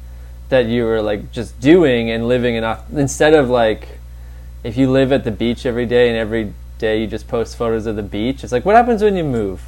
that 0.49 0.65
you 0.65 0.85
were 0.85 1.01
like 1.01 1.31
just 1.31 1.59
doing 1.59 2.09
and 2.09 2.27
living 2.27 2.55
in. 2.55 2.63
Instead 2.95 3.33
of 3.33 3.49
like, 3.49 3.87
if 4.63 4.77
you 4.77 4.89
live 4.89 5.11
at 5.11 5.23
the 5.25 5.31
beach 5.31 5.65
every 5.65 5.85
day 5.85 6.07
and 6.09 6.17
every 6.17 6.53
day 6.83 6.99
you 7.01 7.07
just 7.07 7.27
post 7.27 7.55
photos 7.57 7.85
of 7.85 7.95
the 7.95 8.03
beach, 8.17 8.43
it's 8.43 8.51
like 8.51 8.65
what 8.65 8.75
happens 8.75 9.01
when 9.01 9.15
you 9.15 9.23
move 9.23 9.61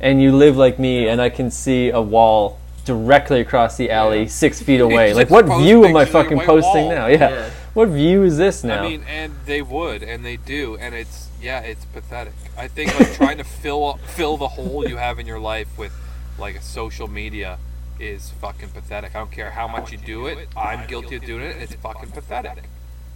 and 0.00 0.22
you 0.22 0.30
live 0.44 0.56
like 0.56 0.78
me 0.78 1.08
and 1.08 1.20
I 1.20 1.28
can 1.28 1.50
see 1.50 1.90
a 1.90 2.00
wall 2.00 2.58
directly 2.84 3.40
across 3.40 3.76
the 3.76 3.90
alley 3.90 4.22
Yeah. 4.22 4.28
six 4.44 4.62
feet 4.62 4.80
away. 4.88 5.12
Like 5.12 5.30
what 5.30 5.44
view 5.62 5.84
am 5.84 5.96
I 5.96 6.04
pictures 6.04 6.14
of 6.14 6.30
your 6.30 6.38
fucking 6.38 6.46
posting 6.46 6.84
wall. 6.86 6.94
now? 7.00 7.06
Yeah. 7.06 7.30
Yeah. 7.30 7.50
What 7.74 7.88
view 7.88 8.24
is 8.24 8.36
this 8.36 8.64
now? 8.64 8.82
I 8.82 8.88
mean, 8.88 9.02
and 9.08 9.32
they 9.46 9.62
would, 9.62 10.02
and 10.02 10.24
they 10.24 10.36
do, 10.36 10.76
and 10.78 10.92
it's 10.94 11.28
yeah, 11.40 11.60
it's 11.60 11.84
pathetic. 11.84 12.34
I 12.58 12.66
think 12.68 12.98
like 12.98 13.12
trying 13.14 13.38
to 13.38 13.44
fill 13.44 13.98
fill 14.16 14.36
the 14.36 14.48
hole 14.48 14.88
you 14.88 14.96
have 14.96 15.18
in 15.20 15.26
your 15.26 15.38
life 15.38 15.68
with 15.78 15.92
like 16.38 16.56
a 16.56 16.62
social 16.62 17.06
media 17.06 17.58
is 18.00 18.30
fucking 18.40 18.70
pathetic. 18.70 19.14
I 19.14 19.18
don't 19.20 19.30
care 19.30 19.50
how 19.52 19.68
much 19.68 19.92
you 19.92 19.98
do 19.98 20.26
it. 20.26 20.48
I'm 20.56 20.86
guilty 20.88 21.16
of 21.16 21.24
doing 21.24 21.42
it. 21.42 21.56
It's 21.62 21.74
fucking 21.74 22.10
pathetic. 22.10 22.64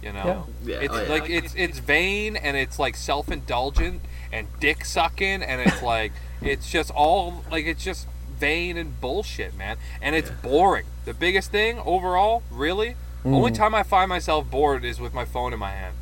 You 0.05 0.13
know, 0.13 0.45
Yeah. 0.63 0.75
it's 0.81 0.93
oh, 0.93 1.01
yeah. 1.01 1.09
like 1.09 1.29
it's 1.29 1.55
it's 1.55 1.79
vain 1.79 2.35
and 2.35 2.55
it's 2.55 2.77
like 2.77 2.95
self 2.95 3.31
indulgent 3.31 4.01
and 4.31 4.47
dick 4.59 4.85
sucking 4.85 5.41
and 5.41 5.59
it's 5.61 5.81
like 5.93 6.11
it's 6.41 6.69
just 6.71 6.91
all 6.91 7.43
like 7.51 7.65
it's 7.65 7.83
just 7.83 8.07
vain 8.39 8.77
and 8.77 9.01
bullshit, 9.01 9.57
man. 9.57 9.77
And 10.01 10.15
it's 10.15 10.29
boring. 10.29 10.85
The 11.05 11.13
biggest 11.15 11.51
thing 11.51 11.79
overall, 11.79 12.43
really, 12.51 12.95
only 13.25 13.49
Mm. 13.51 13.55
time 13.55 13.73
I 13.73 13.81
find 13.81 14.07
myself 14.09 14.49
bored 14.51 14.85
is 14.85 14.99
with 14.99 15.13
my 15.13 15.25
phone 15.25 15.53
in 15.53 15.59
my 15.59 15.71
hand. 15.71 15.95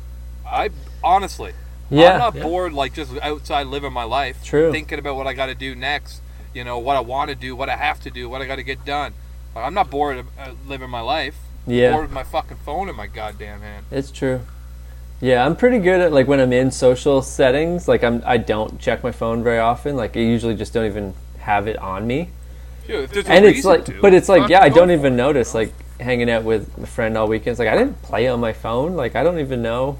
I 0.46 0.68
honestly, 1.02 1.54
Yeah. 1.88 2.12
I'm 2.12 2.18
not 2.18 2.34
Yeah. 2.34 2.42
bored 2.42 2.72
like 2.74 2.92
just 2.92 3.12
outside 3.22 3.68
living 3.68 3.92
my 3.92 4.04
life, 4.04 4.44
True. 4.44 4.70
thinking 4.70 4.98
about 4.98 5.16
what 5.16 5.26
I 5.26 5.32
got 5.32 5.46
to 5.46 5.54
do 5.54 5.74
next. 5.74 6.20
You 6.52 6.62
know 6.64 6.78
what 6.78 6.96
I 6.96 7.00
want 7.00 7.30
to 7.30 7.34
do, 7.34 7.56
what 7.56 7.70
I 7.70 7.76
have 7.76 8.00
to 8.00 8.10
do, 8.10 8.28
what 8.28 8.42
I 8.42 8.46
got 8.46 8.56
to 8.56 8.62
get 8.62 8.84
done. 8.84 9.14
Like, 9.54 9.64
I'm 9.64 9.74
not 9.74 9.88
bored 9.88 10.18
of 10.18 10.26
uh, 10.38 10.50
living 10.66 10.90
my 10.90 11.00
life. 11.00 11.36
Yeah. 11.66 11.92
Bored 11.92 12.06
with 12.06 12.12
my 12.12 12.24
fucking 12.24 12.58
phone 12.58 12.88
in 12.88 12.96
my 12.96 13.06
goddamn 13.06 13.60
hand. 13.60 13.86
It's 13.90 14.10
true. 14.10 14.40
Yeah, 15.20 15.44
I'm 15.44 15.56
pretty 15.56 15.78
good 15.78 16.00
at 16.00 16.12
like 16.12 16.26
when 16.26 16.40
I'm 16.40 16.52
in 16.52 16.70
social 16.70 17.22
settings. 17.22 17.88
Like 17.88 18.04
I'm, 18.04 18.22
I 18.26 18.36
don't 18.36 18.78
check 18.80 19.02
my 19.02 19.12
phone 19.12 19.42
very 19.42 19.58
often. 19.58 19.96
Like 19.96 20.16
I 20.16 20.20
usually 20.20 20.54
just 20.54 20.72
don't 20.72 20.86
even 20.86 21.14
have 21.38 21.66
it 21.66 21.78
on 21.78 22.06
me. 22.06 22.30
A 22.88 23.08
and 23.26 23.46
it's 23.46 23.64
like, 23.64 23.86
to, 23.86 24.00
but 24.02 24.12
it's 24.12 24.28
like, 24.28 24.50
yeah, 24.50 24.60
I 24.60 24.68
don't 24.68 24.90
even 24.90 25.16
notice. 25.16 25.54
Like 25.54 25.72
hanging 25.98 26.28
out 26.28 26.44
with 26.44 26.70
a 26.82 26.86
friend 26.86 27.16
all 27.16 27.28
weekend. 27.28 27.58
Like 27.58 27.68
I 27.68 27.76
didn't 27.76 28.02
play 28.02 28.28
on 28.28 28.40
my 28.40 28.52
phone. 28.52 28.94
Like 28.94 29.16
I 29.16 29.22
don't 29.22 29.38
even 29.38 29.62
know 29.62 29.98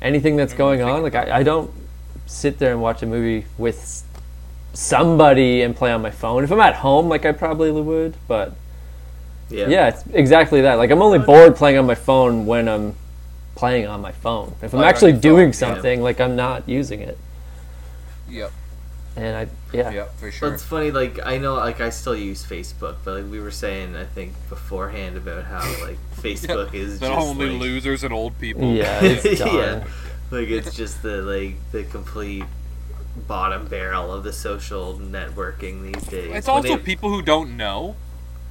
anything 0.00 0.36
that's 0.36 0.54
mm, 0.54 0.58
going 0.58 0.82
on. 0.82 1.02
Like 1.02 1.14
I, 1.14 1.38
I 1.38 1.42
don't 1.42 1.72
sit 2.26 2.58
there 2.58 2.72
and 2.72 2.80
watch 2.80 3.02
a 3.02 3.06
movie 3.06 3.46
with 3.58 4.04
somebody 4.72 5.62
and 5.62 5.74
play 5.74 5.92
on 5.92 6.02
my 6.02 6.10
phone. 6.10 6.44
If 6.44 6.52
I'm 6.52 6.60
at 6.60 6.76
home, 6.76 7.08
like 7.08 7.24
I 7.24 7.32
probably 7.32 7.70
would, 7.72 8.14
but 8.28 8.54
yeah. 9.50 9.68
yeah, 9.68 9.88
it's 9.88 10.04
exactly 10.12 10.62
that. 10.62 10.74
Like 10.74 10.90
I'm 10.90 11.02
only 11.02 11.18
bored 11.18 11.56
playing 11.56 11.78
on 11.78 11.86
my 11.86 11.94
phone 11.94 12.46
when 12.46 12.68
I'm 12.68 12.94
playing 13.54 13.86
on 13.86 14.00
my 14.00 14.12
phone. 14.12 14.48
If 14.62 14.64
I'm 14.64 14.70
Playing 14.70 14.84
on 14.84 14.88
actually 14.90 15.12
your 15.12 15.20
doing 15.20 15.52
phone, 15.52 15.68
yeah. 15.68 15.74
something, 15.74 16.02
like 16.02 16.20
I'm 16.20 16.36
not 16.36 16.68
using 16.68 17.00
it. 17.00 17.16
Yep, 18.28 18.50
And 19.16 19.36
I 19.36 19.48
yeah. 19.72 19.90
yep, 19.90 20.16
for 20.16 20.26
But 20.26 20.34
sure. 20.34 20.54
it's 20.54 20.64
funny, 20.64 20.90
like 20.90 21.20
I 21.24 21.38
know, 21.38 21.54
like 21.54 21.80
I 21.80 21.90
still 21.90 22.16
use 22.16 22.44
Facebook, 22.44 22.96
but 23.04 23.22
like 23.22 23.30
we 23.30 23.38
were 23.40 23.50
saying, 23.50 23.94
I 23.94 24.04
think 24.04 24.32
beforehand 24.48 25.16
about 25.16 25.44
how 25.44 25.60
like 25.82 25.98
Facebook 26.16 26.74
is 26.74 26.98
The 27.00 27.08
just 27.08 27.18
only 27.26 27.50
like, 27.50 27.60
losers 27.60 28.02
and 28.02 28.12
old 28.12 28.38
people. 28.40 28.72
Yeah, 28.74 28.98
it's 29.04 29.38
done. 29.38 29.54
yeah, 29.54 29.84
like 30.30 30.48
it's 30.48 30.74
just 30.74 31.02
the 31.02 31.22
like 31.22 31.54
the 31.70 31.84
complete 31.84 32.44
bottom 33.28 33.66
barrel 33.68 34.12
of 34.12 34.24
the 34.24 34.32
social 34.32 34.98
networking 34.98 35.82
these 35.92 36.02
days. 36.08 36.32
It's 36.34 36.46
When 36.48 36.56
also 36.56 36.76
they- 36.76 36.82
people 36.82 37.10
who 37.10 37.22
don't 37.22 37.56
know. 37.56 37.94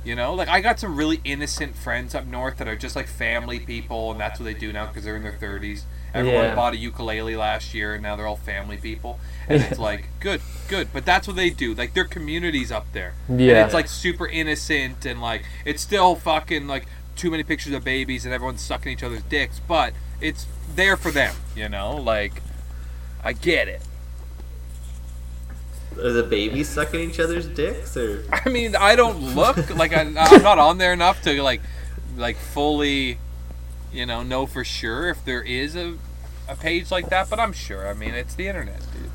You 0.04 0.16
know, 0.16 0.34
like 0.34 0.50
I 0.50 0.60
got 0.60 0.80
some 0.80 0.98
really 0.98 1.22
innocent 1.24 1.76
friends 1.78 2.14
up 2.14 2.26
north 2.26 2.58
that 2.58 2.68
are 2.68 2.76
just 2.76 2.96
like 2.96 3.08
family 3.08 3.60
people, 3.60 4.12
and 4.12 4.20
that's 4.20 4.40
what 4.40 4.46
they 4.46 4.54
do 4.54 4.74
now 4.74 4.88
because 4.88 5.06
they're 5.06 5.16
in 5.16 5.24
their 5.24 5.32
thirties. 5.38 5.86
Everyone 6.14 6.44
Yeah. 6.44 6.56
bought 6.56 6.74
a 6.74 6.78
ukulele 6.78 7.36
last 7.38 7.74
year, 7.74 7.94
and 7.94 8.04
now 8.04 8.16
they're 8.16 8.28
all 8.28 8.36
family 8.36 8.78
people. 8.78 9.20
And 9.48 9.62
it's 9.64 9.80
like 9.90 10.10
good, 10.20 10.42
good, 10.68 10.90
but 10.92 11.06
that's 11.06 11.26
what 11.26 11.36
they 11.38 11.50
do. 11.50 11.74
Like 11.74 11.94
their 11.94 12.04
communities 12.06 12.72
up 12.72 12.86
there. 12.92 13.14
And 13.30 13.40
Yeah. 13.40 13.64
it's 13.64 13.74
like 13.74 13.88
super 13.88 14.28
innocent, 14.28 15.06
and 15.06 15.22
like 15.22 15.44
it's 15.66 15.82
still 15.82 16.16
fucking 16.16 16.68
like 16.68 16.86
too 17.16 17.32
many 17.32 17.44
pictures 17.44 17.74
of 17.74 17.84
babies, 17.86 18.26
and 18.26 18.34
everyone's 18.34 18.62
sucking 18.62 18.92
each 18.92 19.04
other's 19.04 19.24
dicks, 19.24 19.60
but 19.60 19.94
it's 20.20 20.48
there 20.76 20.98
for 20.98 21.12
them. 21.12 21.34
You 21.56 21.70
know, 21.70 21.96
like 21.96 22.42
I 23.24 23.32
get 23.32 23.70
it. 23.70 23.82
Are 25.98 26.12
the 26.12 26.24
babies 26.24 26.70
sucking 26.70 27.00
each 27.10 27.20
other's 27.20 27.48
dicks, 27.48 27.96
or 27.98 28.26
I 28.32 28.50
mean, 28.50 28.76
I 28.76 28.96
don't 28.96 29.36
look 29.36 29.76
like 29.76 29.94
I, 29.94 30.02
I'm 30.02 30.44
not 30.44 30.60
on 30.68 30.78
there 30.78 30.94
enough 30.94 31.22
to 31.24 31.42
like, 31.42 31.62
like 32.18 32.38
fully, 32.38 33.18
you 33.92 34.06
know, 34.06 34.24
know 34.24 34.46
for 34.46 34.64
sure 34.64 35.10
if 35.10 35.24
there 35.26 35.42
is 35.42 35.76
a, 35.76 35.96
a 36.50 36.56
page 36.56 36.92
like 36.92 37.10
that. 37.10 37.30
But 37.30 37.40
I'm 37.40 37.54
sure. 37.54 37.88
I 37.88 37.94
mean, 37.94 38.14
it's 38.14 38.36
the 38.36 38.48
internet, 38.48 38.80
dude. 38.94 39.12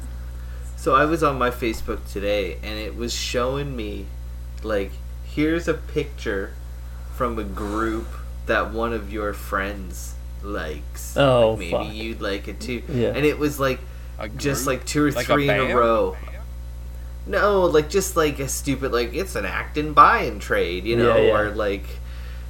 So 0.76 0.94
I 0.94 1.04
was 1.04 1.22
on 1.22 1.38
my 1.38 1.50
Facebook 1.50 2.10
today 2.10 2.54
and 2.62 2.78
it 2.78 2.94
was 2.96 3.12
showing 3.12 3.74
me 3.76 4.06
like 4.62 4.92
here's 5.24 5.66
a 5.68 5.74
picture 5.74 6.54
from 7.14 7.38
a 7.38 7.44
group 7.44 8.06
that 8.46 8.72
one 8.72 8.92
of 8.92 9.12
your 9.12 9.32
friends 9.34 10.14
likes. 10.42 11.16
Oh, 11.16 11.50
like 11.50 11.58
maybe 11.58 11.70
fuck. 11.72 11.94
you'd 11.94 12.20
like 12.20 12.48
it 12.48 12.60
too. 12.60 12.82
Yeah. 12.88 13.08
And 13.08 13.26
it 13.26 13.38
was 13.38 13.58
like 13.58 13.80
just 14.36 14.66
like 14.66 14.84
two 14.86 15.04
or 15.06 15.10
Like 15.12 15.26
three 15.26 15.48
in 15.48 15.54
a 15.54 15.64
band? 15.64 15.78
row. 15.78 16.16
No, 17.28 17.64
like 17.66 17.88
just 17.90 18.16
like 18.16 18.38
a 18.38 18.48
stupid 18.48 18.90
like 18.92 19.14
it's 19.14 19.34
an 19.36 19.44
act 19.44 19.76
and 19.78 19.94
buy 19.94 20.22
and 20.22 20.40
trade, 20.40 20.84
you 20.84 20.96
know, 20.96 21.16
Yeah, 21.16 21.22
yeah. 21.26 21.36
or 21.36 21.50
like 21.50 21.84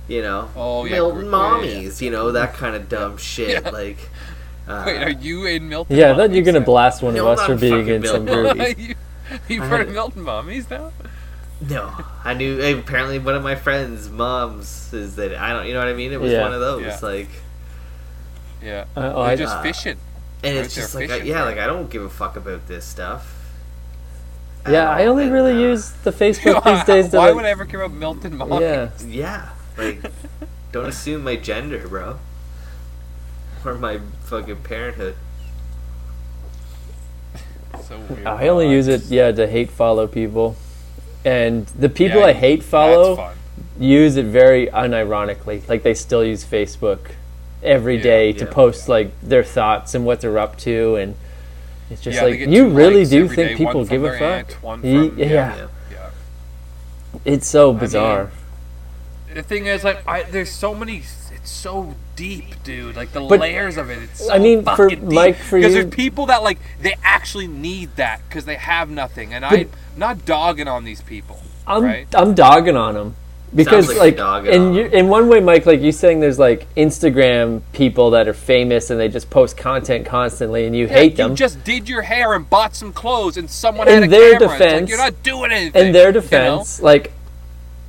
you 0.06 0.22
know, 0.22 0.48
Oh, 0.56 0.84
yeah, 0.86 0.92
Milton 0.92 1.20
group- 1.28 1.32
yeah, 1.32 1.62
yeah, 1.64 1.82
mommies, 1.88 2.00
you 2.00 2.10
know, 2.10 2.32
that 2.32 2.54
kind 2.54 2.74
of 2.74 2.88
dumb 2.88 3.18
shit. 3.18 3.62
Yeah. 3.62 3.70
Like, 3.70 3.98
uh, 4.68 4.84
Wait, 4.86 5.02
are 5.02 5.10
you 5.10 5.44
in 5.46 5.68
Milton? 5.68 5.96
Yeah, 5.96 6.12
I 6.12 6.16
thought 6.16 6.30
you're 6.32 6.44
gonna 6.44 6.60
blast 6.62 7.02
one 7.02 7.14
of 7.16 7.26
us 7.26 7.44
for 7.44 7.56
being 7.56 7.80
fucking 7.82 7.94
in 7.94 8.06
some 8.06 8.24
Bill 8.24 8.54
group. 8.54 8.78
You, 8.78 8.94
you've 9.48 9.62
I 9.64 9.66
heard 9.66 9.78
had- 9.80 9.88
of 9.88 9.94
Milton 9.94 10.24
Mommies 10.24 10.70
now? 10.70 10.92
No, 11.68 11.92
I 12.24 12.34
knew. 12.34 12.78
Apparently, 12.78 13.18
one 13.18 13.34
of 13.34 13.42
my 13.42 13.56
friends' 13.56 14.08
moms 14.08 14.92
is 14.92 15.16
that 15.16 15.34
I 15.34 15.52
don't. 15.52 15.66
You 15.66 15.72
know 15.74 15.80
what 15.80 15.88
I 15.88 15.92
mean? 15.94 16.12
It 16.12 16.20
was 16.20 16.30
Yeah. 16.30 16.42
one 16.42 16.54
of 16.54 16.60
those. 16.60 16.84
Yeah. 16.84 16.98
Like, 17.02 17.28
Yeah, 18.62 18.84
Uh, 18.96 19.12
oh, 19.14 19.22
I, 19.22 19.34
just 19.36 19.56
uh, 19.56 19.62
fishing. 19.62 19.96
and 20.44 20.56
Right 20.56 20.64
it's 20.64 20.74
just 20.74 20.94
like, 20.94 21.10
I, 21.10 21.16
yeah, 21.16 21.40
for 21.40 21.46
like. 21.46 21.58
I 21.58 21.66
don't 21.66 21.90
give 21.90 22.02
a 22.02 22.08
fuck 22.08 22.36
about 22.36 22.66
this 22.68 22.84
stuff. 22.84 23.34
At 24.68 24.72
yeah, 24.72 24.90
I 24.90 25.06
only 25.06 25.24
and, 25.24 25.32
really 25.32 25.52
uh, 25.52 25.70
use 25.70 25.90
the 25.90 26.10
Facebook 26.12 26.64
these 26.64 26.84
days. 26.84 27.08
To, 27.10 27.16
Why 27.18 27.26
like- 27.26 27.34
would 27.36 27.44
I 27.44 27.50
ever 27.50 27.64
care 27.64 27.82
about 27.82 27.96
Milton 27.96 28.38
Mommies? 28.38 28.60
Yeah, 28.60 28.90
Yeah, 29.06 29.48
like, 29.76 30.12
don't 30.72 30.86
assume 30.94 31.24
my 31.24 31.36
gender, 31.36 31.86
bro, 31.88 32.18
or 33.64 33.74
my 33.74 34.00
fucking 34.24 34.56
parenthood. 34.62 35.16
So 37.82 37.98
weird. 37.98 38.26
I 38.26 38.48
only 38.48 38.70
use 38.70 38.88
it 38.88 39.04
yeah 39.04 39.30
to 39.32 39.46
hate 39.46 39.70
follow 39.70 40.06
people, 40.06 40.56
and 41.24 41.66
the 41.68 41.88
people 41.88 42.20
Yeah, 42.20 42.26
I 42.26 42.32
hate 42.32 42.62
follow 42.62 43.32
use 43.78 44.16
it 44.16 44.26
very 44.26 44.66
unironically. 44.68 45.66
Like 45.68 45.82
they 45.82 45.94
still 45.94 46.24
use 46.24 46.44
Facebook 46.44 47.12
every 47.62 47.96
Yeah, 47.96 48.02
day 48.02 48.32
to 48.34 48.44
yeah, 48.44 48.50
post 48.50 48.88
like 48.88 49.12
their 49.20 49.44
thoughts 49.44 49.94
and 49.94 50.04
what 50.04 50.20
they're 50.20 50.38
up 50.38 50.56
to, 50.58 50.96
and 50.96 51.14
it's 51.90 52.02
just 52.02 52.16
Yeah, 52.16 52.22
like 52.24 52.40
you 52.40 52.68
really 52.68 53.04
do 53.04 53.28
think 53.28 53.50
day, 53.50 53.56
people 53.56 53.84
give 53.84 54.04
a 54.04 54.12
fuck? 54.12 54.22
aunt, 54.22 54.52
from- 54.52 54.84
yeah, 54.84 55.10
yeah. 55.16 55.66
Yeah. 55.90 56.10
It's 57.24 57.46
so 57.46 57.72
bizarre. 57.72 58.30
The 59.34 59.42
thing 59.42 59.66
is, 59.66 59.84
like, 59.84 60.06
I, 60.08 60.22
there's 60.24 60.50
so 60.50 60.74
many. 60.74 60.98
It's 60.98 61.50
so 61.50 61.94
deep, 62.16 62.62
dude. 62.64 62.96
Like 62.96 63.12
the 63.12 63.20
But- 63.20 63.40
layers 63.40 63.76
of 63.76 63.90
it. 63.90 63.98
It's 64.02 64.26
so 64.26 64.32
I 64.32 64.38
mean, 64.38 64.64
for- 64.64 64.88
deep. 64.88 65.02
Mike, 65.02 65.36
for 65.36 65.58
because 65.58 65.72
there's 65.74 65.86
people 65.94 66.26
that 66.26 66.42
like 66.42 66.58
they 66.80 66.94
actually 67.02 67.46
need 67.46 67.96
that 67.96 68.20
because 68.28 68.44
they 68.44 68.56
have 68.56 68.90
nothing, 68.90 69.32
and 69.34 69.44
I'm 69.44 69.70
not 69.96 70.24
dogging 70.24 70.68
on 70.68 70.84
these 70.84 71.00
people. 71.00 71.40
I'm 71.66 71.82
right? 71.84 72.06
I'm 72.14 72.34
dogging 72.34 72.76
on 72.76 72.94
them 72.94 73.14
because 73.54 73.88
like 73.88 73.96
like, 73.98 74.16
dogging 74.16 74.52
in 74.52 74.60
on 74.62 74.76
in 74.76 75.08
one 75.08 75.28
way, 75.28 75.40
Mike, 75.40 75.64
like 75.66 75.80
you 75.80 75.92
saying, 75.92 76.20
there's 76.20 76.38
like 76.38 76.66
Instagram 76.76 77.62
people 77.72 78.10
that 78.10 78.28
are 78.28 78.34
famous 78.34 78.90
and 78.90 79.00
they 79.00 79.08
just 79.08 79.30
post 79.30 79.56
content 79.56 80.04
constantly, 80.06 80.66
and 80.66 80.76
you 80.76 80.86
Yeah, 80.86 80.92
hate 80.92 81.10
you 81.12 81.16
them. 81.18 81.36
just 81.36 81.64
did 81.64 81.88
your 81.88 82.02
hair 82.02 82.34
and 82.34 82.48
bought 82.48 82.76
some 82.76 82.92
clothes, 82.92 83.36
and 83.36 83.48
someone 83.50 83.88
In 83.88 83.94
had 83.94 84.02
a 84.04 84.06
their 84.08 84.32
camera. 84.38 84.48
It's 84.54 84.60
like, 84.60 84.68
defense- 84.70 84.90
you're 84.90 84.98
not 84.98 85.22
doing 85.22 85.50
anything. 85.52 85.86
in 85.86 85.92
their 85.92 86.08
you 86.08 86.12
know? 86.14 86.20
defense, 86.20 86.82
like, 86.82 87.12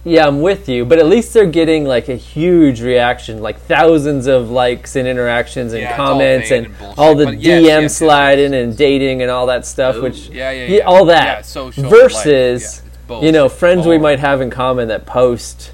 yeah, 0.06 0.26
I'm 0.26 0.42
with 0.42 0.70
you, 0.70 0.86
but 0.86 0.98
at 0.98 1.08
least 1.08 1.34
they're 1.34 1.46
getting 1.46 1.84
like 1.86 2.08
a 2.08 2.16
huge 2.16 2.82
reaction, 2.82 3.42
like 3.42 3.60
thousands 3.60 4.28
of 4.28 4.50
likes 4.50 4.96
and 4.96 5.06
interactions 5.08 5.74
and 5.74 5.82
Yeah, 5.82 5.90
it's 5.92 6.00
all 6.00 6.08
comments 6.14 6.52
and 6.52 6.66
and 6.68 6.78
bullshit, 6.80 6.98
all 6.98 7.16
the 7.16 7.36
yes, 7.36 7.42
DM 7.62 7.64
yes, 7.66 7.82
yes, 7.82 7.98
sliding 7.98 8.54
and 8.54 8.78
dating 8.78 9.22
and 9.22 9.30
all 9.30 9.48
that 9.48 9.66
stuff, 9.66 9.98
Ooh. 9.98 10.04
which 10.04 10.30
Yeah, 10.30 10.52
yeah, 10.52 10.66
yeah. 10.68 10.84
all 10.86 11.04
that 11.06 11.26
Yeah, 11.26 11.42
social 11.42 11.84
life. 11.84 11.92
versus 11.92 12.82
Yeah, 13.10 13.16
it's 13.18 13.26
you 13.26 13.32
know 13.32 13.44
bullshit. 13.44 13.60
friends 13.60 13.88
we 13.88 13.98
might 13.98 14.20
have 14.20 14.42
in 14.42 14.50
common 14.50 14.88
that 14.90 15.06
post 15.06 15.72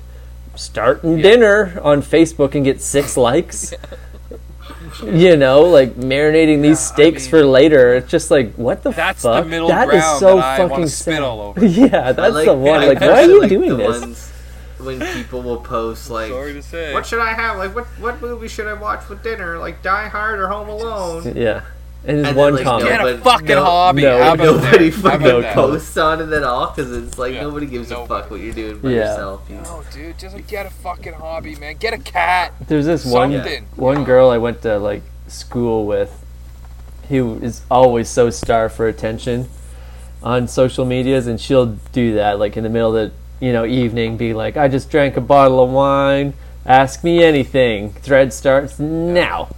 starting 0.55 1.17
Yeah. 1.17 1.23
dinner 1.23 1.79
on 1.83 2.01
Facebook 2.01 2.55
and 2.55 2.63
get 2.63 2.81
six 2.81 3.17
likes. 3.27 3.73
You 5.03 5.35
know, 5.35 5.63
like 5.63 5.95
marinating 5.95 6.61
these 6.61 6.79
Yeah, 6.79 6.91
I 6.91 6.93
steaks 6.93 7.23
mean- 7.23 7.29
for 7.31 7.45
later. 7.45 7.95
It's 7.95 8.09
just 8.09 8.31
like, 8.31 8.53
what 8.55 8.81
the 8.83 8.91
That's 8.91 9.23
fuck? 9.23 9.43
the 9.43 9.49
middle 9.49 9.67
That 9.67 9.89
is 9.93 10.03
so 10.19 10.37
that 10.37 10.57
fucking 10.57 10.69
wanna 10.71 10.87
spit 10.87 11.15
sad. 11.15 11.23
all 11.23 11.41
over. 11.41 11.65
Yeah, 11.65 12.13
that's 12.13 12.35
I 12.35 12.45
the 12.45 12.53
one. 12.53 12.87
Like, 12.87 13.01
why 13.01 13.07
are 13.09 13.21
you 13.23 13.41
like 13.41 13.49
doing 13.49 13.69
the 13.69 13.75
this? 13.75 13.99
Ones 14.01 14.31
when 14.77 14.99
people 15.15 15.41
will 15.41 15.57
post 15.57 16.09
like, 16.09 16.29
Sorry 16.29 16.53
to 16.53 16.61
say. 16.61 16.93
"What 16.93 17.05
should 17.05 17.19
I 17.19 17.33
have? 17.33 17.57
Like, 17.57 17.75
what 17.75 17.85
what 17.99 18.21
movie 18.21 18.47
should 18.47 18.67
I 18.67 18.73
watch 18.73 19.09
with 19.09 19.21
dinner? 19.23 19.57
Like 19.57 19.81
Die 19.81 20.07
Hard 20.07 20.39
or 20.39 20.47
Home 20.47 20.69
Alone?" 20.69 21.33
Yeah, 21.35 21.61
and 22.07 22.17
there's 22.19 22.27
And 22.29 22.37
then, 22.37 22.43
one 22.43 22.55
like, 22.55 22.63
comment. 22.63 22.89
Get 22.89 22.99
a 23.01 23.03
Nobody- 23.03 23.23
fucking 23.23 23.47
no- 23.47 23.63
hobby. 23.65 24.01
no- 24.03 24.23
How 24.23 24.33
about 24.33 24.43
Nobody 24.45 24.89
that? 24.89 24.95
How 24.95 25.09
fucking 25.09 25.27
about 25.27 25.41
that? 25.41 25.53
posts 25.55 25.97
on 25.97 26.21
it 26.21 26.33
at 26.33 26.43
all 26.43 26.67
because 26.75 26.91
it's 26.91 27.17
like 27.17 27.33
Yeah. 27.33 27.41
nobody 27.41 27.65
gives 27.65 27.91
a 27.91 28.05
fuck 28.05 28.29
what 28.31 28.39
you're 28.39 28.53
doing 28.53 28.79
by 28.79 28.89
Yeah. 28.89 28.95
yourself. 29.11 29.41
You- 29.49 29.55
No, 29.63 29.81
dude, 29.93 30.17
just 30.19 30.35
like, 30.35 30.47
get 30.47 30.65
a 30.65 30.69
fucking 30.69 31.13
hobby, 31.13 31.55
man. 31.55 31.75
Get 31.79 31.93
a 31.93 31.97
cat. 31.97 32.53
There's 32.67 32.85
this 32.85 33.05
one 33.05 33.31
Something. 33.33 33.65
one 33.75 34.03
girl 34.03 34.29
I 34.29 34.37
went 34.37 34.61
to 34.63 34.77
like 34.77 35.01
school 35.27 35.85
with, 35.85 36.11
who 37.09 37.39
is 37.41 37.61
always 37.69 38.09
so 38.09 38.29
starved 38.29 38.75
for 38.75 38.87
attention 38.87 39.47
on 40.23 40.47
social 40.47 40.85
medias, 40.85 41.27
and 41.27 41.39
she'll 41.39 41.77
do 41.91 42.15
that 42.15 42.39
like 42.39 42.57
in 42.57 42.63
the 42.63 42.69
middle 42.69 42.95
of 42.95 43.09
the 43.11 43.45
you 43.45 43.51
know 43.51 43.65
evening, 43.65 44.15
be 44.17 44.33
like, 44.33 44.55
"I 44.57 44.67
just 44.67 44.89
drank 44.89 45.17
a 45.17 45.21
bottle 45.21 45.61
of 45.63 45.69
wine. 45.69 46.33
Ask 46.65 47.03
me 47.03 47.23
anything." 47.23 47.91
Thread 48.01 48.31
starts 48.33 48.79
now. 48.79 49.49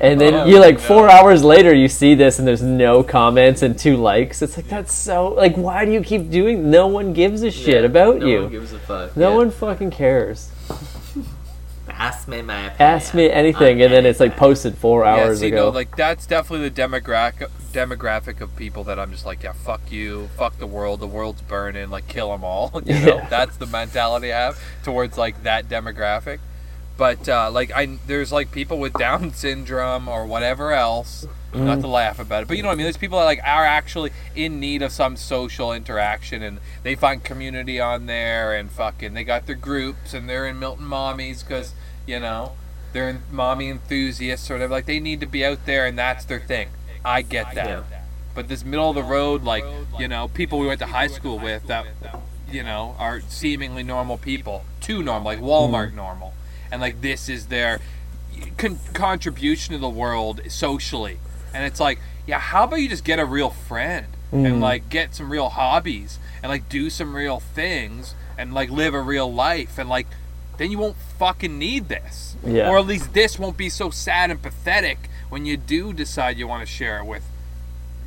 And 0.00 0.20
then 0.20 0.34
Oh, 0.34 0.44
you 0.46 0.58
like 0.60 0.74
no. 0.76 0.80
four 0.80 1.08
hours 1.10 1.42
later, 1.44 1.74
you 1.74 1.88
see 1.88 2.14
this, 2.14 2.38
and 2.38 2.46
there's 2.46 2.62
no 2.62 3.02
comments 3.02 3.62
and 3.62 3.78
two 3.78 3.96
likes. 3.96 4.42
It's 4.42 4.56
like 4.56 4.68
that's 4.68 4.92
so 4.94 5.28
like, 5.28 5.56
why 5.56 5.84
do 5.84 5.92
you 5.92 6.02
keep 6.02 6.30
doing? 6.30 6.70
No 6.70 6.86
one 6.86 7.12
gives 7.12 7.42
a 7.42 7.50
shit 7.50 7.80
Yeah, 7.82 7.86
about 7.86 8.18
no 8.18 8.26
you. 8.26 8.36
No 8.36 8.42
one 8.44 8.52
gives 8.52 8.72
a 8.72 8.78
fuck. 8.78 9.16
no 9.16 9.30
yeah. 9.30 9.36
one 9.36 9.50
fucking 9.50 9.90
cares. 9.90 10.50
ask 11.88 12.28
me 12.28 12.42
my 12.42 12.66
opinion. 12.66 12.76
Ask 12.80 13.14
me 13.14 13.30
anything, 13.30 13.80
and 13.82 13.92
then 13.92 14.04
it's 14.06 14.20
like 14.20 14.36
posted 14.36 14.76
four 14.76 15.04
Yeah, 15.04 15.14
hours 15.14 15.40
see, 15.40 15.48
ago. 15.48 15.66
no, 15.66 15.68
like 15.70 15.96
that's 15.96 16.26
definitely 16.26 16.68
the 16.68 16.82
demographic 16.82 17.48
demographic 17.72 18.40
of 18.40 18.54
people 18.56 18.84
that 18.84 18.98
I'm 18.98 19.10
just 19.12 19.26
like, 19.26 19.42
yeah, 19.42 19.52
fuck 19.52 19.92
you, 19.92 20.28
fuck 20.36 20.58
the 20.58 20.66
world, 20.66 21.00
the 21.00 21.06
world's 21.06 21.42
burning, 21.42 21.90
like 21.90 22.08
kill 22.08 22.30
them 22.32 22.42
all. 22.44 22.70
You 22.86 22.94
know, 22.94 23.16
Yeah. 23.16 23.28
that's 23.28 23.56
the 23.56 23.66
mentality 23.66 24.32
I 24.32 24.38
have 24.40 24.58
towards 24.82 25.16
like 25.18 25.42
that 25.44 25.68
demographic. 25.68 26.38
But 26.96 27.28
uh, 27.28 27.50
like 27.50 27.70
I, 27.72 27.98
there's 28.06 28.32
like 28.32 28.50
people 28.52 28.78
with 28.78 28.94
Down 28.94 29.32
syndrome 29.34 30.08
or 30.08 30.26
whatever 30.26 30.72
else. 30.72 31.26
Not 31.54 31.80
to 31.80 31.86
laugh 31.86 32.18
about 32.18 32.42
it, 32.42 32.48
but 32.48 32.58
you 32.58 32.62
know 32.62 32.68
what 32.68 32.74
I 32.74 32.76
mean. 32.76 32.84
There's 32.84 32.98
people 32.98 33.18
that 33.18 33.24
like 33.24 33.40
are 33.42 33.64
actually 33.64 34.10
in 34.34 34.60
need 34.60 34.82
of 34.82 34.92
some 34.92 35.16
social 35.16 35.72
interaction, 35.72 36.42
and 36.42 36.58
they 36.82 36.94
find 36.94 37.24
community 37.24 37.80
on 37.80 38.04
there, 38.04 38.52
and 38.52 38.70
fucking 38.70 39.14
they 39.14 39.24
got 39.24 39.46
their 39.46 39.56
groups, 39.56 40.12
and 40.12 40.28
they're 40.28 40.46
in 40.46 40.58
Milton 40.58 40.84
Mommies 40.84 41.42
because 41.42 41.72
you 42.06 42.20
know 42.20 42.52
they're 42.92 43.08
in 43.08 43.22
mommy 43.30 43.70
enthusiasts 43.70 44.50
or 44.50 44.54
whatever. 44.54 44.72
Like 44.72 44.84
they 44.84 45.00
need 45.00 45.20
to 45.20 45.26
be 45.26 45.46
out 45.46 45.64
there, 45.64 45.86
and 45.86 45.98
that's 45.98 46.26
their 46.26 46.40
thing. 46.40 46.68
I 47.04 47.22
get 47.22 47.54
that. 47.54 47.66
Yeah. 47.66 48.02
But 48.34 48.48
this 48.48 48.64
middle 48.64 48.90
of 48.90 48.96
the 48.96 49.02
road, 49.02 49.44
like 49.44 49.64
you 49.98 50.08
know, 50.08 50.28
people 50.28 50.58
we 50.58 50.66
went 50.66 50.80
to 50.80 50.86
high 50.86 51.06
school 51.06 51.38
with 51.38 51.66
that 51.68 51.86
you 52.50 52.62
know 52.62 52.96
are 52.98 53.20
seemingly 53.22 53.82
normal 53.82 54.18
people, 54.18 54.64
too 54.80 55.02
normal, 55.02 55.24
like 55.24 55.40
Walmart 55.40 55.94
normal, 55.94 56.34
and 56.70 56.80
like 56.80 57.00
this 57.00 57.28
is 57.28 57.46
their 57.46 57.80
con- 58.56 58.78
contribution 58.92 59.74
to 59.74 59.78
the 59.78 59.88
world 59.88 60.40
socially. 60.48 61.18
And 61.54 61.64
it's 61.64 61.80
like, 61.80 61.98
yeah, 62.26 62.38
how 62.38 62.64
about 62.64 62.76
you 62.76 62.88
just 62.88 63.04
get 63.04 63.18
a 63.18 63.24
real 63.24 63.50
friend 63.50 64.06
and 64.32 64.56
mm. 64.56 64.60
like 64.60 64.88
get 64.88 65.14
some 65.14 65.30
real 65.30 65.48
hobbies 65.48 66.18
and 66.42 66.50
like 66.50 66.68
do 66.68 66.90
some 66.90 67.14
real 67.14 67.40
things 67.40 68.14
and 68.36 68.52
like 68.52 68.70
live 68.70 68.92
a 68.94 69.00
real 69.00 69.32
life 69.32 69.78
and 69.78 69.88
like 69.88 70.06
then 70.58 70.70
you 70.70 70.78
won't 70.78 70.96
fucking 71.18 71.58
need 71.58 71.88
this. 71.88 72.36
Yeah. 72.44 72.70
Or 72.70 72.78
at 72.78 72.86
least 72.86 73.12
this 73.12 73.38
won't 73.38 73.56
be 73.56 73.68
so 73.68 73.90
sad 73.90 74.30
and 74.30 74.40
pathetic 74.40 75.10
when 75.28 75.44
you 75.44 75.56
do 75.56 75.92
decide 75.92 76.38
you 76.38 76.48
want 76.48 76.66
to 76.66 76.72
share 76.72 76.98
it 76.98 77.04
with 77.04 77.24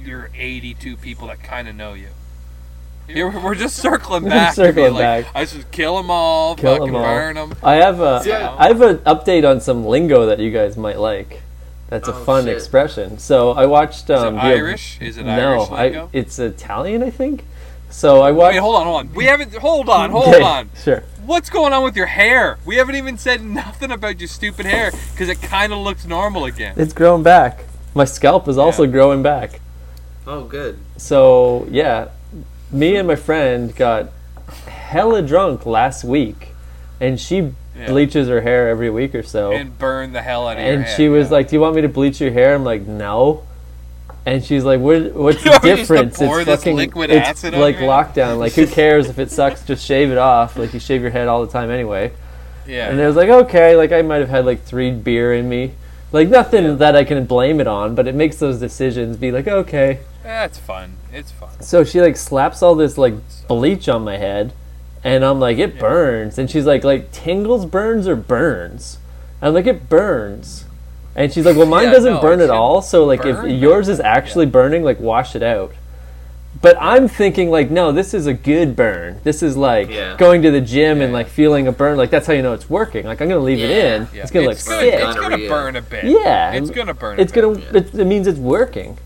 your 0.02 0.30
82 0.36 0.98
people 0.98 1.28
that 1.28 1.44
kind 1.44 1.68
of 1.68 1.76
know 1.76 1.94
you. 1.94 2.10
Here 3.10 3.30
we're 3.30 3.56
just 3.56 3.76
circling 3.78 4.26
back. 4.26 4.56
to 4.56 4.62
be 4.62 4.68
Circling 4.68 4.94
like, 4.94 5.26
back. 5.26 5.32
I 5.36 5.46
should 5.46 5.70
kill 5.72 5.98
them 5.98 6.10
all, 6.12 6.56
Kill 6.56 6.76
fucking 6.78 6.90
'em 6.90 6.96
all. 6.96 7.04
burn 7.04 7.36
them. 7.36 7.54
I 7.64 7.76
have 7.76 8.00
a 8.00 8.24
See, 8.24 8.32
I 8.32 8.68
have 8.68 8.82
an 8.82 8.98
update 9.00 9.50
on 9.50 9.60
some 9.62 9.86
lingo 9.86 10.26
that 10.28 10.40
you 10.40 10.52
guys 10.52 10.78
might 10.78 11.00
like. 11.00 11.42
That's 11.90 12.08
a 12.08 12.14
Oh, 12.14 12.24
fun 12.24 12.46
shit. 12.46 12.56
expression. 12.56 13.18
So 13.18 13.52
I 13.52 13.66
watched. 13.66 14.10
Is 14.12 14.22
Um, 14.22 14.36
it 14.38 14.42
the- 14.42 14.48
Irish? 14.48 15.00
Is 15.02 15.18
it 15.18 15.26
no, 15.26 15.32
Irish 15.32 15.70
lingo? 15.72 16.06
I, 16.06 16.18
it's 16.18 16.38
Italian, 16.38 17.02
I 17.02 17.10
think. 17.10 17.46
So 17.90 18.22
I 18.22 18.32
watched. 18.32 18.54
Wait, 18.54 18.60
hold 18.60 18.76
on, 18.76 18.84
hold 18.86 19.00
on. 19.00 19.14
We 19.16 19.26
haven't. 19.26 19.56
Hold 19.56 19.90
on, 19.90 20.12
hold 20.12 20.28
Okay, 20.28 20.44
on. 20.44 20.70
Sure. 20.84 21.04
What's 21.26 21.50
going 21.50 21.74
on 21.74 21.84
with 21.84 21.96
your 21.96 22.06
hair? 22.06 22.60
We 22.66 22.76
haven't 22.76 22.96
even 22.96 23.18
said 23.18 23.44
nothing 23.44 23.92
about 23.92 24.20
your 24.20 24.28
stupid 24.28 24.68
hair 24.68 24.92
because 25.12 25.30
it 25.30 25.42
kind 25.42 25.74
of 25.74 25.80
looks 25.80 26.06
normal 26.06 26.46
again. 26.46 26.76
It's 26.78 26.94
growing 26.94 27.24
back. 27.24 27.62
My 27.96 28.06
scalp 28.06 28.48
is 28.48 28.60
also 28.60 28.84
Yeah. 28.84 28.92
growing 28.92 29.24
back. 29.24 29.60
Oh, 30.28 30.44
good. 30.44 30.78
So 30.98 31.66
yeah, 31.72 32.10
me 32.72 32.96
and 32.96 33.08
my 33.08 33.16
friend 33.16 33.76
got 33.76 34.10
hella 34.68 35.22
drunk 35.22 35.66
last 35.66 36.04
week, 36.04 36.50
and 37.00 37.20
she 37.20 37.52
Yeah. 37.78 37.88
bleaches 37.88 38.28
her 38.28 38.42
hair 38.42 38.68
every 38.70 38.90
week 38.90 39.16
or 39.16 39.24
so. 39.24 39.52
And 39.52 39.78
burn 39.78 40.12
the 40.14 40.22
hell 40.22 40.48
out 40.48 40.58
of 40.58 40.64
And 40.64 40.84
head. 40.84 40.96
she 40.98 41.08
was 41.08 41.28
yeah. 41.28 41.34
like, 41.34 41.48
"Do 41.50 41.56
you 41.56 41.62
want 41.62 41.76
me 41.76 41.82
to 41.82 41.88
bleach 41.90 42.20
your 42.20 42.32
hair?" 42.32 42.54
I'm 42.56 42.64
like, 42.66 42.86
"No." 42.88 43.44
And 44.26 44.44
she's 44.44 44.64
like, 44.66 44.80
what, 44.82 45.14
"What's 45.14 45.44
the 45.44 45.60
difference? 45.64 46.20
It's 46.22 46.46
fucking 46.46 46.76
liquid 46.76 47.10
it's 47.10 47.44
like 47.44 47.78
lockdown. 47.78 48.38
Like, 48.38 48.54
who 48.54 48.68
cares 48.68 49.08
if 49.10 49.18
it 49.18 49.32
sucks? 49.32 49.64
Just 49.64 49.86
shave 49.86 50.12
it 50.12 50.18
off. 50.18 50.58
Like, 50.58 50.74
you 50.74 50.80
shave 50.80 51.02
your 51.02 51.12
head 51.12 51.28
all 51.28 51.46
the 51.46 51.52
time 51.52 51.70
anyway." 51.72 52.12
yeah. 52.68 52.90
And 52.90 53.00
it 53.00 53.06
was 53.08 53.16
like, 53.16 53.30
"Okay." 53.30 53.76
Like, 53.76 53.92
I 53.92 54.02
might 54.02 54.18
have 54.20 54.30
had 54.30 54.46
like 54.46 54.64
three 54.64 54.92
beer 54.92 55.34
in 55.34 55.48
me. 55.48 55.72
Like 56.12 56.28
nothing 56.28 56.78
that 56.80 56.96
I 56.96 57.04
can 57.04 57.24
blame 57.26 57.60
it 57.62 57.68
on, 57.68 57.96
but 57.96 58.08
it 58.08 58.16
makes 58.16 58.38
those 58.38 58.60
decisions 58.60 59.16
be 59.16 59.32
like, 59.32 59.48
"Okay." 59.48 60.00
That's 60.24 60.58
fun. 60.58 60.96
It's 61.14 61.32
fun. 61.32 61.50
So 61.62 61.84
she 61.84 62.02
like 62.02 62.18
slaps 62.18 62.62
all 62.62 62.76
this 62.76 62.98
like 62.98 63.16
bleach 63.48 63.90
on 63.90 64.04
my 64.04 64.18
head, 64.18 64.54
and 65.04 65.24
I'm 65.26 65.40
like, 65.40 65.58
"It 65.58 65.80
burns." 65.80 66.38
And 66.38 66.50
she's 66.50 66.66
like, 66.66 66.84
"Like 66.84 67.12
tingles, 67.12 67.66
burns, 67.66 68.08
or 68.08 68.16
burns?" 68.16 68.98
I'm 69.42 69.54
like, 69.54 69.68
"It 69.68 69.90
burns." 69.90 70.66
And 71.16 71.34
she's 71.34 71.46
like, 71.46 71.58
"Well, 71.58 71.66
mine 71.66 71.86
Yeah, 71.86 71.92
doesn't 71.94 72.14
no, 72.16 72.22
burn 72.22 72.42
at 72.42 72.50
all. 72.50 72.82
So 72.82 73.06
like, 73.06 73.24
burn, 73.24 73.50
if 73.50 73.60
yours 73.62 73.90
is 73.90 74.00
actually 74.00 74.46
burning, 74.46 74.84
like, 74.84 75.00
wash 75.00 75.36
it 75.36 75.44
out." 75.44 75.74
But 76.62 76.76
I'm 76.82 77.08
thinking 77.08 77.52
like, 77.52 77.70
no, 77.70 77.92
this 77.92 78.14
is 78.14 78.26
a 78.26 78.34
good 78.34 78.76
burn. 78.76 79.22
This 79.24 79.44
is 79.44 79.56
like 79.56 79.90
Yeah. 79.90 80.18
going 80.18 80.42
to 80.42 80.52
the 80.52 80.60
gym 80.60 81.00
and 81.00 81.14
like 81.14 81.28
feeling 81.28 81.68
a 81.68 81.72
burn. 81.72 81.96
Like 81.98 82.10
that's 82.10 82.26
how 82.28 82.34
you 82.34 82.42
know 82.42 82.54
it's 82.54 82.70
working. 82.70 83.06
Like 83.06 83.22
I'm 83.22 83.30
gonna 83.30 83.40
leave 83.40 83.60
it 83.60 83.70
in. 83.70 84.08
Yeah. 84.14 84.24
It's 84.24 84.32
gonna 84.32 84.50
it's 84.50 84.68
look 84.68 84.78
gonna, 84.80 84.92
sick. 84.92 85.02
It's 85.02 85.16
gonna 85.16 85.38
burn 85.48 85.76
a 85.76 85.82
bit. 85.82 86.06
Yeah, 86.06 86.52
It's 86.54 86.70
gonna 86.72 86.94
burn. 86.96 87.20
It's 87.20 87.32
a 87.32 87.36
bit. 87.36 87.42
gonna. 87.44 87.60
Yeah. 87.60 87.78
It, 87.78 87.94
it 88.00 88.06
means 88.06 88.28
it's 88.28 88.40
working. 88.40 88.98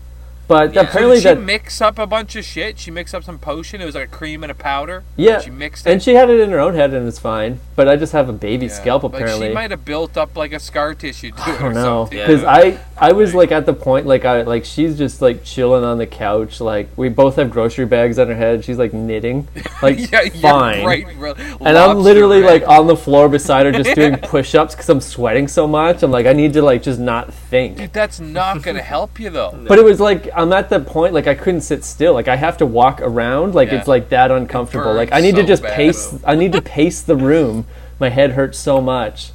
But 0.46 0.74
Yeah. 0.74 0.82
So 0.82 0.88
apparently 0.88 1.16
Did 1.16 1.22
she 1.22 1.28
that 1.28 1.40
mix 1.40 1.80
up 1.80 1.98
a 1.98 2.06
bunch 2.06 2.36
of 2.36 2.44
shit? 2.44 2.78
She 2.78 2.90
mixed 2.90 3.14
up 3.14 3.24
some 3.24 3.38
potion. 3.38 3.80
It 3.80 3.84
was 3.86 3.94
like 3.94 4.04
a 4.08 4.10
cream 4.10 4.42
and 4.42 4.52
a 4.52 4.54
powder. 4.54 5.02
Yeah, 5.16 5.40
She 5.40 5.50
mixed 5.50 5.86
it. 5.86 5.90
and 5.90 6.02
she 6.02 6.14
had 6.14 6.28
it 6.30 6.40
in 6.40 6.50
her 6.50 6.60
own 6.60 6.74
head 6.74 6.92
and 6.92 7.06
it's 7.08 7.18
fine. 7.18 7.60
But 7.76 7.88
I 7.88 7.96
just 7.96 8.12
have 8.12 8.28
a 8.28 8.32
baby 8.32 8.66
Yeah. 8.66 8.72
scalp 8.72 9.02
Like, 9.04 9.14
apparently. 9.14 9.48
she 9.48 9.54
might 9.54 9.70
have 9.70 9.84
built 9.84 10.16
up 10.16 10.36
like 10.36 10.52
a 10.52 10.60
scar 10.60 10.94
tissue 10.94 11.30
to 11.30 11.36
it 11.36 11.48
I 11.48 11.58
don't 11.62 11.74
know 11.74 12.02
something. 12.04 12.18
Yeah. 12.18 12.26
because 12.26 12.44
I 12.44 12.78
I 12.96 13.12
was 13.12 13.34
like 13.34 13.50
at 13.52 13.66
the 13.66 13.72
point 13.72 14.06
like 14.06 14.24
I 14.24 14.42
like 14.42 14.64
she's 14.64 14.96
just 14.98 15.20
like 15.22 15.42
chilling 15.44 15.82
on 15.84 15.98
the 15.98 16.06
couch 16.06 16.60
like 16.60 16.88
we 16.96 17.08
both 17.08 17.36
have 17.36 17.50
grocery 17.50 17.86
bags 17.86 18.18
on 18.18 18.28
her 18.28 18.34
head 18.34 18.64
she's 18.64 18.78
like 18.78 18.92
knitting 18.92 19.48
like 19.82 19.98
yeah, 20.12 20.28
fine 20.40 20.84
right, 20.84 21.06
re- 21.16 21.34
and 21.60 21.76
I'm 21.76 21.96
lobster 21.96 22.02
literally 22.02 22.40
red. 22.42 22.62
like 22.62 22.68
on 22.68 22.86
the 22.86 22.96
floor 22.96 23.28
beside 23.28 23.66
her 23.66 23.72
just 23.72 23.94
doing 23.96 24.16
push-ups 24.18 24.74
because 24.74 24.88
I'm 24.88 25.00
sweating 25.00 25.48
so 25.48 25.66
much 25.66 26.02
I'm 26.02 26.10
like 26.12 26.26
I 26.26 26.32
need 26.32 26.52
to 26.52 26.62
like 26.62 26.82
just 26.82 27.00
not 27.00 27.32
think 27.34 27.78
Dude, 27.78 27.92
that's 27.92 28.20
not 28.20 28.62
gonna 28.62 28.82
help 28.82 29.18
you 29.18 29.30
though. 29.30 29.58
but 29.68 29.78
it 29.78 29.84
was 29.84 29.98
like 30.00 30.28
I'm 30.36 30.52
at 30.52 30.68
the 30.68 30.80
point 30.80 31.14
like 31.14 31.26
I 31.26 31.34
couldn't 31.34 31.62
sit 31.62 31.84
still 31.84 32.14
like 32.14 32.28
I 32.28 32.36
have 32.36 32.56
to 32.58 32.66
walk 32.66 33.00
around 33.00 33.54
like 33.54 33.70
Yeah. 33.70 33.78
it's 33.78 33.88
like 33.88 34.08
that 34.10 34.30
uncomfortable 34.30 34.92
like 34.94 35.12
I 35.12 35.20
need 35.20 35.36
to 35.36 35.42
just 35.44 35.62
bad. 35.62 35.74
pace 35.74 36.14
I 36.24 36.34
need 36.34 36.52
to 36.52 36.62
pace 36.62 37.00
the 37.02 37.16
room 37.16 37.66
my 38.00 38.08
head 38.08 38.32
hurts 38.32 38.58
so 38.58 38.80
much 38.80 39.30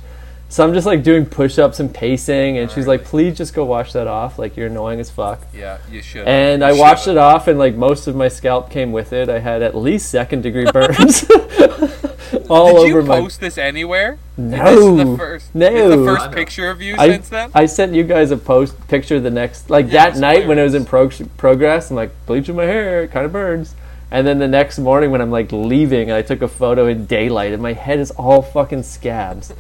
so 0.50 0.64
I'm 0.68 0.74
just 0.74 0.86
like 0.88 1.04
doing 1.04 1.26
push-ups 1.28 1.80
and 1.80 1.94
pacing 1.94 2.58
and 2.58 2.70
she's 2.72 2.88
like 2.88 3.04
please 3.06 3.38
just 3.38 3.54
go 3.54 3.64
wash 3.66 3.94
that 3.94 4.08
off 4.08 4.40
like 4.40 4.58
you're 4.58 4.68
annoying 4.68 5.00
as 5.00 5.10
fuck 5.12 5.40
Yeah, 5.54 5.78
you 5.92 6.02
should. 6.02 6.28
and 6.28 6.64
I 6.64 6.74
washed 6.74 7.08
it 7.08 7.18
off, 7.18 7.48
and 7.48 7.58
like 7.60 7.76
most 7.76 8.08
of 8.08 8.16
my 8.16 8.28
scalp 8.28 8.70
came 8.72 8.92
with 8.92 9.14
it. 9.14 9.30
I 9.30 9.40
had 9.40 9.62
at 9.62 9.76
least 9.76 10.10
second 10.10 10.42
degree 10.42 10.66
burns 10.74 11.24
all 12.50 12.68
Did 12.84 12.92
over 12.92 13.02
you 13.02 13.06
my. 13.06 13.20
post 13.22 13.40
this 13.40 13.58
anywhere? 13.58 14.18
No, 14.38 14.66
This 14.66 14.80
is 15.02 15.10
the 15.12 15.18
first. 15.18 15.56
no. 15.56 15.68
Is 15.68 15.90
the 15.98 16.06
first 16.06 16.32
picture 16.32 16.70
of 16.70 16.82
you 16.82 16.96
I, 16.98 17.10
since 17.10 17.30
then. 17.30 17.52
I 17.54 17.66
sent 17.66 17.94
you 17.94 18.04
guys 18.04 18.32
a 18.32 18.38
post 18.38 18.76
picture 18.88 19.20
the 19.20 19.30
next 19.32 19.70
like 19.70 19.88
Yeah, 19.88 20.10
that 20.12 20.18
night 20.20 20.48
when 20.48 20.58
it 20.60 20.64
was 20.64 20.74
in 20.74 20.86
hilarious. 20.86 21.18
prog- 21.20 21.38
progress. 21.38 21.90
I'm 21.92 21.96
like 21.96 22.12
bleaching 22.26 22.56
my 22.56 22.64
hair, 22.66 23.04
it 23.04 23.12
kind 23.12 23.26
of 23.26 23.32
burns. 23.32 23.76
And 24.12 24.26
then 24.26 24.40
the 24.40 24.48
next 24.48 24.80
morning 24.80 25.12
when 25.12 25.22
I'm 25.22 25.30
like 25.32 25.52
leaving, 25.52 26.12
I 26.12 26.24
took 26.24 26.42
a 26.42 26.48
photo 26.48 26.88
in 26.88 27.06
daylight, 27.06 27.54
and 27.54 27.62
my 27.62 27.74
head 27.74 28.00
is 28.00 28.10
all 28.12 28.42
fucking 28.42 28.82
scabs. 28.84 29.54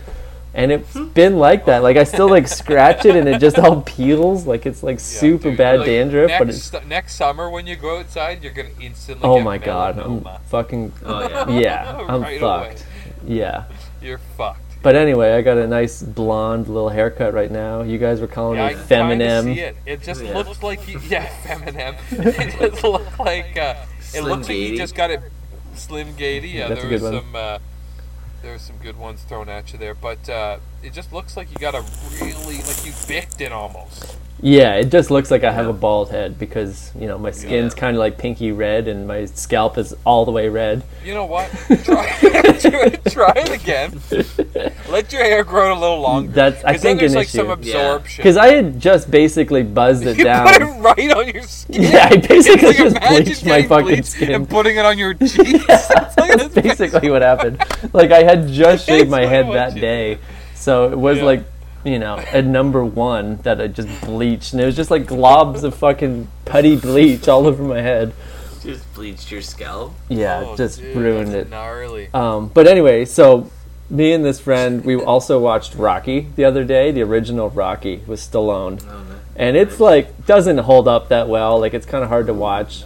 And 0.53 0.71
it's 0.71 0.93
been 1.13 1.37
like 1.37 1.65
that. 1.65 1.83
Like 1.83 1.95
I 1.97 2.03
still 2.03 2.27
like 2.29 2.47
scratch 2.47 3.05
it, 3.05 3.15
and 3.15 3.27
it 3.29 3.39
just 3.39 3.59
all 3.59 3.81
peels. 3.81 4.47
Like 4.47 4.65
it's 4.65 4.81
like 4.81 4.99
super 4.99 5.49
dude, 5.49 5.57
bad 5.57 5.79
like, 5.79 5.85
dandruff. 5.85 6.31
But 6.39 6.49
it's 6.49 6.73
Next, 6.73 6.87
next 6.87 7.15
summer 7.15 7.49
when 7.49 7.67
you 7.67 7.75
go 7.75 7.99
outside, 7.99 8.43
you're 8.43 8.53
gonna 8.53 8.69
instantly. 8.81 9.27
oh 9.27 9.35
get 9.37 9.43
my 9.45 9.57
god, 9.59 9.99
I'm 9.99 10.25
fucking 10.47 10.91
Oh 11.05 11.27
yeah. 11.29 11.59
yeah, 11.59 11.97
I'm 12.07 12.21
Right 12.23 12.41
away. 12.41 12.69
fucked. 12.69 12.85
Yeah. 13.27 13.65
You're 14.01 14.17
fucked. 14.37 14.61
But 14.81 14.95
anyway, 14.95 15.33
I 15.33 15.41
got 15.41 15.57
a 15.57 15.67
nice 15.67 16.01
blonde 16.01 16.67
little 16.69 16.87
haircut 16.89 17.33
right 17.33 17.51
now. 17.51 17.81
You 17.83 17.97
guys 17.97 18.21
were 18.21 18.27
calling 18.27 18.57
Yeah, 18.57 18.63
I 18.65 18.67
me 18.69 18.73
can 18.75 18.87
kinda 18.87 19.17
feminine. 19.17 19.43
see 19.55 19.59
it. 19.61 19.75
It 19.85 20.01
just 20.01 20.23
Yeah. 20.23 20.33
looks 20.37 20.63
like 20.63 20.87
you, 20.87 20.99
yeah, 21.09 21.25
feminine. 21.43 21.95
it 22.11 22.57
just 22.71 22.83
looked 22.83 23.19
like 23.19 23.57
uh, 23.57 23.75
it 24.15 24.21
looks 24.23 24.47
like 24.47 24.57
you 24.57 24.77
just 24.77 24.95
got 24.95 25.11
it 25.11 25.21
Slim 25.75 26.17
Shady. 26.17 26.47
Yeah, 26.49 26.69
That's 26.69 26.79
a 26.79 26.87
there 26.87 26.97
good 26.97 27.01
was 27.03 27.11
one. 27.13 27.21
some 27.21 27.35
uh, 27.35 27.59
there 28.41 28.53
was 28.53 28.61
some 28.61 28.77
good 28.77 28.97
ones 28.97 29.21
thrown 29.23 29.49
at 29.49 29.71
you 29.73 29.79
there, 29.79 29.93
but 29.93 30.29
uh, 30.29 30.59
it 30.83 30.93
just 30.93 31.11
looks 31.11 31.35
like 31.35 31.49
you 31.51 31.57
got 31.57 31.75
a 31.75 31.83
really 32.21 32.57
like 32.57 32.85
you 32.85 32.93
bicked 33.07 33.41
it 33.41 33.51
almost. 33.51 34.17
Yeah, 34.41 34.75
it 34.75 34.89
just 34.89 35.11
looks 35.11 35.29
like 35.31 35.43
I 35.43 35.51
have 35.51 35.67
a 35.67 35.73
bald 35.73 36.11
head 36.11 36.39
because, 36.39 36.91
you 36.97 37.07
know, 37.07 37.17
my 37.17 37.31
skin's 37.31 37.73
Yeah. 37.73 37.79
kind 37.79 37.97
of 37.97 37.99
like 37.99 38.17
pinky 38.17 38.53
red 38.53 38.87
and 38.87 39.05
my 39.05 39.25
scalp 39.25 39.77
is 39.77 39.93
all 40.05 40.23
the 40.23 40.31
way 40.31 40.47
red. 40.47 40.81
You 41.03 41.13
know 41.13 41.25
what? 41.25 41.49
Try, 41.83 42.09
try 43.09 43.33
it 43.35 43.51
again. 43.51 43.99
Let 44.89 45.11
your 45.11 45.23
hair 45.23 45.43
grow 45.43 45.73
a 45.73 45.79
little 45.79 45.99
longer. 45.99 46.31
That's, 46.31 46.63
I 46.63 46.73
'Cause 46.73 46.81
then 46.83 46.91
think, 46.97 46.99
there's 47.01 47.11
an 47.13 47.17
like 47.17 47.27
some 47.27 47.45
issue. 47.47 47.51
absorption. 47.51 48.17
Because 48.23 48.37
I 48.37 48.47
had 48.53 48.79
just 48.79 49.11
basically 49.11 49.63
buzzed 49.63 50.05
it 50.07 50.17
you 50.17 50.23
down. 50.23 50.47
put 50.47 50.61
it 50.61 50.65
right 50.65 51.11
on 51.17 51.27
your 51.27 51.43
skin. 51.43 51.83
yeah, 51.83 52.07
I 52.11 52.15
basically 52.17 52.67
like 52.67 52.77
just 52.77 52.99
bleached 53.09 53.45
my 53.45 53.61
fucking 53.63 53.85
bleach 53.87 54.05
skin. 54.05 54.31
and 54.33 54.49
putting 54.49 54.77
it 54.77 54.85
on 54.85 54.97
your 54.97 55.15
cheeks. 55.15 55.35
It's 55.67 56.17
like 56.17 56.37
That's 56.39 56.55
basically 56.55 57.09
what 57.09 57.21
happened. 57.23 57.61
Like 57.91 58.11
I 58.11 58.23
had 58.23 58.47
just 58.47 58.85
shaved 58.85 59.09
my 59.09 59.25
head 59.25 59.47
that 59.51 59.75
day, 59.75 60.17
so 60.55 60.89
it 60.91 60.97
was 60.97 61.17
Yeah. 61.17 61.23
like, 61.25 61.43
you 61.89 61.99
know, 61.99 62.17
at 62.17 62.45
number 62.45 62.83
one 62.85 63.37
that 63.37 63.59
I 63.59 63.67
just 63.67 63.89
bleached, 64.01 64.53
and 64.53 64.61
it 64.61 64.65
was 64.65 64.75
just 64.75 64.91
like 64.91 65.05
globs 65.05 65.63
of 65.63 65.75
fucking 65.75 66.27
putty 66.45 66.75
bleach 66.75 67.27
all 67.27 67.45
over 67.47 67.63
my 67.63 67.81
head. 67.81 68.13
Just 68.61 68.93
bleached 68.93 69.31
your 69.31 69.41
scalp. 69.41 69.93
Yeah, 70.09 70.43
Oh, 70.47 70.55
just 70.55 70.79
dude, 70.79 70.95
ruined 70.95 71.33
that's 71.33 71.47
it. 71.47 71.49
Gnarly. 71.49 72.09
Um, 72.13 72.49
but 72.49 72.67
anyway, 72.67 73.05
so 73.05 73.49
me 73.89 74.11
and 74.11 74.23
this 74.23 74.39
friend, 74.39 74.83
we 74.83 74.95
also 74.95 75.39
watched 75.39 75.75
Rocky 75.75 76.27
the 76.35 76.45
other 76.45 76.63
day, 76.63 76.91
the 76.91 77.01
original 77.01 77.49
Rocky 77.49 78.01
with 78.05 78.19
Stallone, 78.19 78.83
Oh, 78.87 78.97
no. 79.03 79.15
and 79.35 79.55
it's 79.55 79.79
like 79.79 80.25
doesn't 80.25 80.57
hold 80.59 80.87
up 80.87 81.07
that 81.09 81.27
well. 81.29 81.59
Like 81.59 81.73
it's 81.73 81.85
kind 81.85 82.03
of 82.03 82.09
hard 82.09 82.27
to 82.27 82.33
watch. 82.33 82.83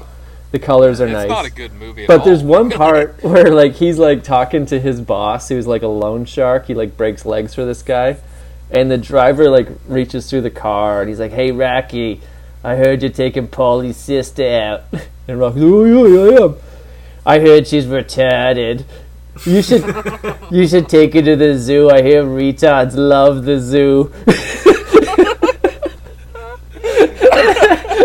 The 0.51 0.60
colors 0.60 1.01
are 1.01 1.06
It's 1.06 1.14
nice. 1.14 1.30
not 1.30 1.45
a 1.47 1.49
good 1.49 1.74
movie. 1.74 2.04
At 2.04 2.08
But 2.08 2.20
all. 2.20 2.26
there's 2.28 2.43
one 2.43 2.70
part 2.84 3.24
where 3.24 3.51
like 3.51 3.74
he's 3.74 3.97
like 3.97 4.24
talking 4.24 4.68
to 4.68 4.80
his 4.80 5.01
boss 5.01 5.49
who's 5.49 5.66
like 5.66 5.82
a 5.82 5.88
loan 5.88 6.26
shark. 6.26 6.68
He 6.68 6.76
like 6.76 6.95
breaks 6.95 7.26
legs 7.26 7.56
for 7.56 7.66
this 7.66 7.82
guy. 7.82 8.18
And 8.74 8.89
the 8.89 8.97
driver 8.97 9.49
like 9.49 9.67
reaches 9.88 10.30
through 10.30 10.41
the 10.41 10.49
car 10.49 11.01
and 11.01 11.09
he's 11.09 11.19
like, 11.19 11.32
Hey 11.32 11.51
Rocky, 11.51 12.21
I 12.63 12.76
heard 12.76 13.01
you're 13.01 13.11
taking 13.11 13.47
Paulie's 13.47 13.97
sister 13.97 14.47
out. 14.47 14.84
And 15.26 15.39
Rocky's 15.39 15.61
like, 15.61 15.71
Oh 15.71 16.05
yeah, 16.05 16.19
I 16.19 16.43
am. 16.43 16.55
I 17.26 17.39
heard 17.39 17.65
she's 17.67 17.86
retarded. 17.86 18.84
You 19.45 19.61
should 19.61 19.86
you 20.51 20.67
should 20.67 20.89
take 20.89 21.13
her 21.13 21.21
to 21.21 21.36
the 21.38 21.57
zoo. 21.57 21.89
I 21.89 22.01
hear 22.01 22.24
retards 22.24 22.95
love 22.95 23.45
the 23.45 23.59
zoo. 23.59 24.11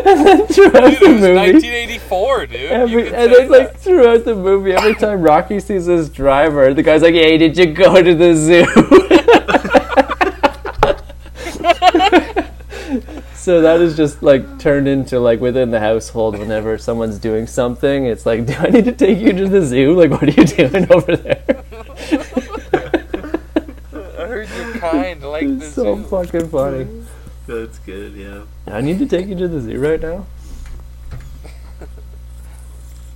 and 0.09 0.27
then 0.27 0.47
throughout 0.47 0.91
Dude, 0.91 1.01
the 1.01 1.09
movie, 1.09 1.35
1984, 1.35 2.47
dude. 2.47 2.61
Every, 2.71 3.07
and 3.09 3.33
then, 3.33 3.51
like 3.51 3.73
that. 3.73 3.81
throughout 3.81 4.25
the 4.25 4.35
movie, 4.35 4.73
every 4.73 4.95
time 4.95 5.21
Rocky 5.23 5.61
sees 5.61 5.87
this 5.87 6.09
driver, 6.09 6.73
the 6.73 6.83
guy's 6.83 7.03
like, 7.03 7.15
"Hey, 7.15 7.37
did 7.37 7.57
you 7.57 7.67
go 7.67 8.01
to 8.03 8.15
the 8.15 8.35
zoo?" 8.35 9.75
So 13.49 13.63
that 13.63 13.81
is 13.81 13.97
just 13.97 14.23
like 14.23 14.59
turned 14.59 14.87
into 14.87 15.19
like 15.21 15.41
within 15.41 15.71
the 15.71 15.81
household. 15.81 16.39
Whenever 16.39 16.77
someone's 16.77 17.19
doing 17.19 17.47
something, 17.47 18.05
it's 18.05 18.27
like, 18.27 18.45
"Do 18.45 18.53
I 18.59 18.69
need 18.69 18.85
to 18.85 18.93
take 18.93 19.19
you 19.21 19.33
to 19.33 19.49
the 19.49 19.63
zoo? 19.65 19.95
Like, 19.95 20.11
what 20.11 20.25
are 20.25 20.33
you 20.39 20.45
doing 20.45 20.87
over 20.93 21.17
there?" 21.17 21.43
I 24.21 24.27
heard 24.29 24.49
you're 24.55 24.75
kind, 24.75 25.23
like 25.23 25.49
the 25.61 25.65
so 25.65 25.97
zoo. 25.97 26.03
fucking 26.05 26.51
funny. 26.51 26.87
That's 27.47 27.79
good. 27.79 28.13
Yeah. 28.13 28.43
I 28.67 28.83
need 28.83 28.99
to 28.99 29.07
take 29.07 29.27
you 29.29 29.35
to 29.37 29.49
the 29.49 29.63
zoo 29.63 29.81
right 29.81 29.99
now. 30.03 30.27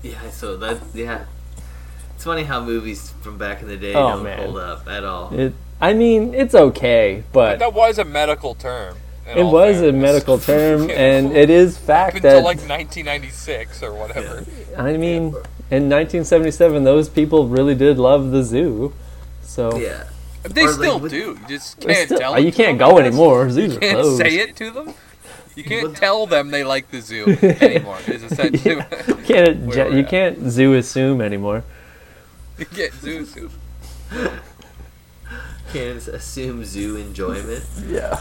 Yeah. 0.02 0.30
So 0.30 0.56
that 0.56 0.78
yeah. 0.94 1.26
It's 2.14 2.24
funny 2.24 2.44
how 2.44 2.64
movies 2.64 3.12
from 3.20 3.36
back 3.36 3.60
in 3.60 3.68
the 3.68 3.76
day 3.76 3.92
Oh, 3.92 4.12
don't 4.12 4.24
man. 4.24 4.38
hold 4.38 4.56
up 4.56 4.88
at 4.88 5.04
all. 5.04 5.38
It. 5.38 5.52
I 5.78 5.92
mean, 5.92 6.32
it's 6.32 6.54
okay, 6.54 7.22
but 7.34 7.58
That 7.58 7.74
was 7.74 7.98
a 7.98 8.04
medical 8.06 8.54
term. 8.54 8.96
In 9.30 9.38
it 9.38 9.42
all 9.42 9.52
was 9.52 9.80
a 9.82 9.92
medical 9.92 10.38
term, 10.50 10.90
and 10.90 11.36
it 11.36 11.48
is 11.50 11.76
Up 11.76 11.82
fact 11.84 12.16
until 12.16 12.30
that 12.36 12.44
like 12.44 12.58
1996 12.68 13.82
or 13.82 13.94
whatever. 13.94 14.44
I 14.76 14.96
mean, 14.96 15.34
in 15.70 15.88
1977, 15.88 16.84
those 16.84 17.08
people 17.08 17.48
really 17.48 17.74
did 17.74 17.98
love 17.98 18.30
the 18.30 18.42
zoo. 18.42 18.92
So 19.42 19.76
Yeah. 19.78 20.04
They 20.44 20.64
Or, 20.64 20.72
still 20.72 20.98
with- 20.98 21.12
do. 21.12 21.38
You 21.40 21.48
just 21.48 21.78
can't 21.80 22.06
still- 22.06 22.18
tell. 22.18 22.34
uh, 22.34 22.38
you 22.38 22.50
can't 22.52 22.76
them, 22.78 22.90
go 22.90 22.98
anymore. 22.98 23.48
Zoos 23.48 23.74
You 23.74 23.78
can't 23.80 24.00
closed. 24.00 24.20
say 24.20 24.36
it 24.38 24.56
to 24.56 24.70
them. 24.72 24.94
You 25.54 25.62
can't 25.64 25.94
tell 25.96 26.26
them 26.26 26.50
they 26.50 26.64
like 26.64 26.90
the 26.90 27.00
zoo 27.00 27.26
anymore. 27.60 27.98
Is 28.08 28.22
essentially 28.32 28.74
You 29.06 29.14
can't 29.24 29.70
ju- 29.70 29.92
you 29.92 30.00
at. 30.00 30.08
can't 30.08 30.50
zoo 30.50 30.74
assume 30.74 31.20
anymore. 31.20 31.62
you 32.58 32.64
get 32.64 32.92
zoo 32.94 33.24
zoo. 33.24 33.50
Can't 35.72 36.06
assume 36.08 36.64
zoo 36.64 36.96
enjoyment. 36.96 37.64
Yeah. 37.86 38.20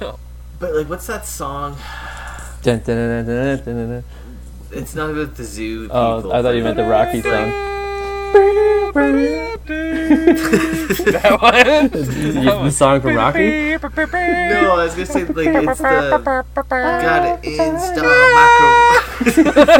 No. 0.00 0.18
But 0.58 0.74
like, 0.74 0.88
what's 0.88 1.06
that 1.06 1.26
song? 1.26 1.76
Dun, 2.62 2.78
dun, 2.80 2.96
dun, 2.96 3.26
dun, 3.26 3.56
dun, 3.58 3.64
dun, 3.64 3.88
dun. 3.90 4.04
It's 4.72 4.94
not 4.94 5.10
about 5.10 5.34
the 5.36 5.44
zoo. 5.44 5.88
Oh, 5.90 6.16
people, 6.18 6.32
Oh, 6.32 6.34
I 6.38 6.42
thought 6.42 6.54
you 6.56 6.62
meant 6.64 6.76
the 6.76 6.84
Rocky 6.84 7.22
song. 7.22 7.50
that 9.68 11.38
one. 11.40 12.04
You- 12.38 12.64
the 12.64 12.70
song 12.70 13.00
from 13.00 13.14
Rocky. 13.14 13.70
No, 13.76 13.78
I 13.78 14.84
was 14.84 14.94
gonna 14.94 15.06
say 15.06 15.24
like 15.24 15.46
it's 15.48 15.78
the 15.78 15.84
got 15.84 17.44
it 17.44 17.44
install 17.44 18.04
macro. 18.34 19.78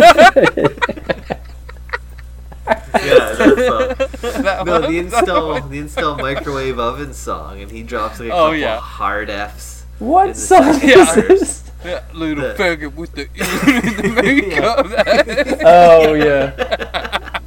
yeah, 3.05 3.35
that's 3.35 3.67
song. 3.67 4.43
That 4.43 4.63
No, 4.67 4.81
one? 4.81 4.93
the 4.93 4.99
install 4.99 5.61
the 5.63 5.79
install 5.79 6.17
microwave 6.19 6.79
oven 6.79 7.15
song, 7.15 7.61
and 7.61 7.71
he 7.71 7.83
drops 7.83 8.21
like 8.21 8.29
a 8.29 8.33
Oh, 8.33 8.37
couple 8.47 8.57
yeah. 8.57 8.79
hard 8.79 9.31
Fs. 9.31 9.78
What 9.99 10.29
In 10.29 10.35
song 10.35 10.73
second 10.75 10.91
is 10.91 11.09
verse. 11.15 11.27
this? 11.29 11.71
Yeah, 11.85 12.03
little 12.13 12.49
The- 12.49 12.55
faggot 12.55 12.95
with 12.95 13.13
the, 13.13 13.29
earring 13.35 13.87
and 13.87 13.97
the 13.99 14.23
makeup. 14.23 15.59
Oh 15.65 16.15
yeah. 16.15 17.39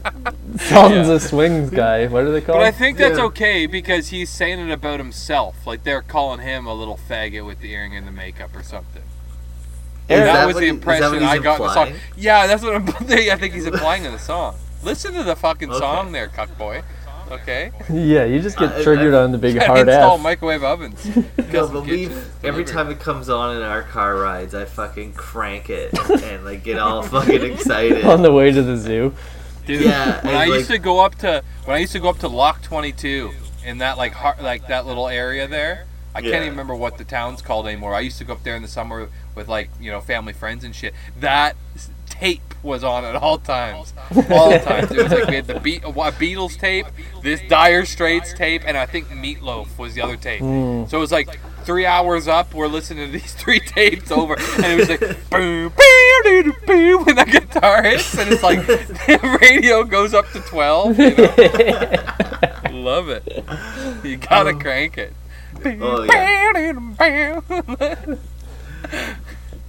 Sultans 0.57 1.09
of 1.09 1.21
Swings 1.21 1.69
guy. 1.69 2.07
What 2.07 2.23
are 2.23 2.31
they 2.31 2.41
called? 2.41 2.57
But 2.59 2.65
I 2.65 2.71
think 2.71 2.97
that's 2.97 3.17
Yeah. 3.17 3.25
okay 3.25 3.65
because 3.65 4.09
he's 4.09 4.29
saying 4.29 4.59
it 4.59 4.71
about 4.71 4.99
himself. 4.99 5.65
Like 5.65 5.83
they're 5.83 6.01
calling 6.01 6.39
him 6.41 6.65
a 6.65 6.73
little 6.73 6.99
faggot 7.09 7.45
with 7.45 7.59
the 7.61 7.71
earring 7.73 7.95
and 7.95 8.07
the 8.07 8.11
makeup 8.11 8.55
or 8.55 8.63
something. 8.63 9.01
Is 10.09 10.19
that, 10.19 10.25
that 10.25 10.45
was 10.45 10.55
what 10.55 10.59
the 10.61 10.65
he- 10.67 10.71
is 10.71 10.79
that 10.81 10.87
what 10.87 10.97
impression 10.97 11.19
he's 11.21 11.29
I 11.29 11.37
got 11.39 11.59
in 11.59 11.67
the 11.67 11.73
song. 11.73 11.93
Yeah, 12.17 12.47
that's 12.47 12.63
what 12.63 12.75
I'm, 12.75 12.87
I 12.89 13.35
think 13.37 13.53
he's 13.53 13.65
implying 13.65 14.03
in 14.05 14.11
the 14.11 14.19
song. 14.19 14.55
Listen 14.83 15.13
to 15.13 15.23
the 15.23 15.35
fucking 15.35 15.69
Okay. 15.69 15.79
song 15.79 16.11
there, 16.11 16.27
cuck 16.27 16.55
boy. 16.57 16.83
Okay. 17.31 17.71
Yeah, 17.89 18.25
you 18.25 18.41
just 18.41 18.57
get 18.57 18.71
Uh, 18.73 18.83
triggered 18.83 19.13
on 19.13 19.31
the 19.31 19.37
big 19.37 19.55
And 19.55 19.65
hard 19.67 19.87
install 19.87 20.15
F. 20.17 20.21
microwave 20.21 20.63
ovens. 20.63 21.05
No, 21.15 21.23
Custom 21.51 21.73
but 21.73 21.83
we 21.85 22.09
every 22.43 22.63
time 22.63 22.89
it 22.89 22.99
comes 22.99 23.29
on 23.29 23.55
in 23.57 23.61
our 23.63 23.83
car 23.83 24.15
rides, 24.15 24.53
I 24.55 24.65
fucking 24.65 25.13
crank 25.13 25.69
it 25.69 25.97
and 26.23 26.45
like 26.45 26.63
get 26.63 26.77
all 26.79 27.03
fucking 27.03 27.41
excited. 27.43 28.05
on 28.05 28.21
the 28.21 28.31
way 28.31 28.51
to 28.51 28.61
the 28.61 28.77
zoo. 28.77 29.13
Dude, 29.65 29.81
Yeah, 29.81 30.25
when 30.25 30.35
I 30.35 30.45
like- 30.45 30.59
used 30.59 30.71
to 30.71 30.77
go 30.79 30.99
up 30.99 31.15
to 31.19 31.43
when 31.65 31.75
I 31.75 31.79
used 31.79 31.93
to 31.93 31.99
go 31.99 32.09
up 32.09 32.19
to 32.19 32.27
Lock 32.27 32.61
22 32.63 33.31
in 33.65 33.77
that 33.79 33.97
like 33.97 34.13
har- 34.13 34.37
like 34.41 34.67
that 34.67 34.85
little 34.85 35.07
area 35.07 35.47
there. 35.47 35.85
I 36.13 36.19
Yeah. 36.19 36.31
can't 36.31 36.41
even 36.43 36.49
remember 36.51 36.75
what 36.75 36.97
the 36.97 37.05
town's 37.05 37.41
called 37.41 37.67
anymore. 37.67 37.93
I 37.95 38.01
used 38.01 38.17
to 38.17 38.25
go 38.25 38.33
up 38.33 38.43
there 38.43 38.55
in 38.55 38.61
the 38.61 38.67
summer 38.67 39.07
with 39.35 39.47
like 39.47 39.69
you 39.79 39.91
know 39.91 40.01
family 40.01 40.33
friends 40.33 40.63
and 40.63 40.75
shit. 40.75 40.93
That 41.19 41.55
s- 41.75 41.89
tape 42.21 42.41
was 42.61 42.83
on 42.83 43.03
at 43.03 43.15
all 43.15 43.39
times, 43.39 43.93
all 44.29 44.57
times. 44.59 44.91
It 44.91 44.97
was 45.01 45.11
like 45.11 45.27
we 45.27 45.35
had 45.35 45.47
the 45.47 45.59
Be- 45.59 45.77
a 45.77 45.91
Beatles 45.91 46.55
tape, 46.55 46.85
this 47.23 47.41
Dire 47.49 47.85
Straits 47.85 48.33
tape, 48.33 48.61
and 48.65 48.77
I 48.77 48.85
think 48.85 49.07
Meatloaf 49.07 49.75
was 49.79 49.95
the 49.95 50.01
other 50.01 50.17
tape. 50.17 50.43
Mm. 50.43 50.87
So 50.87 50.97
it 50.97 51.01
was 51.01 51.11
like 51.11 51.39
three 51.63 51.87
hours 51.87 52.27
up. 52.27 52.53
We're 52.53 52.67
listening 52.67 53.07
to 53.07 53.11
these 53.11 53.33
three 53.41 53.59
tapes 53.59 54.11
over, 54.11 54.35
and 54.37 54.65
it 54.65 54.77
was 54.77 54.89
like 54.89 54.99
boom, 55.31 55.73
boom, 55.75 56.23
boom, 56.23 56.55
boom, 56.67 57.05
when 57.05 57.15
the 57.15 57.25
guitar 57.25 57.81
hits, 57.81 58.15
and 58.15 58.31
it's 58.31 58.43
like 58.43 58.65
the 58.67 59.39
radio 59.41 59.83
goes 59.83 60.13
up 60.13 60.29
to 60.33 60.39
twelve. 60.41 60.99
You 60.99 61.15
know? 61.15 62.71
Love 62.71 63.09
it. 63.09 63.43
You 64.03 64.17
gotta 64.17 64.53
crank 64.53 64.99
it. 64.99 65.13
Oh 65.65 66.03
yeah. 66.03 66.85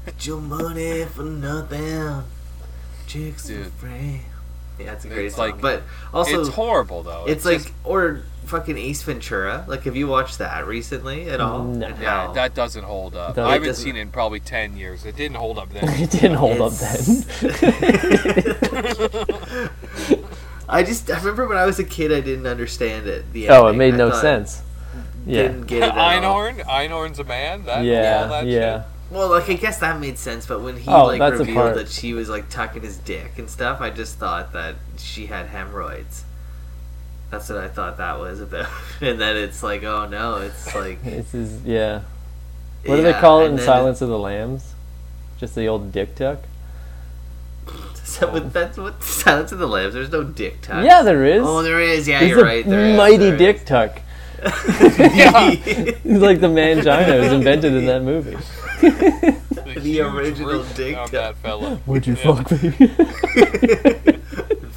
Get 0.04 0.26
your 0.26 0.40
money 0.40 1.04
for 1.06 1.22
nothing. 1.22 2.24
Chicks 3.12 3.46
Dude. 3.46 3.70
and. 3.82 4.20
Yeah, 4.78 4.92
it's 4.92 5.04
a 5.04 5.08
great 5.08 5.26
It's 5.26 5.36
song. 5.36 5.50
like- 5.50 5.60
but 5.60 5.82
also, 6.14 6.40
it's 6.40 6.48
horrible 6.48 7.02
though. 7.02 7.24
it's, 7.28 7.44
like 7.44 7.58
just- 7.58 7.72
or 7.84 8.22
fucking 8.46 8.78
Ace 8.78 9.02
Ventura. 9.02 9.64
Like, 9.68 9.82
have 9.84 9.94
you 9.94 10.06
watched 10.08 10.38
that 10.38 10.66
recently 10.66 11.28
at 11.28 11.40
all? 11.40 11.62
No. 11.64 11.86
And 11.86 11.98
yeah, 12.00 12.26
how- 12.28 12.32
that 12.32 12.54
doesn't 12.54 12.84
hold 12.84 13.14
up. 13.14 13.36
Doesn't- 13.36 13.50
I 13.50 13.52
haven't 13.54 13.74
seen 13.74 13.96
it 13.96 14.00
in 14.00 14.10
probably 14.10 14.40
ten 14.40 14.76
years. 14.76 15.04
It 15.04 15.14
didn't 15.16 15.36
hold 15.36 15.58
up 15.58 15.70
then. 15.72 15.84
it 16.02 16.10
didn't 16.10 16.36
hold 16.38 16.60
up 16.62 16.72
then. 16.72 17.04
I 20.68 20.82
just 20.82 21.10
I 21.10 21.18
remember 21.18 21.46
when 21.46 21.58
I 21.58 21.66
was 21.66 21.78
a 21.78 21.84
kid, 21.84 22.12
I 22.12 22.20
didn't 22.20 22.46
understand 22.46 23.06
it. 23.06 23.30
The 23.32 23.50
oh, 23.50 23.66
it 23.66 23.74
made 23.74 23.94
I 23.94 23.98
no 23.98 24.10
sense. 24.10 24.62
Yeah. 25.26 25.42
Didn't 25.42 25.66
get 25.66 25.82
it 25.82 25.82
at 25.94 25.96
all. 25.98 26.10
Einhorn, 26.10 26.64
Einhorn's 26.64 27.18
a 27.18 27.24
man. 27.24 27.64
That, 27.66 27.78
all 27.78 27.84
Yeah, 27.84 28.26
that 28.26 28.46
yeah. 28.46 28.84
Well, 29.12 29.28
like 29.28 29.48
I 29.50 29.54
guess 29.54 29.78
that 29.80 30.00
made 30.00 30.16
sense, 30.18 30.46
but 30.46 30.60
when 30.62 30.78
he 30.78 30.88
Oh, 30.90 31.04
like 31.04 31.20
revealed 31.20 31.76
that 31.76 31.90
she 31.90 32.14
was 32.14 32.30
like 32.30 32.48
tucking 32.48 32.82
his 32.82 32.96
dick 32.96 33.32
and 33.38 33.48
stuff, 33.50 33.80
I 33.82 33.90
just 33.90 34.16
thought 34.16 34.54
that 34.54 34.76
she 34.96 35.26
had 35.26 35.46
hemorrhoids. 35.46 36.24
That's 37.30 37.48
what 37.50 37.58
I 37.58 37.68
thought 37.68 37.98
that 37.98 38.18
was 38.18 38.40
about. 38.40 38.68
and 39.02 39.20
then 39.20 39.36
it's 39.36 39.62
like, 39.62 39.82
oh 39.84 40.06
no, 40.08 40.36
it's 40.38 40.74
like 40.74 41.02
This 41.04 41.34
is 41.34 41.62
yeah. 41.64 42.00
What 42.86 42.96
do 42.96 43.02
they 43.02 43.12
call 43.12 43.42
it 43.42 43.50
in 43.50 43.58
Silence 43.58 44.00
of 44.00 44.08
the 44.08 44.18
Lambs? 44.18 44.72
Just 45.38 45.54
the 45.54 45.68
old 45.68 45.92
dick 45.92 46.14
tuck. 46.14 46.38
So, 48.04 48.26
that's 48.40 48.76
what 48.76 49.02
Silence 49.02 49.52
of 49.52 49.58
the 49.58 49.66
Lambs. 49.66 49.94
There's 49.94 50.10
no 50.12 50.22
dick 50.22 50.60
tuck. 50.60 50.84
Yeah, 50.84 51.00
there 51.00 51.24
is. 51.24 51.42
Oh, 51.42 51.62
there 51.62 51.80
is. 51.80 52.06
Yeah, 52.06 52.20
He's 52.20 52.30
you're 52.30 52.42
right. 52.44 52.62
There 52.66 52.84
is, 52.84 52.96
mighty 52.96 53.16
there 53.16 53.36
dick 53.38 53.56
is. 53.56 53.64
tuck. 53.64 54.00
yeah. 54.42 55.50
He's 55.50 56.04
like 56.04 56.40
the 56.40 56.48
mangina 56.48 57.20
was 57.20 57.32
invented 57.32 57.72
in 57.72 57.86
that 57.86 58.02
movie. 58.02 58.36
Shit. 58.82 59.82
The 59.82 60.00
original 60.00 60.50
root 60.52 60.66
dick 60.74 60.96
on 60.96 61.10
that 61.10 61.36
fella. 61.36 61.80
Would 61.86 62.06
you 62.06 62.14
Yeah. 62.22 62.34
fuck 62.42 62.50
me? 62.52 62.70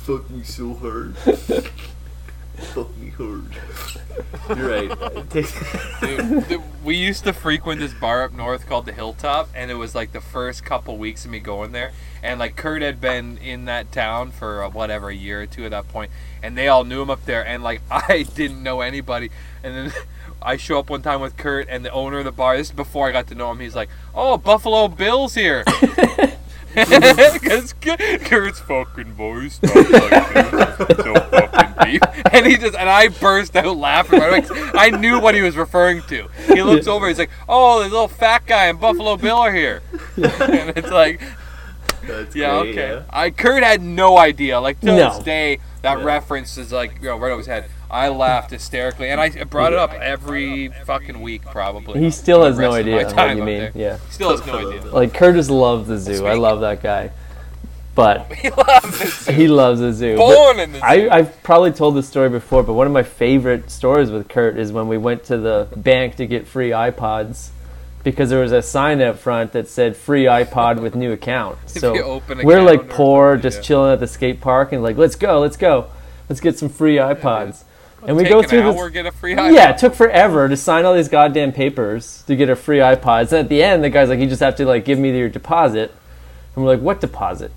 Fuck 0.06 0.30
me 0.30 0.44
so 0.44 0.74
hard. 0.76 1.18
Fuck 1.18 2.96
me 2.98 3.10
hard. 3.10 3.58
You're 4.56 4.70
right. 4.70 5.30
Dude, 5.32 6.48
th- 6.48 6.62
we 6.84 6.96
used 6.96 7.24
to 7.24 7.34
frequent 7.34 7.80
this 7.82 7.94
bar 7.94 8.24
up 8.24 8.32
north 8.32 8.68
called 8.68 8.86
the 8.86 8.94
Hilltop, 8.94 9.50
and 9.56 9.72
it 9.72 9.76
was 9.76 9.96
like 9.96 10.12
the 10.12 10.22
first 10.22 10.64
couple 10.64 10.98
weeks 10.98 11.26
of 11.26 11.32
me 11.32 11.40
going 11.40 11.72
there. 11.72 11.92
And 12.22 12.40
like 12.40 12.56
Kurt 12.56 12.82
had 12.84 13.02
been 13.02 13.38
in 13.40 13.66
that 13.66 13.92
town 13.92 14.30
for 14.32 14.64
uh, 14.64 14.70
whatever 14.70 15.10
a 15.10 15.16
year 15.16 15.42
or 15.42 15.46
two 15.48 15.66
at 15.66 15.72
that 15.72 15.88
point, 15.90 16.12
and 16.44 16.56
they 16.58 16.68
all 16.68 16.84
knew 16.84 17.02
him 17.02 17.10
up 17.10 17.26
there. 17.26 17.46
And 17.46 17.64
like 17.64 17.82
I 17.92 18.24
didn't 18.36 18.62
know 18.62 18.82
anybody, 18.82 19.32
and 19.64 19.76
then 19.76 19.94
I 20.42 20.58
show 20.58 20.80
up 20.80 20.90
one 20.90 21.02
time 21.02 21.22
with 21.22 21.38
Kurt 21.38 21.68
and 21.70 21.84
the 21.84 21.92
owner 21.92 22.20
of 22.20 22.26
the 22.26 22.32
bar. 22.32 22.56
This 22.58 22.68
is 22.68 22.74
before 22.76 23.08
I 23.08 23.12
got 23.12 23.28
to 23.28 23.36
know 23.36 23.52
him. 23.52 23.60
He's 23.60 23.76
like, 23.76 23.90
"Oh, 24.14 24.38
Buffalo 24.38 24.88
Bill's 24.88 25.34
here." 25.36 25.64
Because 26.76 27.72
Kurt's 27.82 28.60
fucking 28.60 29.14
voice 29.14 29.60
talks 29.60 29.76
like 29.76 30.32
this, 30.52 30.98
so 30.98 31.14
fucking 31.16 31.92
deep, 31.92 32.02
and 32.34 32.46
he 32.46 32.58
just 32.58 32.76
and 32.76 32.90
I 32.90 33.08
burst 33.08 33.56
out 33.56 33.78
laughing. 33.78 34.20
Right 34.20 34.50
away. 34.50 34.70
I 34.74 34.90
knew 34.90 35.22
what 35.22 35.36
he 35.36 35.42
was 35.42 35.56
referring 35.56 36.02
to. 36.10 36.28
He 36.48 36.62
looks 36.64 36.86
over, 36.88 37.08
he's 37.08 37.18
like, 37.18 37.30
"Oh, 37.48 37.82
the 37.82 37.88
little 37.88 38.10
fat 38.10 38.46
guy 38.46 38.66
and 38.66 38.78
Buffalo 38.78 39.16
Bill 39.16 39.38
are 39.38 39.54
here," 39.54 39.84
and 40.18 40.74
it's 40.76 40.92
like, 40.92 41.22
That's 42.06 42.36
"Yeah, 42.36 42.60
great, 42.62 42.72
okay." 42.78 42.90
yeah. 42.96 43.04
I 43.10 43.30
Kurt 43.30 43.64
had 43.64 43.82
no 43.82 44.18
idea. 44.18 44.60
Like 44.60 44.82
to 44.82 44.88
No. 44.88 44.96
this 45.14 45.20
day, 45.24 45.60
that 45.82 46.00
Yeah. 46.00 46.04
reference 46.04 46.58
is 46.58 46.74
like 46.74 46.96
you 47.02 47.08
know 47.08 47.16
right 47.18 47.30
over 47.32 47.38
his 47.38 47.48
head. 47.48 47.70
I 47.90 48.10
laughed 48.10 48.52
hysterically, 48.52 49.10
and 49.10 49.22
I 49.22 49.44
brought 49.46 49.74
it 49.74 49.80
up 49.80 49.94
every 49.94 50.70
fucking 50.86 51.22
week, 51.22 51.44
probably. 51.44 52.00
He 52.00 52.12
still 52.12 52.44
has 52.44 52.58
no 52.58 52.72
rest 52.72 52.80
of 52.80 52.86
my 52.88 53.00
idea 53.00 53.16
what 53.16 53.38
you 53.38 53.44
mean. 53.44 53.60
there. 53.60 53.72
Yeah. 53.76 53.98
Still 54.10 54.32
has 54.32 54.46
no 54.46 54.70
idea. 54.70 54.82
Like 54.92 55.14
Curtis 55.14 55.50
loves 55.50 55.88
the 55.88 55.98
zoo. 55.98 56.26
I 56.26 56.34
love 56.34 56.62
that 56.62 56.82
guy. 56.82 57.12
But 57.96 58.34
He 58.34 58.50
loves 58.50 59.28
it. 59.30 59.36
he 59.36 59.48
loves 59.48 59.80
the 59.80 59.94
zoo. 59.94 60.18
But 60.18 60.36
Born 60.36 60.60
in 60.60 60.74
the 60.74 60.80
zoo. 60.80 60.84
I, 60.84 61.18
I've 61.18 61.42
probably 61.44 61.72
told 61.72 61.96
this 61.96 62.06
story 62.06 62.28
before, 62.28 62.62
but 62.62 62.74
one 62.74 62.88
of 62.88 62.92
my 62.92 63.04
favorite 63.04 63.72
stories 63.72 64.12
with 64.12 64.28
Kurt 64.28 64.58
is 64.58 64.74
when 64.74 64.90
we 64.90 64.98
went 64.98 65.24
to 65.26 65.38
the 65.38 65.70
bank 65.78 66.18
to 66.18 66.28
get 66.28 66.46
free 66.46 66.72
iPods 66.72 67.52
because 68.04 68.30
there 68.30 68.42
was 68.42 68.52
a 68.52 68.62
sign 68.62 69.02
out 69.02 69.18
front 69.18 69.54
that 69.54 69.70
said 69.70 69.96
free 69.96 70.26
iPod 70.26 70.82
with 70.82 70.94
new 70.96 71.14
account. 71.14 71.58
So 71.68 71.94
you 71.94 72.22
we're 72.44 72.62
like 72.62 72.90
poor, 72.90 73.38
just 73.38 73.60
yeah. 73.60 73.64
chilling 73.64 73.94
at 73.94 74.02
the 74.02 74.08
skate 74.08 74.42
park 74.42 74.74
and 74.74 74.84
like, 74.84 74.98
let's 74.98 75.16
go, 75.16 75.40
let's 75.40 75.56
go, 75.56 75.88
let's 76.28 76.42
get 76.42 76.60
some 76.60 76.68
free 76.68 76.98
iPods. 76.98 77.64
And 78.08 78.16
we 78.18 78.24
go 78.24 78.40
an 78.40 78.48
through 78.48 78.62
hour, 78.62 78.86
this. 78.86 78.94
get 78.94 79.06
a 79.06 79.12
free 79.12 79.34
Yeah, 79.36 79.72
it 79.72 79.78
took 79.78 79.94
forever 79.96 80.48
to 80.50 80.56
sign 80.58 80.86
all 80.86 80.94
these 80.94 81.10
goddamn 81.10 81.52
papers 81.52 82.24
to 82.28 82.36
get 82.36 82.50
a 82.50 82.56
free 82.56 82.78
iPod. 82.80 83.22
And 83.32 83.34
at 83.34 83.50
the 83.50 83.64
end, 83.64 83.84
the 83.84 83.90
guy's 83.90 84.10
like, 84.10 84.20
"You 84.20 84.28
just 84.28 84.42
have 84.42 84.56
to 84.58 84.66
like 84.66 84.86
give 84.86 85.00
me 85.00 85.16
your 85.18 85.30
deposit." 85.30 85.92
And 86.56 86.64
we're 86.64 86.72
like, 86.72 86.82
"What 86.82 87.02
deposit?" 87.02 87.52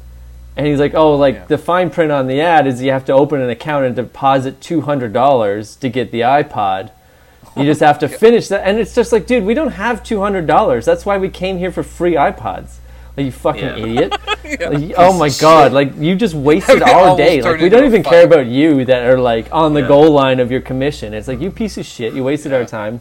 And 0.57 0.67
he's 0.67 0.81
like, 0.81 0.95
"Oh, 0.95 1.15
like 1.15 1.35
Yeah. 1.37 1.45
the 1.47 1.59
fine 1.59 1.91
print 1.91 2.11
on 2.13 2.27
the 2.27 2.41
ad 2.41 2.67
is 2.67 2.83
you 2.83 2.91
have 2.91 3.05
to 3.07 3.13
open 3.13 3.41
an 3.41 3.49
account 3.51 3.85
and 3.87 3.95
deposit 3.97 4.61
two 4.61 4.81
hundred 4.83 5.13
dollars 5.13 5.77
to 5.77 5.89
get 5.89 6.11
the 6.11 6.21
iPod. 6.23 6.91
You 7.57 7.65
just 7.65 7.81
have 7.81 7.99
to 8.01 8.07
oh 8.13 8.19
finish 8.19 8.49
that." 8.49 8.67
And 8.67 8.79
it's 8.79 8.95
just 8.95 9.13
like, 9.13 9.27
dude, 9.27 9.45
we 9.45 9.55
don't 9.55 9.73
have 9.73 10.03
two 10.03 10.21
hundred 10.21 10.47
dollars. 10.47 10.85
That's 10.85 11.07
why 11.07 11.17
we 11.19 11.29
came 11.29 11.59
here 11.59 11.71
for 11.71 11.83
free 11.83 12.15
iPods. 12.15 12.77
Like 13.19 13.27
you 13.27 13.33
fucking 13.33 13.63
Yeah. 13.65 13.77
idiot! 13.77 14.15
Like, 14.49 14.95
oh 14.97 15.13
my 15.19 15.29
god! 15.41 15.73
Like 15.73 15.95
you 15.99 16.17
just 16.17 16.35
wasted 16.35 16.77
It 16.83 16.83
our 16.83 17.01
almost 17.11 17.19
day. 17.19 17.37
Like 17.43 17.45
turned 17.53 17.63
we 17.63 17.69
don't 17.69 17.85
into 17.85 17.97
a 17.97 18.01
even 18.01 18.03
care 18.03 18.23
fight. 18.27 18.33
about 18.33 18.47
you 18.47 18.85
that 18.87 19.03
are 19.07 19.19
like 19.19 19.47
on 19.53 19.75
the 19.75 19.83
Yeah. 19.83 19.89
goal 19.89 20.11
line 20.11 20.41
of 20.41 20.51
your 20.51 20.63
commission. 20.63 21.13
It's 21.13 21.29
like 21.29 21.39
you 21.41 21.51
piece 21.51 21.77
of 21.77 21.85
shit. 21.85 22.15
You 22.15 22.25
wasted 22.25 22.55
our 22.55 22.65
time. 22.65 23.01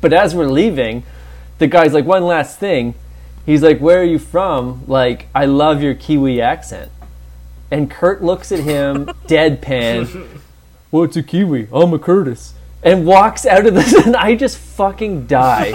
But 0.00 0.14
as 0.14 0.34
we're 0.34 0.46
leaving, 0.48 1.02
the 1.58 1.66
guy's 1.66 1.92
like, 1.92 2.06
one 2.06 2.24
last 2.24 2.58
thing. 2.58 2.94
He's 3.44 3.62
like, 3.62 3.78
where 3.80 4.00
are 4.00 4.04
you 4.04 4.18
from? 4.18 4.84
Like, 4.86 5.26
I 5.34 5.44
love 5.44 5.82
your 5.82 5.94
Kiwi 5.94 6.40
accent. 6.40 6.90
And 7.70 7.90
Kurt 7.90 8.22
looks 8.24 8.50
at 8.50 8.60
him, 8.60 9.04
deadpan. 9.26 10.26
What's 10.90 11.16
a 11.16 11.22
Kiwi? 11.22 11.68
I'm 11.72 11.92
a 11.92 11.98
Curtis. 11.98 12.54
And 12.82 13.04
walks 13.06 13.44
out 13.44 13.66
of 13.66 13.74
this, 13.74 13.92
and 13.92 14.16
I 14.16 14.34
just 14.34 14.56
fucking 14.56 15.26
die. 15.26 15.72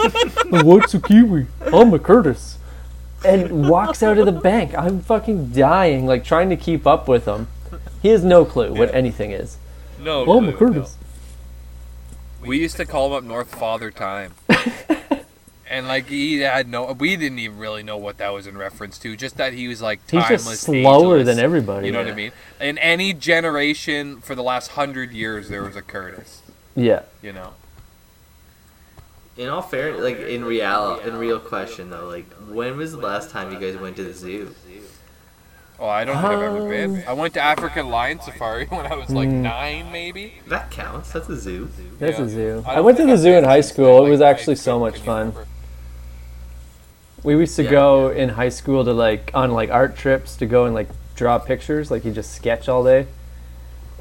What's 0.50 0.96
a 0.96 1.00
Kiwi? 1.00 1.46
I'm 1.72 1.94
a 1.94 2.00
Curtis. 2.00 2.58
And 3.26 3.70
walks 3.70 4.04
out 4.04 4.18
of 4.18 4.26
the 4.26 4.32
bank. 4.32 4.74
I'm 4.78 5.02
fucking 5.02 5.50
dying, 5.52 6.06
like 6.06 6.24
trying 6.24 6.50
to 6.50 6.56
keep 6.58 6.86
up 6.86 7.08
with 7.08 7.26
him. 7.26 7.48
He 8.02 8.10
has 8.10 8.24
no 8.24 8.46
clue 8.46 8.74
what 8.74 8.94
anything 8.94 9.32
is. 9.32 9.58
No, 10.00 10.22
I'm 10.22 10.44
clue, 10.46 10.52
Curtis. 10.54 10.98
no. 12.42 12.48
We 12.48 12.60
used 12.60 12.78
to 12.78 12.86
call 12.86 13.08
him 13.08 13.14
up 13.14 13.24
North 13.24 13.54
Father 13.56 13.90
Time. 13.90 14.34
and 15.70 15.88
like 15.88 16.08
he 16.08 16.40
had 16.40 16.68
no, 16.68 16.92
we 16.94 17.16
didn't 17.16 17.40
even 17.40 17.58
really 17.58 17.82
know 17.82 17.98
what 17.98 18.18
that 18.20 18.30
was 18.30 18.46
in 18.46 18.58
reference 18.58 19.00
to. 19.00 19.16
Just 19.16 19.38
that 19.38 19.54
he 19.54 19.68
was 19.68 19.82
like 19.82 20.00
He's 20.10 20.22
timeless, 20.22 20.46
just 20.46 20.66
slower 20.66 21.18
ageless. 21.18 21.36
than 21.36 21.44
everybody. 21.44 21.88
You 21.88 21.94
know 21.94 22.04
what 22.04 22.12
I 22.12 22.16
mean? 22.16 22.32
In 22.62 22.78
any 22.78 23.14
generation 23.14 24.22
for 24.22 24.36
the 24.36 24.44
last 24.44 24.72
hundred 24.72 25.12
years, 25.12 25.50
there 25.50 25.64
was 25.64 25.76
a 25.76 25.82
Curtis. 25.82 26.44
Yeah. 26.76 27.04
You 27.24 27.34
know. 27.34 27.54
In 29.38 29.50
all 29.50 29.62
fairness, 29.62 30.02
like 30.02 30.20
in 30.20 30.46
real, 30.46 30.98
in 31.00 31.18
real 31.18 31.40
question 31.40 31.90
though, 31.90 32.08
like 32.08 32.26
when 32.50 32.78
was 32.78 32.92
the 32.94 32.98
last 33.00 33.32
time 33.32 33.52
you 33.52 33.60
guys 33.60 33.76
went 33.80 33.98
to 33.98 34.04
the 34.04 34.14
zoo? 34.14 34.54
Oh, 35.78 35.88
I 35.90 36.06
don't 36.06 36.16
think 36.16 36.28
I've 36.28 36.42
ever 36.42 36.70
been. 36.70 37.04
I 37.06 37.12
went 37.12 37.34
to 37.34 37.42
African 37.42 37.90
Lion 37.90 38.22
Safari 38.22 38.66
when 38.70 38.86
I 38.86 38.96
was 38.96 39.10
like 39.10 39.28
Mm. 39.28 39.42
nine, 39.42 39.92
maybe. 39.92 40.36
That 40.48 40.72
counts. 40.72 41.12
That's 41.12 41.28
a 41.28 41.36
zoo. 41.36 41.68
That's 42.00 42.18
Yeah. 42.18 42.24
a 42.26 42.30
zoo. 42.30 42.64
I 42.66 42.76
I, 42.76 42.80
went 42.80 42.98
to 42.98 43.06
the 43.06 43.12
I've 43.12 43.20
zoo 43.20 43.34
in 43.34 43.44
high 43.44 43.60
school. 43.60 43.98
then, 43.98 44.08
It 44.08 44.10
was 44.12 44.22
actually 44.22 44.56
so 44.56 44.80
much 44.80 45.00
fun. 45.00 45.34
We 47.24 47.36
used 47.36 47.58
to 47.58 47.64
Yeah. 47.64 47.72
go 47.72 48.10
in 48.10 48.30
high 48.30 48.48
school 48.50 48.86
to 48.86 48.94
like 48.94 49.32
on 49.34 49.52
like 49.52 49.70
art 49.70 49.98
trips 49.98 50.38
to 50.38 50.46
go 50.46 50.64
and 50.66 50.74
like 50.74 50.88
draw 51.18 51.40
pictures. 51.40 51.92
Like 51.92 52.06
you 52.06 52.12
just 52.14 52.34
sketch 52.34 52.70
all 52.70 52.84
day. 52.86 53.08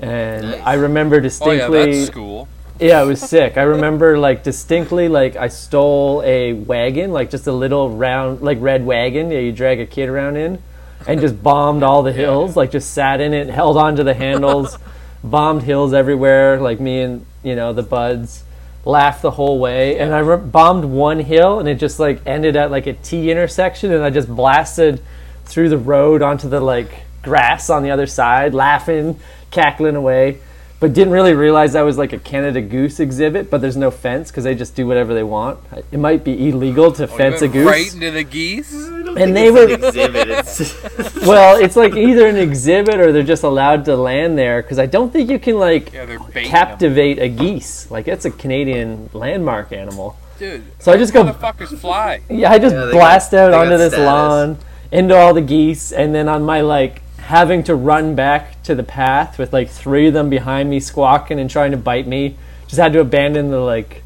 and 0.01 0.51
Nice. 0.51 0.61
I 0.65 0.75
remember 0.75 1.17
Oh 1.17 1.19
yeah, 1.19 1.23
distinctly. 1.23 1.93
that's 1.97 2.07
school. 2.09 2.49
Yeah, 2.81 3.03
it 3.03 3.07
was 3.07 3.21
sick. 3.21 3.57
I 3.57 3.63
remember 3.63 4.19
like 4.19 4.43
distinctly 4.43 5.09
like 5.09 5.37
I 5.37 5.47
stole 5.47 6.23
a 6.25 6.55
wagon, 6.55 7.13
like 7.13 7.31
just 7.31 7.47
a 7.47 7.53
little 7.53 7.91
round 7.91 8.41
like 8.41 8.59
red 8.61 8.85
wagon, 8.85 9.31
yeah, 9.31 9.39
you 9.39 9.53
drag 9.53 9.79
a 9.79 9.87
kid 9.87 10.09
around 10.09 10.37
in 10.37 10.61
and 11.07 11.21
just 11.21 11.41
bombed 11.41 11.85
all 11.85 12.03
the 12.03 12.13
hills, 12.13 12.57
like 12.57 12.73
just 12.73 12.93
sat 12.93 13.21
in 13.21 13.33
it, 13.33 13.49
held 13.49 13.77
onto 13.77 14.03
the 14.03 14.15
handles, 14.15 14.77
bombed 15.25 15.63
hills 15.63 15.93
everywhere, 15.93 16.61
like 16.61 16.81
me 16.81 17.03
and, 17.03 17.27
you 17.45 17.55
know, 17.55 17.73
the 17.73 17.83
buds 17.83 18.43
laughed 18.85 19.23
the 19.23 19.31
whole 19.31 19.61
way. 19.61 19.97
And 20.01 20.13
I 20.13 20.19
re- 20.19 20.37
bombed 20.37 20.85
one 20.85 21.21
hill 21.21 21.61
and 21.61 21.69
it 21.69 21.77
just 21.77 22.01
like 22.01 22.27
ended 22.27 22.57
at 22.57 22.73
like 22.73 22.89
a 22.89 22.95
T 22.95 23.31
intersection 23.31 23.93
and 23.93 24.03
I 24.03 24.11
just 24.11 24.29
blasted 24.29 25.01
through 25.45 25.69
the 25.69 25.79
road 25.79 26.23
onto 26.23 26.49
the 26.49 26.61
like 26.61 27.05
grass 27.23 27.71
on 27.71 27.85
the 27.85 27.93
other 27.93 28.09
side, 28.09 28.53
laughing, 28.53 29.21
cackling 29.53 29.95
away 29.95 30.41
but 30.85 30.93
didn't 30.93 31.15
really 31.15 31.33
realize 31.33 31.73
that 31.73 31.81
was 31.81 31.97
like 31.97 32.13
a 32.13 32.19
Canada 32.19 32.61
Goose 32.61 33.01
exhibit. 33.01 33.49
But 33.51 33.63
there's 33.63 33.75
no 33.79 33.91
fence 33.91 34.31
because 34.31 34.45
they 34.45 34.55
just 34.55 34.77
do 34.77 34.87
whatever 34.87 35.15
they 35.15 35.23
want. 35.23 35.59
It 35.91 35.97
might 35.99 36.25
be 36.25 36.51
illegal 36.51 36.93
to 36.93 37.09
oh, 37.09 37.11
You 37.11 37.17
fence 37.17 37.41
a 37.41 37.49
goose. 37.49 37.65
right 37.67 37.91
into 37.95 38.11
the 38.11 38.23
geese. 38.23 38.75
I 38.75 38.91
don't 39.03 39.09
And 39.17 39.17
think 39.17 39.35
they 39.35 39.47
it's 39.49 39.55
were- 39.57 39.65
an 39.65 39.83
exhibit. 39.83 40.29
It's 40.29 41.27
well, 41.27 41.57
it's 41.65 41.75
like 41.75 41.95
either 41.95 42.27
an 42.27 42.37
exhibit 42.37 42.97
or 43.01 43.13
they're 43.13 43.23
just 43.23 43.45
allowed 43.45 43.87
to 43.87 43.97
land 43.97 44.37
there 44.37 44.61
because 44.61 44.79
I 44.79 44.85
don't 44.85 45.11
think 45.11 45.31
you 45.31 45.39
can 45.39 45.59
like 45.59 45.91
Yeah, 45.91 46.05
they're 46.05 46.19
them. 46.19 46.45
captivate 46.45 47.19
a 47.19 47.31
geese. 47.31 47.91
Like 47.91 48.07
it's 48.07 48.27
a 48.27 48.31
Canadian 48.31 49.09
landmark 49.15 49.73
animal. 49.73 50.19
Dude, 50.39 50.65
So 50.81 50.93
I 50.93 50.99
just 50.99 51.15
go- 51.15 51.25
motherfuckers 51.25 51.79
fly. 51.79 52.21
Yeah, 52.29 52.53
I 52.53 52.59
just 52.59 52.75
Yeah, 52.75 52.91
blast 52.91 53.33
got- 53.33 53.55
out 53.55 53.55
onto 53.55 53.79
this 53.79 53.93
status. 53.95 54.07
lawn, 54.07 54.59
into 54.93 55.17
all 55.17 55.33
the 55.33 55.41
geese, 55.41 55.93
and 55.93 56.15
then 56.15 56.29
on 56.29 56.43
my 56.43 56.61
like 56.61 57.01
having 57.25 57.65
to 57.65 57.75
run 57.75 58.15
back 58.15 58.63
to 58.65 58.75
the 58.75 58.83
path 58.83 59.39
with 59.39 59.53
like 59.53 59.71
three 59.71 60.09
of 60.09 60.15
them 60.15 60.29
behind 60.29 60.69
me 60.69 60.79
squawking 60.79 61.41
and 61.41 61.49
trying 61.49 61.71
to 61.71 61.77
bite 61.77 62.07
me. 62.07 62.37
Just 62.67 62.79
had 62.79 62.93
to 62.93 63.01
abandon 63.01 63.51
the 63.51 63.61
like 63.61 64.03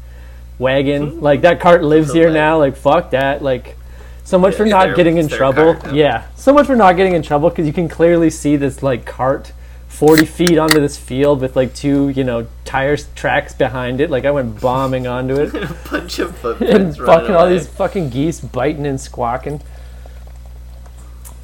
wagon. 0.57 1.19
Like 1.19 1.41
that 1.41 1.59
cart 1.59 1.83
lives 1.83 2.13
here 2.13 2.31
now. 2.31 2.57
Like 2.59 2.77
fuck 2.77 3.11
that. 3.11 3.43
Like 3.43 3.75
so 4.23 4.37
much 4.37 4.53
Yeah, 4.53 4.57
for 4.57 4.65
not 4.65 4.95
getting 4.95 5.17
in 5.17 5.27
trouble. 5.27 5.75
Yeah, 5.93 6.27
so 6.35 6.53
much 6.53 6.67
for 6.67 6.75
not 6.75 6.95
getting 6.95 7.13
in 7.13 7.21
trouble 7.21 7.49
because 7.49 7.67
you 7.67 7.73
can 7.73 7.89
clearly 7.89 8.29
see 8.29 8.55
this 8.55 8.81
like 8.81 9.05
cart. 9.05 9.51
40 9.89 10.25
feet 10.25 10.57
onto 10.57 10.79
this 10.79 10.97
field 10.97 11.41
with 11.41 11.57
like 11.57 11.73
two, 11.73 12.09
you 12.09 12.23
know, 12.23 12.47
tires 12.63 13.07
tracks 13.15 13.53
behind 13.53 13.99
it. 13.99 14.09
Like 14.09 14.23
I 14.23 14.31
went 14.31 14.61
bombing 14.61 15.07
onto 15.07 15.33
it 15.33 15.53
a 15.53 15.75
bunch 15.91 16.19
of 16.19 16.37
footprints 16.37 16.99
running 16.99 17.21
fucking 17.21 17.35
all 17.35 17.49
these 17.49 17.67
fucking 17.67 18.11
geese 18.11 18.39
biting 18.39 18.85
and 18.85 19.01
squawking. 19.01 19.61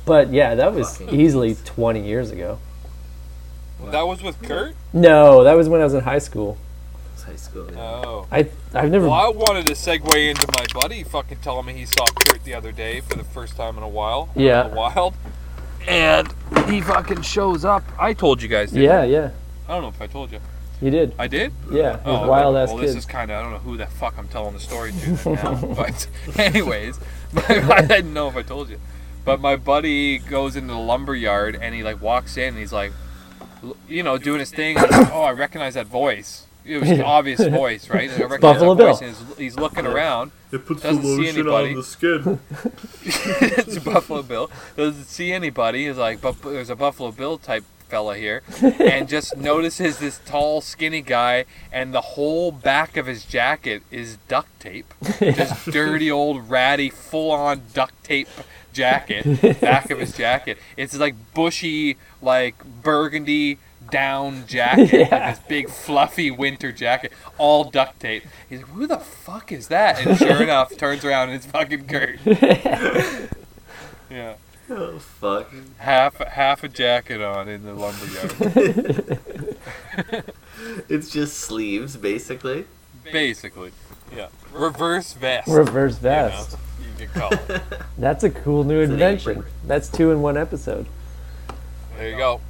But 0.05 0.31
yeah, 0.31 0.55
that 0.55 0.73
was 0.73 0.97
Fucking 0.97 1.19
easily 1.19 1.55
20 1.65 2.05
years 2.05 2.31
ago. 2.31 2.59
That 3.87 4.03
was 4.07 4.21
with 4.23 4.41
Kurt. 4.41 4.75
No, 4.93 5.43
that 5.43 5.53
was 5.55 5.67
when 5.69 5.81
I 5.81 5.83
was 5.83 5.93
in 5.93 6.01
high 6.01 6.19
school. 6.19 6.57
It's 7.13 7.23
high 7.23 7.35
school. 7.35 7.67
yeah. 7.71 7.79
Oh. 7.79 8.27
I 8.31 8.47
I've 8.73 8.89
never. 8.91 9.05
Well, 9.05 9.13
I 9.13 9.29
wanted 9.29 9.67
to 9.67 9.73
segue 9.73 10.29
into 10.29 10.47
my 10.57 10.65
buddy 10.79 11.03
fucking 11.03 11.39
telling 11.41 11.65
me 11.65 11.73
he 11.73 11.85
saw 11.85 12.05
Kurt 12.05 12.43
the 12.43 12.53
other 12.53 12.71
day 12.71 13.01
for 13.01 13.15
the 13.17 13.23
first 13.23 13.55
time 13.57 13.77
in 13.77 13.83
a 13.83 13.87
while. 13.89 14.29
Yeah. 14.35 14.65
In 14.65 14.71
the 14.71 14.77
wild. 14.77 15.13
And 15.87 16.27
he 16.67 16.81
fucking 16.81 17.21
shows 17.21 17.63
up. 17.63 17.83
I 17.99 18.13
told 18.13 18.41
you 18.41 18.47
guys. 18.47 18.71
Didn't 18.71 18.85
yeah, 18.85 19.01
I? 19.01 19.05
yeah, 19.05 19.31
I 19.67 19.73
don't 19.73 19.83
know 19.83 19.89
if 19.89 20.01
I 20.01 20.07
told 20.07 20.31
you. 20.31 20.39
you 20.81 20.89
did. 20.89 21.13
I 21.19 21.27
did. 21.27 21.53
Yeah, 21.71 21.99
Oh, 22.05 22.15
okay. 22.17 22.27
wild 22.27 22.55
ass 22.57 22.69
well, 22.69 22.79
kids. 22.79 22.93
this 22.95 23.03
is 23.03 23.05
kind 23.09 23.29
of 23.29 23.37
I 23.37 23.43
don't 23.43 23.51
know 23.51 23.59
who 23.59 23.77
the 23.77 23.85
fuck 23.85 24.15
I'm 24.17 24.27
telling 24.29 24.53
the 24.53 24.59
story 24.59 24.91
to 24.93 25.29
now. 25.33 25.55
but 25.75 26.07
anyways, 26.39 26.99
I 27.47 27.81
didn't 27.87 28.13
know 28.15 28.27
if 28.29 28.35
I 28.35 28.41
told 28.41 28.69
you. 28.69 28.79
But 29.25 29.41
my 29.41 29.55
buddy 29.55 30.19
goes 30.19 30.55
into 30.55 30.73
the 30.73 30.79
lumber 30.79 31.15
yard 31.15 31.57
and 31.59 31.73
he 31.73 31.83
like 31.83 32.01
walks 32.01 32.37
in 32.37 32.49
and 32.49 32.57
he's 32.57 32.71
like, 32.71 32.93
you 33.89 34.03
know, 34.03 34.17
doing 34.17 34.39
his 34.39 34.51
thing. 34.51 34.75
Like, 34.75 34.91
oh, 35.11 35.23
I 35.23 35.31
recognize 35.31 35.73
that 35.73 35.87
voice. 35.87 36.45
It 36.63 36.79
was 36.79 36.89
an 36.89 37.01
obvious 37.01 37.45
voice, 37.47 37.89
right? 37.89 38.09
And 38.09 38.23
I 38.23 38.25
recognize 38.25 38.53
Buffalo 38.55 38.75
that 38.75 38.83
voice, 38.83 38.99
Bill. 38.99 39.07
and 39.09 39.17
he's, 39.17 39.37
he's 39.37 39.55
looking 39.55 39.85
around. 39.85 40.31
It 40.51 40.65
puts 40.65 40.81
Doesn't 40.83 41.03
see 41.03 41.27
anybody. 41.27 41.81
skin. 41.81 42.39
it's 43.03 43.79
Buffalo 43.79 44.23
Bill. 44.23 44.49
Doesn't 44.75 45.05
see 45.05 45.31
anybody. 45.31 45.87
He's 45.87 45.97
like, 45.97 46.21
but 46.21 46.41
there's 46.41 46.69
a 46.69 46.75
Buffalo 46.75 47.11
Bill 47.11 47.37
type 47.37 47.63
fella 47.87 48.17
here, 48.17 48.41
and 48.79 49.07
just 49.07 49.37
notices 49.37 49.99
this 49.99 50.19
tall, 50.25 50.59
skinny 50.59 51.01
guy, 51.01 51.45
and 51.71 51.93
the 51.93 52.01
whole 52.01 52.51
back 52.51 52.97
of 52.97 53.05
his 53.05 53.23
jacket 53.25 53.83
is 53.91 54.17
duct 54.27 54.59
tape. 54.59 54.91
Just 55.19 55.69
dirty 55.69 56.09
old 56.09 56.49
ratty, 56.49 56.89
full-on 56.89 57.61
duct 57.73 58.03
tape 58.03 58.27
jacket. 58.75 59.25
Back 59.61 59.89
of 59.89 59.99
his 59.99 60.15
jacket. 60.15 60.59
It's 60.77 60.95
like 60.97 61.15
bushy, 61.33 61.97
like 62.21 62.63
burgundy 62.83 63.57
down 63.91 64.45
jacket, 64.47 64.91
Yeah. 64.93 65.07
like 65.11 65.35
this 65.37 65.45
big 65.47 65.69
fluffy 65.69 66.29
winter 66.31 66.71
jacket, 66.71 67.11
all 67.37 67.63
duct 67.65 67.99
tape. 67.99 68.23
He's 68.49 68.59
like, 68.59 68.69
"Who 68.69 68.85
the 68.87 68.97
fuck 68.99 69.51
is 69.51 69.67
that?" 69.69 70.05
And 70.05 70.17
sure 70.17 70.41
enough, 70.49 70.75
turns 70.77 71.03
around 71.05 71.29
and 71.29 71.35
it's 71.37 71.45
fucking 71.45 71.87
Kurt. 71.87 72.19
Yeah, 74.09 74.35
Oh 74.69 74.97
fuck. 74.99 75.51
half 75.77 76.17
half 76.17 76.63
a 76.63 76.67
jacket 76.67 77.21
on 77.21 77.47
in 77.47 77.63
the 77.63 77.73
lumberyard, 77.73 79.19
It's 80.89 81.09
just 81.09 81.37
sleeves, 81.37 81.95
basically. 81.97 82.65
basically. 83.11 83.71
Yeah, 84.15 84.27
reverse 84.51 85.13
vest. 85.13 85.47
Reverse 85.47 85.95
you 85.95 85.99
vest. 86.01 86.51
know, 86.53 86.57
you 86.99 87.07
could 87.07 87.13
call. 87.13 87.31
That's 87.97 88.23
a 88.23 88.29
cool 88.29 88.63
new 88.63 88.79
invention. 88.81 89.43
That's 89.65 89.87
two 89.89 90.11
in 90.11 90.21
one 90.21 90.37
episode. 90.37 90.85
There 91.97 92.09
you 92.09 92.17
go. 92.17 92.41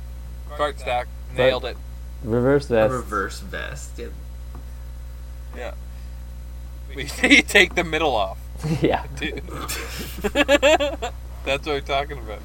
Cart 0.55 0.79
stack. 0.79 1.07
Nailed 1.35 1.65
it. 1.65 1.77
Reverse 2.23 2.65
A 2.65 2.73
vest. 2.73 2.91
reverse 2.93 3.39
vest. 3.41 3.91
Yeah. 3.97 4.07
Yeah. 5.55 5.73
We 6.95 7.03
you 7.23 7.41
take 7.41 7.75
the 7.75 7.83
middle 7.83 8.15
off, 8.15 8.37
yeah. 8.81 9.05
dude. 9.17 9.41
That's 10.33 11.65
what 11.65 11.65
we're 11.67 11.81
talking 11.81 12.17
about. 12.17 12.39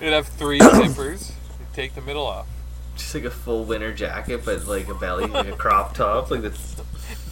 You'd 0.00 0.12
have 0.12 0.26
three 0.26 0.58
zippers. 0.60 1.30
You 1.30 1.66
take 1.74 1.94
the 1.94 2.00
middle 2.00 2.26
off. 2.26 2.46
Just 2.96 3.14
like 3.14 3.24
a 3.24 3.30
full 3.30 3.64
winter 3.64 3.92
jacket, 3.92 4.42
but 4.44 4.66
like 4.66 4.88
a 4.88 4.94
belly, 4.94 5.26
like 5.26 5.48
a 5.48 5.52
crop 5.52 5.94
top, 5.94 6.30
like 6.30 6.40
that's 6.42 6.76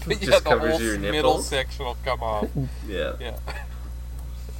But 0.06 0.20
Just 0.20 0.44
covers 0.44 0.72
whole 0.72 0.82
your 0.82 0.98
middle 0.98 1.12
nipples. 1.32 1.48
section 1.48 1.84
will 1.86 1.96
come 2.04 2.22
off. 2.22 2.48
yeah. 2.86 3.14
Yeah. 3.18 3.36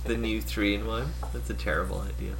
The 0.07 0.16
new 0.16 0.40
three 0.40 0.74
in 0.74 0.86
one. 0.86 1.12
That's 1.32 1.50
a 1.50 1.54
terrible 1.54 2.00
idea. 2.00 2.34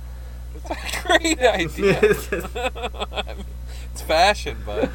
It's 0.55 0.71
a 0.71 1.03
great 1.07 1.41
idea. 1.41 2.01
it's 3.93 4.03
fashion, 4.03 4.59
but 4.65 4.91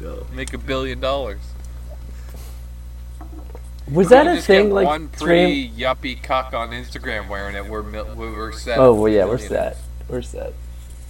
no. 0.00 0.26
make 0.32 0.52
a 0.52 0.58
billion 0.58 1.00
dollars. 1.00 1.40
Was 3.90 4.08
that 4.10 4.26
a 4.26 4.34
just 4.36 4.46
thing? 4.46 4.66
get 4.68 4.74
Like 4.74 4.86
one 4.86 5.08
three- 5.08 5.26
pretty 5.26 5.70
yuppie 5.70 6.22
cuck 6.22 6.54
on 6.54 6.70
Instagram 6.70 7.28
wearing 7.28 7.56
it. 7.56 7.66
We're 7.66 7.82
we're 8.14 8.52
set. 8.52 8.78
Oh 8.78 8.94
well, 8.94 9.12
yeah. 9.12 9.24
We're 9.24 9.36
You 9.38 9.42
know. 9.44 9.48
set. 9.48 9.76
We're 10.08 10.22
set. 10.22 10.54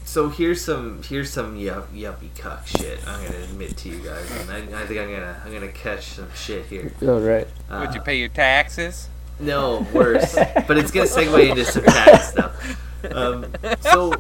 So 0.04 0.28
here's 0.28 0.62
some 0.64 1.02
here's 1.02 1.30
some 1.30 1.56
yup, 1.56 1.92
yuppie 1.94 2.34
cuck 2.36 2.66
shit. 2.66 2.98
I'm 3.06 3.24
gonna 3.24 3.44
admit 3.44 3.76
to 3.78 3.88
you 3.88 3.98
guys, 3.98 4.30
and 4.32 4.50
I, 4.74 4.82
I 4.82 4.86
think 4.86 5.00
I'm 5.00 5.10
gonna 5.10 5.40
I'm 5.44 5.52
gonna 5.52 5.68
catch 5.68 6.04
some 6.06 6.28
shit 6.34 6.66
here. 6.66 6.92
All 7.02 7.20
right. 7.20 7.46
Uh, 7.70 7.84
Would 7.86 7.94
you 7.94 8.00
pay 8.00 8.16
your 8.18 8.28
taxes? 8.28 9.08
No, 9.42 9.86
worse. 9.92 10.34
but 10.34 10.78
it's 10.78 10.90
gonna 10.90 11.06
segue 11.06 11.50
into 11.50 11.64
some 11.64 11.82
tax 11.84 12.30
stuff. 12.30 12.78
Um, 13.12 13.46
so 13.80 14.14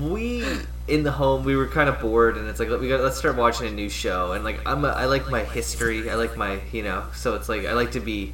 we 0.00 0.44
in 0.88 1.02
the 1.02 1.10
home 1.12 1.44
we 1.44 1.56
were 1.56 1.66
kind 1.66 1.88
of 1.88 1.98
bored, 2.00 2.36
and 2.36 2.48
it's 2.48 2.60
like 2.60 2.68
we 2.80 2.88
got 2.88 3.00
let's 3.00 3.16
start 3.16 3.36
watching 3.36 3.66
a 3.66 3.70
new 3.70 3.88
show. 3.88 4.32
And 4.32 4.44
like 4.44 4.60
I'm 4.66 4.84
a, 4.84 4.88
I 4.88 5.06
like 5.06 5.28
my 5.30 5.42
history. 5.44 6.10
I 6.10 6.14
like 6.14 6.36
my 6.36 6.60
you 6.72 6.82
know. 6.82 7.04
So 7.14 7.34
it's 7.34 7.48
like 7.48 7.64
I 7.66 7.72
like 7.72 7.92
to 7.92 8.00
be 8.00 8.32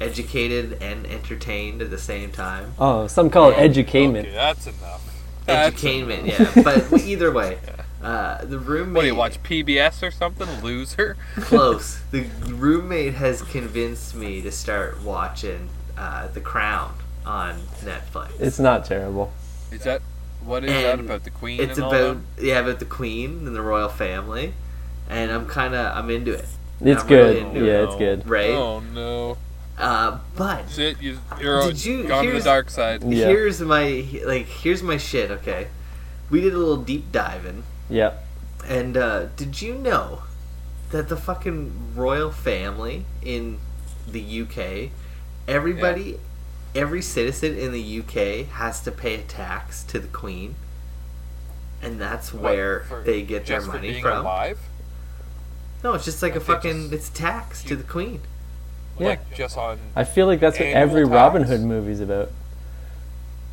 educated 0.00 0.78
and 0.82 1.06
entertained 1.06 1.82
at 1.82 1.90
the 1.90 1.98
same 1.98 2.30
time. 2.30 2.72
Oh, 2.78 3.06
some 3.06 3.30
call 3.30 3.50
it 3.50 3.56
Yeah. 3.58 3.68
edutainment. 3.68 4.20
Okay, 4.20 4.30
that's 4.32 4.66
enough. 4.66 5.04
That's 5.46 5.68
Entertainment, 5.74 6.26
enough. 6.28 6.56
yeah. 6.56 6.62
But 6.62 6.92
either 7.02 7.32
way, 7.32 7.58
uh, 8.02 8.44
the 8.44 8.58
roommate. 8.58 8.94
What 8.94 9.00
do 9.02 9.06
you 9.08 9.14
watch 9.14 9.42
PBS 9.42 10.02
or 10.06 10.10
something? 10.10 10.48
Loser. 10.62 11.16
Close. 11.36 12.00
The 12.10 12.22
roommate 12.46 13.14
has 13.14 13.42
convinced 13.42 14.14
me 14.14 14.40
to 14.42 14.50
start 14.50 15.02
watching 15.02 15.68
uh, 15.96 16.28
The 16.28 16.40
Crown 16.40 16.94
on 17.26 17.60
Netflix. 17.82 18.40
It's 18.40 18.58
not 18.58 18.84
terrible. 18.84 19.32
Is 19.70 19.82
that 19.84 20.00
what 20.44 20.64
is 20.64 20.70
that 20.70 20.98
about 21.00 21.24
the 21.24 21.30
Queen? 21.30 21.60
It's 21.60 21.78
and 21.78 21.86
about 21.86 22.36
that? 22.36 22.44
yeah, 22.44 22.60
about 22.60 22.78
the 22.78 22.84
Queen 22.86 23.46
and 23.46 23.54
the 23.54 23.60
royal 23.60 23.88
family, 23.90 24.54
and 25.10 25.30
I'm 25.30 25.46
kind 25.46 25.74
of 25.74 25.94
I'm 25.96 26.08
into 26.10 26.32
it. 26.32 26.46
It's 26.80 27.02
I'm 27.02 27.08
good. 27.08 27.34
really 27.34 27.40
into 27.40 27.66
yeah, 27.66 27.72
it. 27.80 27.84
it's 27.84 27.96
good. 27.96 28.26
Right. 28.28 28.50
Oh 28.50 28.80
no! 28.80 29.36
Uh, 29.76 30.18
but 30.36 30.70
Shit, 30.70 31.02
you, 31.02 31.18
you're 31.40 31.62
Did 31.66 31.84
you- 31.84 32.04
gone 32.04 32.24
to 32.24 32.32
the 32.32 32.40
dark 32.40 32.70
side. 32.70 33.02
Yeah. 33.04 33.26
here's 33.26 33.60
my 33.60 34.06
like 34.24 34.46
here's 34.46 34.82
my 34.82 34.96
shit. 34.96 35.30
Okay, 35.30 35.66
we 36.30 36.40
did 36.40 36.54
a 36.54 36.58
little 36.58 36.78
deep 36.82 37.12
diving, 37.12 37.64
Yep. 37.90 38.24
and 38.66 38.96
uh, 38.96 39.26
did 39.36 39.62
you 39.62 39.74
know 39.74 40.22
that 40.90 41.08
the 41.08 41.16
fucking 41.16 41.94
royal 41.94 42.30
family 42.30 43.04
in 43.22 43.58
the 44.10 44.42
UK, 44.42 44.90
everybody, 45.46 46.18
every 46.74 47.02
citizen 47.02 47.56
in 47.58 47.72
the 47.72 48.00
UK 48.00 48.46
has 48.56 48.80
to 48.82 48.90
pay 48.90 49.14
a 49.16 49.22
tax 49.22 49.82
to 49.84 49.98
the 49.98 50.08
Queen. 50.08 50.54
and 51.82 52.00
that's 52.00 52.32
What, 52.32 52.42
where 52.42 52.80
for- 52.80 53.02
they 53.02 53.22
get 53.22 53.46
their 53.46 53.56
just 53.58 53.66
for 53.68 53.74
money 53.74 53.90
being 53.90 54.02
from. 54.02 54.18
alive. 54.20 54.58
No, 55.84 55.92
it's 55.94 56.04
just 56.04 56.22
like 56.22 56.34
a 56.34 56.40
fucking 56.40 56.90
just- 56.90 56.92
it's 56.92 57.08
tax 57.10 57.62
to 57.64 57.76
the 57.76 57.84
queen. 57.84 58.20
Yeah. 58.98 59.10
Like 59.10 59.32
just 59.34 59.56
on. 59.56 59.78
I 59.94 60.02
feel 60.02 60.26
like 60.26 60.40
that's 60.40 60.58
what 60.58 60.66
every 60.66 61.02
tax. 61.04 61.14
Robin 61.14 61.42
Hood 61.44 61.60
movie's 61.60 62.00
about. 62.00 62.32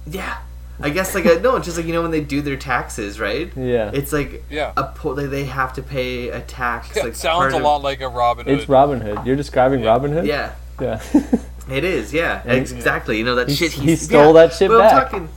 Yeah, 0.08 0.38
I 0.82 0.90
guess 0.90 1.16
like 1.16 1.26
a, 1.26 1.40
no, 1.40 1.56
it's 1.56 1.66
just 1.66 1.78
like 1.78 1.86
you 1.86 1.94
know 1.94 2.02
when 2.02 2.12
they 2.12 2.22
do 2.22 2.42
their 2.42 2.58
taxes, 2.58 3.20
right? 3.20 3.52
Yeah. 3.56 3.92
It's 3.94 4.12
like 4.12 4.44
Yeah. 4.50 4.74
a 4.76 4.84
po- 4.84 5.14
they, 5.14 5.26
they 5.26 5.46
have 5.46 5.74
to 5.74 5.82
pay 5.82 6.30
a 6.30 6.42
tax. 6.42 6.96
Yeah, 6.96 7.04
like 7.04 7.14
it 7.14 7.16
sounds 7.16 7.54
a 7.54 7.58
of- 7.58 7.64
lot 7.64 7.82
like 7.82 8.02
a 8.02 8.10
Robin 8.10 8.46
Hood. 8.46 8.60
It's 8.60 8.68
Robin 8.70 9.00
Hood. 9.02 9.20
You're 9.26 9.36
describing 9.38 9.82
Yeah. 9.82 9.90
Robin 9.90 10.12
Hood? 10.12 10.26
Yeah, 10.26 10.52
Yeah. 10.82 11.02
it 11.70 11.84
is. 11.86 12.14
Yeah, 12.14 12.42
And- 12.46 12.58
exactly. 12.60 13.18
You 13.18 13.24
know 13.24 13.36
that 13.36 13.48
He- 13.50 13.56
shit. 13.56 13.72
he 13.72 13.96
stole 13.96 14.34
yeah. 14.36 14.48
that 14.48 14.54
shit 14.54 14.70
but 14.70 14.80
back. 14.80 14.94
I'm 14.94 15.02
talking, 15.10 15.30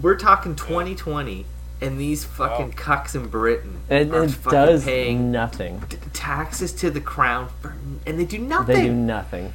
we're 0.00 0.16
talking 0.16 0.56
2020, 0.56 1.44
and 1.82 2.00
these 2.00 2.24
fucking 2.24 2.74
Oh. 2.78 2.80
cucks 2.80 3.14
in 3.14 3.26
Britain 3.28 3.80
and 3.90 4.14
are 4.14 4.24
it 4.24 4.30
fucking 4.30 4.50
does 4.58 4.84
paying 4.84 5.30
nothing. 5.30 5.82
t- 5.90 5.98
taxes 6.14 6.72
to 6.72 6.90
the 6.90 7.00
crown, 7.00 7.48
for, 7.60 7.74
and 8.06 8.18
they 8.18 8.24
do 8.24 8.38
nothing. 8.38 8.76
They 8.76 8.82
do 8.84 8.92
nothing. 8.92 9.52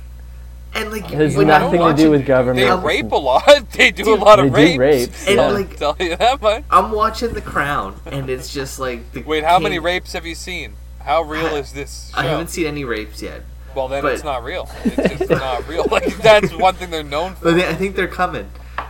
And 0.74 0.92
like 0.92 1.06
It 1.06 1.12
has 1.18 1.36
when 1.36 1.50
I'm 1.50 1.62
nothing 1.64 1.82
to 1.82 1.94
do 1.94 2.12
with 2.12 2.26
government. 2.26 2.60
They 2.60 2.88
rape 2.88 3.12
a 3.12 3.16
lot. 3.16 3.44
They 3.74 3.92
do 3.92 4.14
a 4.14 4.16
lot 4.16 4.38
They 4.38 4.48
of 4.48 4.50
do 4.54 4.56
rapes. 4.56 4.78
rapes, 4.78 5.28
And, 5.28 5.36
yeah. 5.38 5.48
like- 5.48 5.78
Tell 5.78 5.96
you 6.00 6.16
that 6.16 6.42
much. 6.42 6.64
I'm 6.70 6.92
watching 6.92 7.34
The 7.34 7.42
Crown, 7.42 7.96
and 8.06 8.30
it's 8.30 8.54
just 8.54 8.80
like 8.80 9.12
the 9.14 9.22
Wait, 9.24 9.44
how 9.44 9.60
many 9.60 9.80
rapes 9.80 10.14
have 10.14 10.26
you 10.26 10.36
seen? 10.36 10.74
How 11.00 11.22
real 11.22 11.56
is 11.56 11.74
this 11.74 12.12
show? 12.14 12.20
I 12.20 12.26
haven't 12.26 12.50
seen 12.50 12.68
any 12.68 12.84
rapes 12.84 13.22
yet, 13.22 13.42
well, 13.76 13.88
then 13.88 14.02
but- 14.04 14.14
it's 14.14 14.24
not 14.24 14.44
real. 14.44 14.70
It's 14.84 15.18
just 15.20 15.30
not 15.32 15.68
real. 15.68 15.86
Like 15.92 16.18
that's 16.18 16.54
one 16.54 16.76
thing 16.76 16.90
they're 16.92 17.04
known 17.04 17.36
for. 17.36 17.46
but 17.46 17.56
they- 17.56 17.68
I 17.68 17.74
think 17.74 17.96
they're 17.96 18.08
coming. 18.08 18.50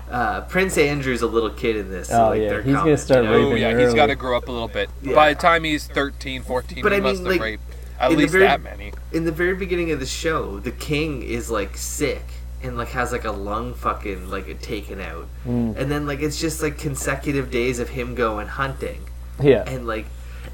Uh, 0.09 0.41
Prince 0.41 0.75
Andrew's 0.79 1.21
a 1.21 1.27
little 1.27 1.51
kid 1.51 1.75
in 1.75 1.91
this. 1.91 2.07
So 2.07 2.25
Oh, 2.25 2.29
like 2.29 2.41
yeah, 2.41 2.49
they're 2.49 2.61
he's 2.63 2.73
gonna 2.73 2.97
start 2.97 3.25
you 3.25 3.29
know? 3.29 3.51
Oh 3.51 3.55
yeah, 3.55 3.71
early. 3.73 3.83
he's 3.85 3.93
got 3.93 4.07
to 4.07 4.15
grow 4.15 4.35
up 4.35 4.47
a 4.47 4.51
little 4.51 4.67
bit. 4.67 4.89
Yeah. 5.03 5.13
By 5.13 5.33
the 5.35 5.39
time 5.39 5.63
he's 5.63 5.85
13, 5.85 6.41
14, 6.41 6.81
But 6.81 6.91
he 6.93 6.97
I 6.97 6.99
mean, 6.99 7.03
must 7.11 7.19
have 7.21 7.27
like, 7.31 7.41
raped 7.41 7.63
at 7.99 8.11
in 8.11 8.17
the 8.17 8.21
least 8.23 8.31
very- 8.33 8.45
that 8.45 8.61
many. 8.61 8.93
in 9.11 9.25
the 9.25 9.31
very 9.31 9.55
beginning 9.55 9.91
of 9.91 9.99
the 9.99 10.05
show, 10.05 10.59
the 10.59 10.71
king 10.71 11.21
is 11.23 11.49
like 11.49 11.77
sick 11.77 12.23
and 12.63 12.77
like 12.77 12.89
has 12.89 13.11
like 13.11 13.23
a 13.25 13.31
lung 13.31 13.73
fucking 13.73 14.29
like 14.29 14.61
taken 14.61 14.99
out, 14.99 15.27
Mm. 15.47 15.77
and 15.77 15.91
then 15.91 16.05
like 16.07 16.21
it's 16.21 16.39
just 16.39 16.61
like 16.61 16.77
consecutive 16.77 17.49
days 17.51 17.79
of 17.79 17.89
him 17.89 18.15
going 18.15 18.47
hunting, 18.47 19.01
Yeah. 19.41 19.63
and 19.67 19.87
like 19.87 20.05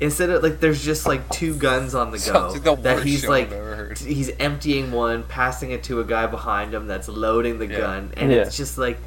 instead 0.01 0.29
of 0.29 0.43
like 0.43 0.59
there's 0.59 0.83
just 0.83 1.05
like 1.07 1.27
two 1.29 1.55
guns 1.55 1.95
on 1.95 2.11
the 2.11 2.17
go 2.19 2.49
like 2.51 2.63
the 2.63 2.75
that 2.83 3.03
he's 3.03 3.27
like 3.27 3.47
I've 3.47 3.53
ever 3.53 3.75
heard. 3.75 3.97
he's 3.99 4.29
emptying 4.39 4.91
one, 4.91 5.23
passing 5.23 5.71
it 5.71 5.83
to 5.85 5.99
a 5.99 6.03
guy 6.03 6.27
behind 6.27 6.73
him 6.73 6.85
that's 6.87 7.07
loading 7.07 7.59
the 7.59 7.67
Yeah. 7.67 7.77
gun, 7.79 8.11
and 8.17 8.31
Yeah. 8.31 8.39
it's 8.39 8.57
just 8.57 8.77
like 8.77 8.97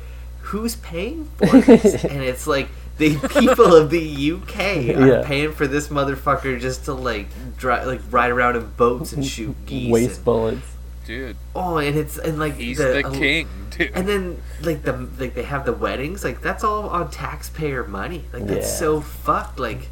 who's 0.48 0.76
paying 0.76 1.28
for 1.36 1.46
this? 1.60 2.04
and 2.12 2.22
it's 2.22 2.46
like. 2.46 2.68
The 2.98 3.14
people 3.40 3.76
of 3.76 3.90
the 3.90 4.32
UK 4.32 4.58
are 4.96 5.06
Yeah. 5.06 5.22
paying 5.24 5.52
for 5.52 5.68
this 5.68 5.86
motherfucker 5.86 6.58
just 6.60 6.86
to 6.86 6.92
like 6.94 7.28
drive, 7.56 7.86
like 7.86 8.00
ride 8.10 8.32
around 8.32 8.56
in 8.56 8.66
boats 8.76 9.12
and 9.12 9.24
shoot 9.24 9.54
geese. 9.66 9.88
Waste 9.92 10.16
and- 10.16 10.24
bullets. 10.24 10.66
Dude, 11.06 11.36
Oh, 11.54 11.78
and 11.78 11.96
it's 11.96 12.18
and 12.18 12.40
like 12.40 12.56
he's 12.56 12.78
the, 12.78 13.00
the, 13.08 13.16
king, 13.16 13.46
dude. 13.70 13.92
And 13.94 14.08
then 14.08 14.42
like 14.62 14.82
the 14.82 14.94
like 15.16 15.34
they 15.34 15.44
have 15.44 15.64
the 15.64 15.72
weddings, 15.74 16.24
like 16.24 16.42
that's 16.42 16.64
all 16.64 16.88
on 16.88 17.08
taxpayer 17.12 17.84
money. 17.84 18.24
Like 18.32 18.48
that's 18.48 18.66
Yeah. 18.66 18.78
so 18.78 19.00
fucked. 19.00 19.60
Like 19.60 19.86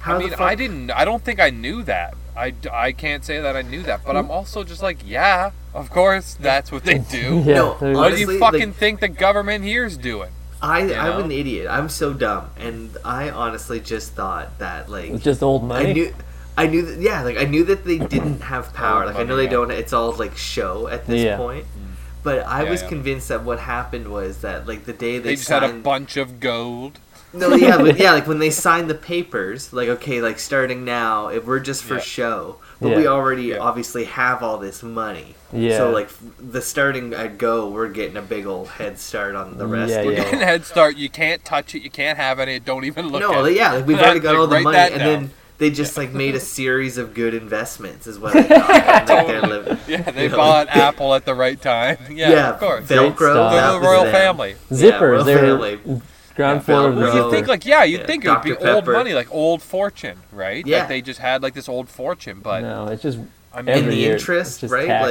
how 0.00 0.16
I 0.16 0.18
mean, 0.18 0.30
the 0.30 0.36
fuck? 0.36 0.46
I 0.50 0.54
didn't. 0.56 0.90
I 0.90 1.04
don't 1.04 1.22
think 1.22 1.38
I 1.38 1.50
knew 1.50 1.84
that. 1.84 2.14
I, 2.36 2.54
I 2.72 2.92
can't 2.92 3.24
say 3.24 3.40
that 3.40 3.56
I 3.56 3.62
knew 3.62 3.82
that, 3.84 4.04
but 4.04 4.16
I'm 4.16 4.30
also 4.30 4.64
just 4.64 4.82
like, 4.82 4.98
yeah, 5.04 5.50
of 5.74 5.90
course, 5.90 6.36
that's 6.40 6.70
what 6.72 6.84
they 6.84 6.98
do. 6.98 7.42
Yeah. 7.46 7.54
No, 7.54 7.76
they're- 7.78 7.94
What 7.94 8.12
do 8.12 8.18
you 8.20 8.38
fucking 8.38 8.68
like- 8.70 8.76
think 8.76 9.00
the 9.00 9.08
government 9.08 9.64
here 9.64 9.84
is 9.84 9.96
doing? 9.96 10.30
I 10.62 10.80
you 10.80 10.94
I'm 10.94 11.18
know? 11.20 11.24
an 11.24 11.32
idiot. 11.32 11.68
I'm 11.70 11.88
so 11.88 12.12
dumb, 12.12 12.50
and 12.58 12.94
I 13.04 13.30
honestly 13.30 13.80
just 13.80 14.12
thought 14.12 14.58
that 14.58 14.90
like 14.90 15.08
it's 15.10 15.24
just 15.24 15.42
old 15.42 15.64
money. 15.64 15.88
I 15.90 15.92
knew. 15.94 16.14
I 16.58 16.66
knew 16.66 16.82
that, 16.82 17.00
yeah, 17.00 17.22
like 17.22 17.38
I 17.38 17.44
knew 17.44 17.64
that 17.64 17.84
they 17.86 17.96
didn't 17.96 18.40
have 18.52 18.74
power. 18.74 19.06
Like 19.06 19.16
I 19.16 19.22
know 19.22 19.36
they 19.36 19.46
don't. 19.46 19.70
It's 19.70 19.94
all 19.94 20.12
like 20.12 20.36
show 20.36 20.86
at 20.88 21.06
this 21.06 21.22
Yeah. 21.22 21.38
point. 21.38 21.64
Mm. 21.64 21.92
But 22.22 22.46
I 22.46 22.64
Yeah, 22.64 22.70
was 22.70 22.82
yeah. 22.82 22.88
convinced 22.88 23.28
that 23.28 23.42
what 23.42 23.58
happened 23.60 24.08
was 24.08 24.42
that 24.42 24.66
like 24.68 24.84
the 24.84 24.92
day 24.92 25.16
they, 25.16 25.30
They 25.30 25.36
just 25.36 25.48
had 25.48 25.62
a 25.64 25.72
bunch 25.72 26.18
of 26.18 26.40
gold. 26.40 26.98
No, 27.32 27.54
yeah, 27.54 27.76
but 27.76 27.98
yeah, 28.00 28.12
like 28.12 28.26
when 28.26 28.38
they 28.40 28.50
sign 28.50 28.88
the 28.88 28.94
papers, 28.94 29.72
like 29.72 29.88
okay, 29.88 30.20
like 30.20 30.38
starting 30.38 30.84
now, 30.84 31.28
if 31.28 31.44
we're 31.44 31.60
just 31.60 31.84
for 31.84 31.94
Yeah. 31.94 32.00
show, 32.00 32.56
but 32.80 32.96
we 32.96 33.06
already 33.06 33.44
Yeah. 33.44 33.58
obviously 33.58 34.04
have 34.04 34.42
all 34.42 34.58
this 34.58 34.82
money. 34.82 35.36
Yeah. 35.52 35.76
So 35.76 35.90
like 35.90 36.08
the 36.38 36.60
starting 36.60 37.12
at 37.14 37.38
go, 37.38 37.68
we're 37.68 37.88
getting 37.88 38.16
a 38.16 38.22
big 38.22 38.46
old 38.46 38.68
head 38.68 38.98
start 38.98 39.34
on 39.36 39.58
the 39.58 39.66
rest. 39.66 39.90
Yeah, 39.92 40.00
you 40.02 40.06
We're 40.08 40.12
yeah. 40.14 40.24
getting 40.24 40.42
a 40.42 40.46
head 40.46 40.64
start. 40.64 40.96
You 40.96 41.08
can't 41.08 41.44
touch 41.44 41.74
it. 41.74 41.82
You 41.82 41.90
can't 41.90 42.18
have 42.18 42.40
any. 42.40 42.58
Don't 42.58 42.84
even 42.84 43.08
look 43.08 43.20
No, 43.22 43.32
at 43.32 43.42
like, 43.42 43.52
it. 43.52 43.56
yeah, 43.56 43.72
like 43.74 43.86
we've 43.86 43.98
already 44.00 44.20
got 44.20 44.30
Like, 44.32 44.38
all 44.40 44.46
the 44.48 44.60
money, 44.60 44.78
and 44.78 44.90
down. 44.94 44.98
then 44.98 45.30
they 45.58 45.70
just 45.70 45.96
like 45.96 46.12
made 46.12 46.34
a 46.34 46.40
series 46.40 46.98
of 46.98 47.14
good 47.14 47.34
investments, 47.34 48.06
is 48.08 48.18
what 48.18 48.34
I 48.34 48.42
thought. 48.42 48.70
and, 48.70 49.08
like, 49.08 49.26
they're 49.28 49.42
living. 49.42 49.78
Yeah, 49.86 50.10
they 50.10 50.24
you 50.24 50.28
know? 50.30 50.36
bought 50.36 50.68
Apple 50.68 51.14
at 51.14 51.26
the 51.26 51.34
right 51.34 51.60
time. 51.60 51.98
Yeah, 52.10 52.30
Yeah, 52.30 52.50
of 52.50 52.58
course. 52.60 52.88
Great 52.88 52.98
Velcro. 52.98 53.14
stuff. 53.16 53.52
They're 53.52 53.60
that 53.60 53.72
the 53.80 53.86
royal 53.86 54.04
family. 54.10 54.56
Zippers. 54.70 55.00
Royal 55.00 55.24
they're 55.24 55.38
Family. 55.38 56.00
Ground 56.36 56.58
Yeah, 56.60 56.64
floor 56.64 56.88
of 56.90 56.96
the 56.96 57.02
Velcro. 57.06 57.14
You 57.24 57.30
think 57.30 57.46
like 57.48 57.64
yeah, 57.66 57.84
you'd 57.84 58.00
Yeah, 58.00 58.06
think 58.06 58.24
it 58.24 58.30
would 58.30 58.42
be 58.42 58.50
Dr. 58.50 58.68
old 58.68 58.84
Pepper. 58.84 58.92
money, 58.92 59.12
like 59.14 59.32
old 59.32 59.62
fortune, 59.62 60.18
right? 60.32 60.66
Yeah. 60.66 60.80
Like 60.80 60.88
they 60.88 61.00
just 61.02 61.20
had 61.20 61.42
like 61.42 61.54
this 61.54 61.68
old 61.68 61.88
fortune, 61.88 62.40
but 62.40 62.60
no, 62.62 62.86
it's 62.88 63.02
just 63.02 63.18
I 63.52 63.62
mean, 63.62 63.68
And 63.74 63.78
Every 63.84 63.90
the 63.90 63.96
year, 63.96 64.14
it's 64.14 64.22
interest, 64.22 64.60
just 64.60 64.72
right? 64.72 64.86
tax. 64.86 65.04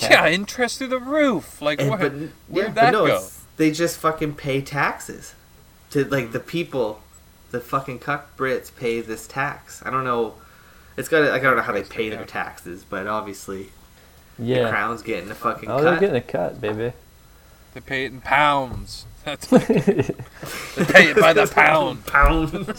Like, 0.00 0.10
yeah, 0.10 0.26
interest 0.28 0.78
through 0.78 0.88
the 0.88 0.98
roof. 0.98 1.60
Like 1.62 1.80
and, 1.80 1.90
what? 1.90 2.00
but 2.00 2.12
Where'd 2.12 2.30
yeah, 2.48 2.64
but 2.68 2.74
that 2.74 2.92
no, 2.92 3.06
go? 3.06 3.14
it's- 3.16 3.38
they 3.58 3.70
just 3.70 3.98
fucking 3.98 4.34
pay 4.34 4.60
taxes 4.62 5.34
to 5.90 6.04
like 6.04 6.32
the 6.32 6.40
people. 6.40 7.00
The 7.50 7.60
fucking 7.60 7.98
cuck 7.98 8.34
Brits 8.38 8.74
pay 8.74 9.02
this 9.02 9.26
tax. 9.26 9.82
I 9.84 9.90
don't 9.90 10.04
know. 10.04 10.34
It's 10.96 11.08
got. 11.10 11.20
Like, 11.22 11.42
I 11.42 11.44
don't 11.44 11.56
know 11.56 11.62
how 11.62 11.72
they 11.74 11.82
pay 11.82 12.08
their 12.08 12.24
taxes, 12.24 12.82
but 12.88 13.06
obviously 13.06 13.68
Yeah. 14.38 14.56
the 14.56 14.60
yeah. 14.62 14.70
crown's 14.70 15.02
getting 15.02 15.30
a 15.30 15.34
fucking 15.34 15.70
Oh, 15.70 15.82
they're 15.82 15.92
cut. 15.92 16.00
getting 16.00 16.16
a 16.16 16.20
cut, 16.22 16.60
baby. 16.62 16.94
They 17.74 17.80
pay 17.80 18.06
it 18.06 18.12
in 18.12 18.22
pounds. 18.22 19.04
That's 19.24 19.46
they 19.46 19.64
pay 20.84 21.10
it 21.10 21.16
by 21.20 21.32
the 21.32 21.46
pound. 21.46 22.04
pounds. 22.06 22.52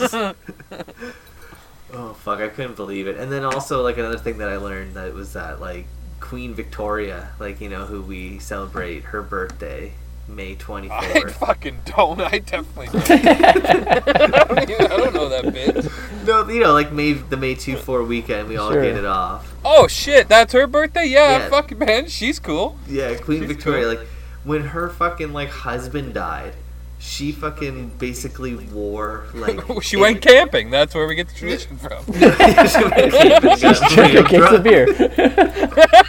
oh 1.93 2.13
fuck! 2.13 2.39
I 2.39 2.49
couldn't 2.49 2.75
believe 2.75 3.07
it. 3.07 3.17
And 3.17 3.31
then 3.31 3.43
also 3.45 3.81
like 3.83 3.97
another 3.97 4.17
thing 4.17 4.37
that 4.39 4.49
I 4.49 4.57
learned 4.57 4.95
that 4.95 5.13
was 5.13 5.33
that 5.33 5.61
like 5.61 5.85
Queen 6.19 6.53
Victoria, 6.53 7.29
like 7.39 7.61
you 7.61 7.69
know 7.69 7.85
who 7.85 8.01
we 8.01 8.39
celebrate 8.39 9.03
her 9.05 9.21
birthday 9.21 9.93
May 10.27 10.55
24th. 10.55 10.91
I 10.91 11.31
fucking 11.31 11.77
don't. 11.85 12.21
I 12.21 12.39
definitely 12.39 12.87
don't. 12.87 13.11
I, 13.11 14.45
don't 14.47 14.69
even, 14.69 14.85
I 14.91 14.97
don't 14.97 15.13
know 15.13 15.29
that 15.29 15.45
bitch. 15.45 16.25
no, 16.25 16.47
you 16.49 16.61
know 16.61 16.73
like 16.73 16.91
May 16.91 17.13
the 17.13 17.37
May 17.37 17.55
two 17.55 17.77
four 17.77 18.03
weekend 18.03 18.49
we 18.49 18.57
all 18.57 18.71
Sure. 18.71 18.81
get 18.83 18.95
it 18.97 19.05
off. 19.05 19.49
Oh 19.65 19.87
shit, 19.87 20.27
that's 20.27 20.51
her 20.53 20.67
birthday. 20.67 21.05
Yeah, 21.05 21.37
Yeah. 21.39 21.49
fucking 21.49 21.77
man, 21.79 22.07
she's 22.07 22.39
cool. 22.39 22.77
Yeah, 22.87 23.15
Queen 23.15 23.39
She's 23.41 23.47
Victoria. 23.49 23.83
cool. 23.83 23.95
Like 23.95 24.07
when 24.43 24.61
her 24.61 24.89
fucking 24.89 25.33
like 25.33 25.49
husband 25.49 26.13
died, 26.13 26.53
she 26.99 27.31
fucking 27.31 27.89
basically 27.99 28.55
wore 28.55 29.25
like 29.33 29.59
she 29.81 29.97
went 29.97 30.21
camping. 30.21 30.69
That's 30.69 30.95
where 30.95 31.07
we 31.07 31.15
get 31.15 31.27
the 31.27 31.35
tradition 31.35 31.77
from. 31.77 32.05
she 32.13 32.25
went 32.25 33.13
camping, 33.13 33.59
got 33.59 33.91
Drink 33.91 34.13
a 34.15 34.23
case 34.23 34.51
of 34.51 34.63
beer. 34.63 34.87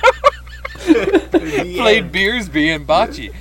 Yeah. 0.87 1.19
Played 1.83 2.13
Beersby 2.13 2.75
and 2.75 2.87
Bocce. 2.87 3.33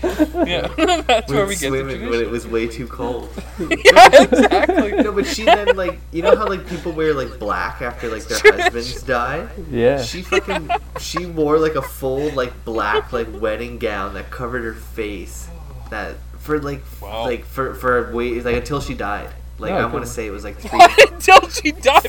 Yeah, 0.48 0.68
that's 1.08 1.32
where 1.32 1.46
we 1.46 1.56
get 1.56 1.72
the 1.72 1.80
swimming 1.80 2.10
when 2.10 2.20
it 2.22 2.30
was 2.30 2.48
way 2.48 2.68
too 2.68 2.88
cold. 2.88 3.30
yeah, 3.60 4.24
exactly. 4.24 4.92
No, 4.94 5.12
but 5.12 5.26
she 5.26 5.44
then 5.46 5.76
like 5.76 6.00
you 6.12 6.22
know 6.22 6.36
how 6.36 6.48
like 6.48 6.68
people 6.68 6.92
wear 6.92 7.14
like 7.14 7.40
black 7.40 7.82
after 7.82 8.10
like 8.10 8.24
their 8.26 8.40
husbands 8.40 9.04
die. 9.04 9.48
Yeah. 9.70 10.02
She 10.02 10.22
fucking 10.22 10.70
she 11.00 11.26
wore 11.26 11.60
like 11.60 11.76
a 11.76 11.82
full 11.82 12.32
like 12.32 12.66
black 12.66 13.14
like 13.14 13.28
wedding 13.42 13.78
gown 13.78 14.14
that 14.16 14.32
covered 14.32 14.64
her 14.64 14.74
face. 14.74 15.48
That 15.90 16.16
for 16.40 16.60
like 16.60 16.82
Wow. 17.02 17.24
like 17.24 17.46
for 17.46 17.74
for 17.76 18.10
a 18.10 18.16
wait 18.16 18.44
like 18.44 18.56
until 18.56 18.82
she 18.82 18.94
died. 18.94 19.30
Like 19.60 19.72
Oh, 19.72 19.76
I 19.78 19.82
good. 19.84 19.94
want 19.94 20.06
to 20.06 20.12
say 20.12 20.26
it 20.28 20.32
was 20.32 20.44
like 20.44 20.58
three. 20.58 20.80
Until 21.12 21.48
she 21.50 21.72
died. 21.72 22.04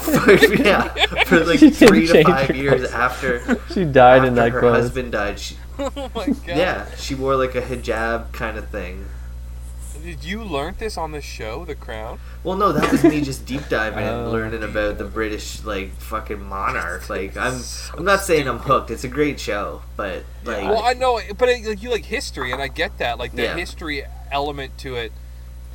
yeah, 0.59 0.89
for 1.25 1.45
like 1.45 1.59
She 1.59 1.71
three 1.71 2.07
to 2.07 2.25
five 2.25 2.57
years 2.57 2.81
clothes. 2.81 2.93
after 2.93 3.61
She 3.73 3.85
died 3.85 4.19
after 4.19 4.29
in 4.29 4.35
that 4.37 4.53
her 4.53 4.61
clothes. 4.61 4.77
husband 4.85 5.13
died. 5.13 5.39
She, 5.39 5.57
Oh 5.79 5.91
my 6.15 6.27
god. 6.27 6.47
yeah, 6.47 6.95
she 6.97 7.15
wore 7.15 7.37
like 7.37 7.55
a 7.55 7.61
hijab 7.63 8.33
kind 8.33 8.57
of 8.57 8.69
thing. 8.71 9.07
Did 10.03 10.23
you 10.23 10.45
learn 10.45 10.75
this 10.79 10.99
on 10.99 11.13
the 11.13 11.23
show, 11.23 11.65
The 11.65 11.75
Crown? 11.75 12.19
Well, 12.43 12.59
no, 12.59 12.73
that 12.73 12.93
was 12.93 13.03
me 13.05 13.23
just 13.23 13.47
deep 13.47 13.69
diving 13.71 14.01
and 14.05 14.27
Oh. 14.27 14.31
learning 14.31 14.63
about 14.63 14.99
the 14.99 15.05
British 15.05 15.65
like 15.65 15.93
fucking 15.97 16.43
monarch. 16.43 17.09
Like 17.09 17.37
I'm, 17.39 17.61
I'm 17.97 18.05
not 18.05 18.21
saying 18.21 18.47
I'm 18.49 18.59
hooked. 18.59 18.91
It's 18.91 19.05
a 19.05 19.09
great 19.09 19.41
show, 19.41 19.83
but 19.97 20.25
like, 20.45 20.63
Well, 20.65 20.83
I 20.83 20.93
know, 20.95 21.21
but 21.39 21.49
it, 21.49 21.65
like 21.67 21.83
you 21.83 21.91
like 21.91 22.05
history, 22.07 22.53
and 22.53 22.61
I 22.61 22.69
get 22.69 22.99
that. 22.99 23.19
Like 23.19 23.33
the 23.33 23.43
Yeah. 23.45 23.57
history 23.57 24.05
element 24.31 24.77
to 24.79 24.97
it 24.97 25.13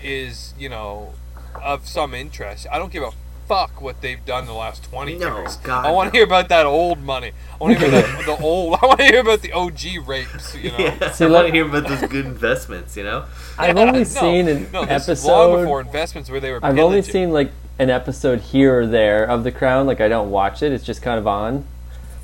is, 0.02 0.54
you 0.60 0.70
know, 0.70 1.14
of 1.56 1.88
some 1.88 2.14
interest. 2.14 2.68
I 2.72 2.78
don't 2.78 2.92
give 2.92 3.04
a 3.04 3.12
fuck 3.48 3.82
what 3.82 4.00
they've 4.02 4.24
done 4.28 4.46
the 4.46 4.54
last 4.54 4.84
20 4.84 5.18
No, 5.18 5.38
years. 5.40 5.56
God, 5.58 5.84
I 5.86 5.90
want 5.92 6.08
no. 6.08 6.12
to 6.12 6.18
hear 6.18 6.26
about 6.26 6.50
that 6.50 6.68
old 6.68 7.00
money. 7.00 7.32
I 7.54 7.58
want 7.58 7.74
to 7.80 7.90
hear 7.90 7.90
about 8.00 8.26
the 8.26 8.44
old. 8.44 8.78
I 8.82 8.86
want 8.86 9.00
to 9.00 9.06
hear 9.06 9.20
about 9.22 9.42
the 9.42 9.52
OG 9.54 10.08
rapes. 10.08 10.56
You 10.56 10.72
know. 10.72 10.78
Yeah, 10.78 11.12
See, 11.12 11.26
I 11.26 11.28
like- 11.28 11.36
want 11.36 11.48
to 11.48 11.54
hear 11.54 11.66
about 11.66 11.88
those 11.88 12.02
good 12.10 12.26
investments. 12.26 12.96
You 12.96 13.04
know. 13.04 13.26
I've 13.58 13.76
Yeah, 13.76 13.82
only 13.84 14.00
no, 14.00 14.04
seen 14.04 14.48
an 14.48 14.72
no, 14.72 14.86
this 14.86 15.10
episode. 15.10 15.28
long 15.32 15.62
before 15.62 15.82
investments 15.82 16.30
where 16.30 16.40
they 16.40 16.52
were. 16.52 16.60
I've 16.64 16.78
only 16.78 17.02
seen 17.02 17.32
like 17.32 17.52
an 17.80 17.90
episode 17.90 18.42
here 18.42 18.82
or 18.82 18.86
there 18.88 19.24
of 19.26 19.44
The 19.44 19.52
Crown. 19.52 19.88
Like 19.88 20.00
I 20.02 20.08
don't 20.08 20.30
watch 20.30 20.62
it; 20.62 20.72
it's 20.72 20.84
just 20.86 21.02
kind 21.02 21.18
of 21.18 21.26
on 21.28 21.66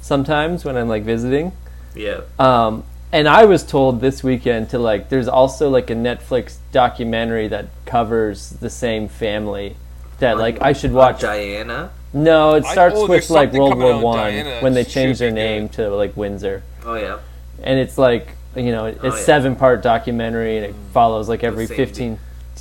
sometimes 0.02 0.64
when 0.66 0.78
I'm 0.78 0.88
like 0.88 1.04
visiting. 1.04 1.52
Yeah. 1.96 2.22
Um, 2.38 2.84
and 3.16 3.30
I 3.30 3.46
was 3.46 3.64
told 3.64 4.02
this 4.02 4.24
weekend 4.24 4.72
to 4.72 4.78
like, 4.78 5.08
there's 5.08 5.30
also 5.30 5.70
like 5.70 5.90
a 5.90 5.96
Netflix 5.96 6.58
documentary 6.74 7.48
that 7.48 7.68
covers 7.86 8.50
the 8.50 8.70
same 8.70 9.08
family 9.08 9.78
that 10.20 10.38
like 10.38 10.62
I 10.62 10.74
should 10.74 10.92
watch. 10.92 11.22
Diana. 11.22 11.92
No, 12.12 12.56
it 12.56 12.66
I- 12.66 12.72
starts 12.74 12.96
oh, 12.98 13.02
with 13.04 13.12
there's 13.12 13.30
like 13.30 13.48
something 13.50 13.62
World 13.62 13.72
coming 13.72 13.86
War 13.86 13.94
out, 13.96 14.04
One 14.04 14.18
Diana, 14.34 14.60
when 14.62 14.74
they 14.74 14.84
should 14.84 14.92
changed 14.92 15.22
their 15.22 15.32
be 15.32 15.36
name 15.36 15.68
good. 15.68 15.74
to 15.74 15.96
like 15.96 16.18
Windsor, 16.18 16.64
Oh 16.86 16.96
yeah. 16.96 17.20
and 17.64 17.80
it's 17.80 17.98
like 17.98 18.28
you 18.54 18.72
know 18.72 18.86
it's 18.86 19.00
Oh, 19.02 19.08
yeah. 19.08 19.16
seven 19.16 19.56
part 19.56 19.82
documentary 19.82 20.58
and 20.58 20.66
it 20.66 20.74
mm. 20.76 20.92
follows 20.92 21.30
like 21.30 21.44
every 21.46 21.68
same 21.68 21.78
fifteen. 21.78 22.20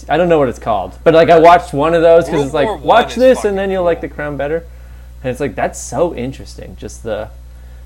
I 0.09 0.17
don't 0.17 0.29
know 0.29 0.39
what 0.39 0.49
it's 0.49 0.59
called, 0.61 0.97
but 1.03 1.15
like 1.15 1.31
I 1.31 1.39
watched 1.41 1.73
one 1.75 1.95
of 1.95 2.03
those 2.03 2.27
because 2.27 2.35
World 2.35 2.47
it's 2.47 2.55
like 2.55 2.67
War 2.67 2.77
One 2.77 2.87
watch 2.87 3.11
is 3.11 3.17
this 3.17 3.39
fucking 3.39 3.51
and 3.51 3.59
then 3.59 3.71
you'll 3.73 3.85
like 3.85 4.01
cool. 4.01 4.09
the 4.09 4.15
Crown 4.15 4.37
better, 4.37 4.67
and 5.23 5.31
it's 5.31 5.41
like 5.41 5.57
that's 5.57 5.81
so 5.81 6.15
interesting. 6.15 6.77
Just 6.77 7.03
the 7.03 7.31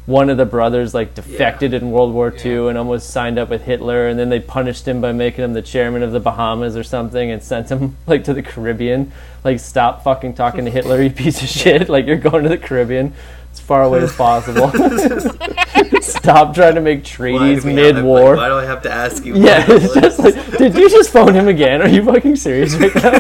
one 0.09 0.31
of 0.31 0.39
the 0.39 0.47
brothers 0.47 0.95
like 0.95 1.15
defected 1.15 1.75
in 1.75 1.91
World 1.91 2.15
War 2.15 2.33
II 2.35 2.51
Yeah. 2.53 2.69
and 2.71 2.79
almost 2.79 3.11
signed 3.11 3.39
up 3.39 3.51
with 3.51 3.65
Hitler, 3.65 4.09
and 4.09 4.19
then 4.19 4.31
they 4.31 4.41
punished 4.41 4.89
him 4.89 5.03
by 5.03 5.13
making 5.13 5.45
him 5.45 5.53
the 5.53 5.61
chairman 5.61 6.03
of 6.03 6.13
the 6.13 6.21
Bahamas 6.21 6.77
or 6.77 6.83
something, 6.83 7.31
and 7.31 7.43
sent 7.43 7.69
him 7.71 7.95
like 8.07 8.25
to 8.25 8.33
the 8.33 8.43
Caribbean. 8.43 9.13
Like, 9.45 9.61
stop 9.61 10.03
fucking 10.03 10.33
talking 10.35 10.65
to 10.65 10.71
Hitler, 10.71 11.03
you 11.03 11.11
piece 11.11 11.43
of 11.43 11.49
shit! 11.61 11.89
Like, 11.91 12.07
you're 12.07 12.17
going 12.17 12.43
to 12.45 12.49
the 12.49 12.57
Caribbean 12.57 13.13
as 13.53 13.61
far 13.61 13.83
away 13.83 14.01
as 14.01 14.15
possible. 14.17 14.71
stop 16.01 16.55
trying 16.55 16.75
to 16.77 16.81
make 16.81 17.05
treaties 17.05 17.63
do 17.65 17.69
we 17.69 17.75
have- 17.83 17.97
mid-war. 17.97 18.37
Why 18.37 18.49
do 18.49 18.55
I 18.55 18.65
have 18.65 18.83
to 18.83 18.91
ask 18.91 19.25
you? 19.27 19.37
Yeah, 19.37 19.65
it's 19.69 19.93
just 19.95 20.19
like, 20.21 20.35
did 20.57 20.75
you 20.75 20.89
just 20.89 21.11
phone 21.11 21.35
him 21.35 21.49
again? 21.49 21.83
Are 21.83 21.89
you 21.89 22.03
fucking 22.03 22.37
serious 22.37 22.75
right 22.77 22.95
now? 22.95 23.19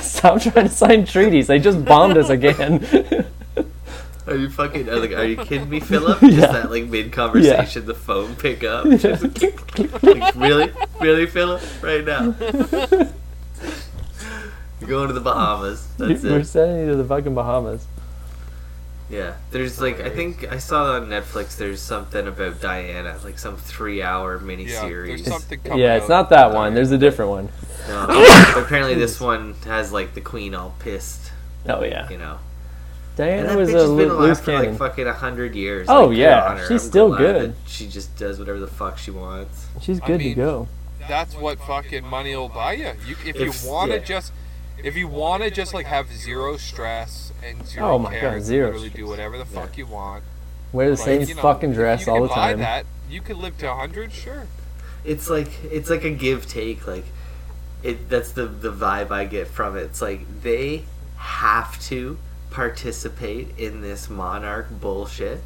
Stop 0.00 0.40
trying 0.40 0.68
to 0.68 0.68
sign 0.70 1.04
treaties. 1.04 1.46
They 1.48 1.58
just 1.58 1.84
bombed 1.84 2.16
us 2.16 2.30
again. 2.30 3.26
Are 4.26 4.36
you 4.36 4.48
fucking? 4.48 4.88
Are, 4.88 4.96
like, 4.96 5.12
are 5.12 5.24
you 5.24 5.36
kidding 5.36 5.68
me, 5.68 5.80
Philip? 5.90 6.22
Yeah. 6.22 6.30
Just 6.30 6.52
that 6.52 6.70
like 6.70 6.86
mid 6.86 7.12
conversation, 7.12 7.84
the 7.86 7.94
phone 7.94 8.34
pick 8.36 8.64
up. 8.64 8.86
Just 8.98 9.22
like, 10.02 10.34
really, 10.34 10.72
really, 11.00 11.26
Philip, 11.26 11.62
right 11.82 12.04
now. 12.04 12.34
You're 14.80 14.88
going 14.88 15.08
to 15.08 15.14
the 15.14 15.20
Bahamas. 15.20 15.86
That's 15.98 16.22
We're 16.22 16.40
it. 16.40 16.46
sending 16.46 16.78
you 16.86 16.90
to 16.92 16.96
the 16.96 17.04
fucking 17.04 17.34
Bahamas. 17.34 17.86
Yeah, 19.10 19.36
there's 19.50 19.80
like 19.80 20.00
I 20.00 20.08
think 20.08 20.50
I 20.50 20.56
saw 20.58 20.92
on 20.94 21.08
Netflix. 21.08 21.56
There's 21.58 21.80
something 21.80 22.26
about 22.26 22.60
Diana, 22.62 23.18
like 23.22 23.38
some 23.38 23.56
three-hour 23.56 24.36
Yeah, 24.36 24.46
miniseries. 24.46 25.06
there's 25.06 25.26
something 25.26 25.60
coming. 25.60 25.78
Yeah, 25.80 25.96
it's 25.96 26.04
out 26.04 26.08
not 26.08 26.30
that 26.30 26.46
one. 26.46 26.54
Diana. 26.72 26.74
There's 26.76 26.90
a 26.90 26.98
different 26.98 27.30
one. 27.30 27.48
No, 27.88 28.06
apparently 28.56 28.94
this 28.94 29.20
one 29.20 29.54
has 29.66 29.92
like 29.92 30.14
the 30.14 30.22
Queen 30.22 30.54
all 30.54 30.74
pissed, 30.78 31.30
Oh 31.68 31.84
yeah, 31.84 32.08
you 32.08 32.16
know. 32.16 32.38
And 33.16 33.28
Diana 33.28 33.48
that 33.48 33.56
was 33.58 33.68
bitch 33.70 33.74
a 33.74 33.78
has 33.78 33.88
been 33.90 33.96
lo- 34.08 34.16
alive 34.16 34.20
loose 34.28 34.40
for 34.40 34.52
like 34.54 34.62
cannon. 34.64 34.76
fucking 34.78 35.06
a 35.06 35.12
hundred 35.12 35.54
years. 35.54 35.86
Oh, 35.88 36.06
like, 36.06 36.18
yeah, 36.18 36.44
on 36.50 36.56
her. 36.56 36.62
she's 36.64 36.82
I'm 36.84 36.90
still 36.90 37.08
glad 37.08 37.18
good. 37.18 37.50
that 37.52 37.56
She 37.68 37.86
just 37.88 38.16
does 38.16 38.38
whatever 38.38 38.58
the 38.58 38.66
fuck 38.66 38.98
she 38.98 39.10
wants. 39.12 39.66
She's 39.80 40.00
I 40.00 40.06
good 40.06 40.18
to 40.18 40.24
mean, 40.24 40.36
go. 40.36 40.68
That's 41.08 41.34
what 41.36 41.58
fucking 41.60 42.04
money 42.04 42.34
will 42.34 42.48
buy 42.48 42.72
you. 42.72 42.92
You 43.06 43.16
if 43.24 43.36
If- 43.36 43.62
you 43.64 43.70
want 43.70 43.90
to 43.92 43.98
yeah. 43.98 44.04
just. 44.04 44.32
If 44.82 44.96
you 44.96 45.06
want 45.06 45.42
to 45.44 45.50
just 45.50 45.72
like 45.72 45.86
have 45.86 46.12
zero 46.12 46.56
stress 46.56 47.32
and 47.42 47.64
zero 47.66 47.92
Oh 47.92 47.98
my 47.98 48.10
God, 48.12 48.20
cares, 48.20 48.44
zero 48.44 48.66
and 48.68 48.76
literally 48.80 48.90
do 48.94 49.06
whatever 49.06 49.38
the 49.38 49.44
fuck 49.44 49.78
you 49.78 49.86
want. 49.86 50.24
Wear 50.72 50.86
the 50.90 50.96
like, 50.96 51.04
same 51.04 51.22
you 51.22 51.34
know, 51.36 51.42
fucking 51.42 51.70
if 51.70 51.76
dress 51.76 52.06
you 52.06 52.12
all 52.12 52.18
can 52.18 52.22
the 52.24 52.28
buy 52.34 52.34
time. 52.50 52.58
That 52.58 52.86
you 53.08 53.20
could 53.20 53.36
live 53.36 53.56
to 53.58 53.72
hundred, 53.72 54.12
sure. 54.12 54.48
It's 55.04 55.30
like 55.30 55.48
it's 55.70 55.88
like 55.88 56.02
a 56.04 56.10
give 56.10 56.46
take. 56.48 56.86
Like 56.86 57.04
it. 57.84 58.08
That's 58.10 58.32
the 58.32 58.46
the 58.46 58.72
vibe 58.72 59.10
I 59.12 59.24
get 59.26 59.46
from 59.46 59.76
it. 59.76 59.82
It's 59.82 60.02
like 60.02 60.42
they 60.42 60.82
have 61.16 61.80
to 61.84 62.18
participate 62.54 63.48
in 63.58 63.80
this 63.80 64.08
monarch 64.08 64.68
bullshit 64.80 65.40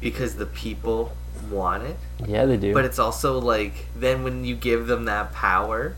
because 0.00 0.36
the 0.36 0.46
people 0.46 1.12
want 1.50 1.82
it. 1.82 1.96
Yeah, 2.26 2.46
they 2.46 2.56
do. 2.56 2.72
But 2.72 2.86
it's 2.86 2.98
also 2.98 3.38
like 3.38 3.72
then 3.94 4.24
when 4.24 4.44
you 4.46 4.56
give 4.56 4.86
them 4.86 5.04
that 5.04 5.34
power, 5.34 5.94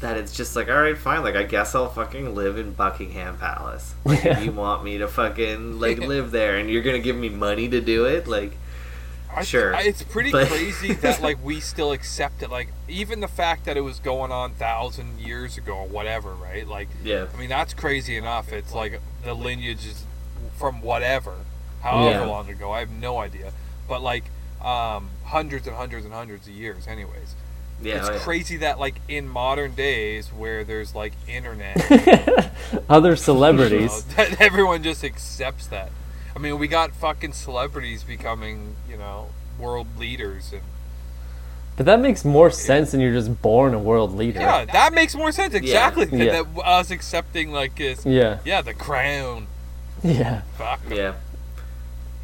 that 0.00 0.16
it's 0.16 0.32
just 0.36 0.54
like, 0.54 0.68
all 0.68 0.80
right, 0.80 0.96
fine. 0.96 1.24
Like 1.24 1.34
I 1.34 1.42
guess 1.42 1.74
I'll 1.74 1.88
fucking 1.88 2.36
live 2.36 2.56
in 2.56 2.72
Buckingham 2.72 3.36
Palace. 3.38 3.94
Like 4.04 4.22
Yeah. 4.24 4.38
if 4.38 4.44
you 4.44 4.52
want 4.52 4.84
me 4.84 4.98
to 4.98 5.08
fucking 5.08 5.80
like 5.80 5.98
live 6.14 6.30
there, 6.30 6.56
and 6.56 6.70
you're 6.70 6.82
gonna 6.82 7.00
give 7.00 7.16
me 7.16 7.28
money 7.28 7.68
to 7.68 7.80
do 7.80 8.04
it, 8.04 8.28
like 8.28 8.52
I, 9.34 9.42
Sure, 9.44 9.74
I- 9.74 9.82
it's 9.82 10.02
pretty 10.02 10.32
but- 10.32 10.48
crazy 10.48 10.92
that 11.02 11.20
like 11.22 11.42
we 11.44 11.60
still 11.60 11.92
accept 11.92 12.42
it. 12.42 12.50
Like 12.50 12.68
even 12.88 13.20
the 13.20 13.28
fact 13.28 13.64
that 13.66 13.76
it 13.76 13.82
was 13.82 13.98
going 13.98 14.32
on 14.32 14.52
thousand 14.52 15.18
years 15.20 15.58
ago 15.58 15.74
or 15.76 15.86
whatever, 15.88 16.32
right? 16.34 16.66
Like 16.66 16.88
yeah, 17.04 17.26
I 17.34 17.38
mean 17.38 17.48
that's 17.48 17.74
crazy 17.74 18.16
enough. 18.16 18.52
It's 18.52 18.72
like 18.72 19.00
the 19.24 19.34
lineage 19.34 19.84
is 19.86 20.04
from 20.56 20.80
whatever, 20.80 21.34
however 21.82 22.20
Yeah. 22.20 22.24
long 22.26 22.48
ago. 22.48 22.72
I 22.72 22.78
have 22.80 22.90
no 22.90 23.18
idea, 23.18 23.52
but 23.88 24.00
like 24.02 24.24
um, 24.64 25.10
hundreds 25.24 25.66
and 25.66 25.76
hundreds 25.76 26.04
and 26.06 26.14
hundreds 26.14 26.46
of 26.48 26.54
years, 26.54 26.86
anyways. 26.86 27.34
yeah, 27.82 27.98
it's 27.98 28.08
oh, 28.08 28.12
yeah. 28.14 28.18
crazy 28.20 28.56
that 28.56 28.78
like 28.80 28.94
in 29.06 29.28
modern 29.28 29.74
days 29.74 30.28
where 30.28 30.64
there's 30.64 30.94
like 30.94 31.12
internet, 31.28 31.76
Other 32.88 33.08
you 33.10 33.12
know, 33.12 33.14
celebrities. 33.16 34.02
that 34.16 34.40
everyone 34.40 34.82
just 34.82 35.04
accepts 35.04 35.66
that. 35.66 35.90
I 36.36 36.38
mean, 36.38 36.58
we 36.58 36.68
got 36.68 36.92
fucking 36.94 37.32
celebrities 37.32 38.04
becoming, 38.04 38.76
you 38.90 38.98
know, 38.98 39.30
world 39.58 39.86
leaders 39.98 40.52
and 40.52 40.60
But 41.78 41.86
that 41.86 41.98
makes 41.98 42.26
more 42.26 42.50
sense 42.50 42.90
than 42.90 43.00
you're 43.00 43.14
just 43.14 43.40
born 43.40 43.72
a 43.72 43.78
world 43.78 44.14
leader. 44.14 44.40
yeah, 44.40 44.66
that 44.66 44.92
makes 44.92 45.14
more 45.14 45.32
sense. 45.32 45.54
Exactly. 45.54 46.06
Yeah. 46.12 46.42
That 46.42 46.46
us 46.62 46.90
accepting 46.90 47.52
like 47.52 47.80
is 47.80 48.04
Yeah. 48.04 48.38
yeah, 48.44 48.60
the 48.60 48.74
crown. 48.74 49.46
Yeah. 50.02 50.42
Fuck. 50.58 50.80
yeah. 50.90 51.14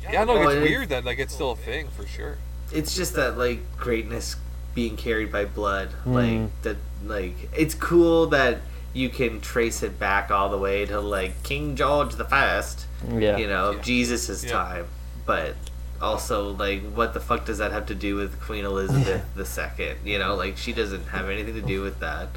Yeah, 0.02 0.24
no, 0.24 0.32
Oh, 0.36 0.42
it's 0.48 0.56
it- 0.56 0.62
weird 0.62 0.88
that 0.90 1.04
like 1.06 1.18
it's 1.18 1.32
still 1.32 1.52
a 1.52 1.56
thing 1.56 1.88
for 1.96 2.06
sure. 2.06 2.36
It's 2.70 2.94
just 2.94 3.14
that 3.14 3.38
like 3.38 3.60
greatness 3.78 4.36
being 4.74 4.96
carried 4.96 5.32
by 5.32 5.46
blood, 5.46 5.88
Mm. 6.04 6.12
like 6.14 6.62
that. 6.62 6.76
Like 7.04 7.48
it's 7.56 7.74
cool 7.74 8.26
that 8.28 8.58
you 8.94 9.08
can 9.08 9.40
trace 9.40 9.82
it 9.82 9.98
back 9.98 10.30
all 10.30 10.48
the 10.50 10.58
way 10.58 10.84
to 10.86 11.00
like 11.00 11.42
King 11.42 11.76
George 11.76 12.14
the 12.14 12.24
First. 12.24 12.86
Yeah. 13.12 13.36
you 13.36 13.46
know, 13.48 13.70
of 13.70 13.76
Yeah. 13.76 13.82
Jesus's 13.82 14.44
Yeah. 14.44 14.52
time. 14.52 14.86
But 15.26 15.54
also, 16.00 16.50
like, 16.52 16.82
what 16.94 17.14
the 17.14 17.20
fuck 17.20 17.44
does 17.46 17.58
that 17.58 17.72
have 17.72 17.86
to 17.86 17.94
do 17.94 18.16
with 18.16 18.40
Queen 18.40 18.64
Elizabeth 18.64 19.24
II? 19.78 19.94
You 20.04 20.18
know, 20.18 20.34
like, 20.34 20.56
she 20.56 20.72
doesn't 20.72 21.06
have 21.08 21.28
anything 21.28 21.54
to 21.54 21.62
do 21.62 21.80
with 21.82 22.00
that. 22.00 22.28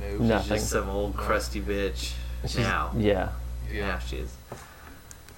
No. 0.00 0.06
No. 0.06 0.12
She's 0.18 0.20
Nothing. 0.28 0.56
just 0.56 0.70
some 0.70 0.88
old 0.88 1.16
crusty 1.16 1.60
bitch 1.60 2.12
She's- 2.42 2.56
now. 2.58 2.92
Yeah. 2.96 3.30
Yeah. 3.72 3.86
Now 3.88 3.98
she 3.98 4.16
is. 4.18 4.34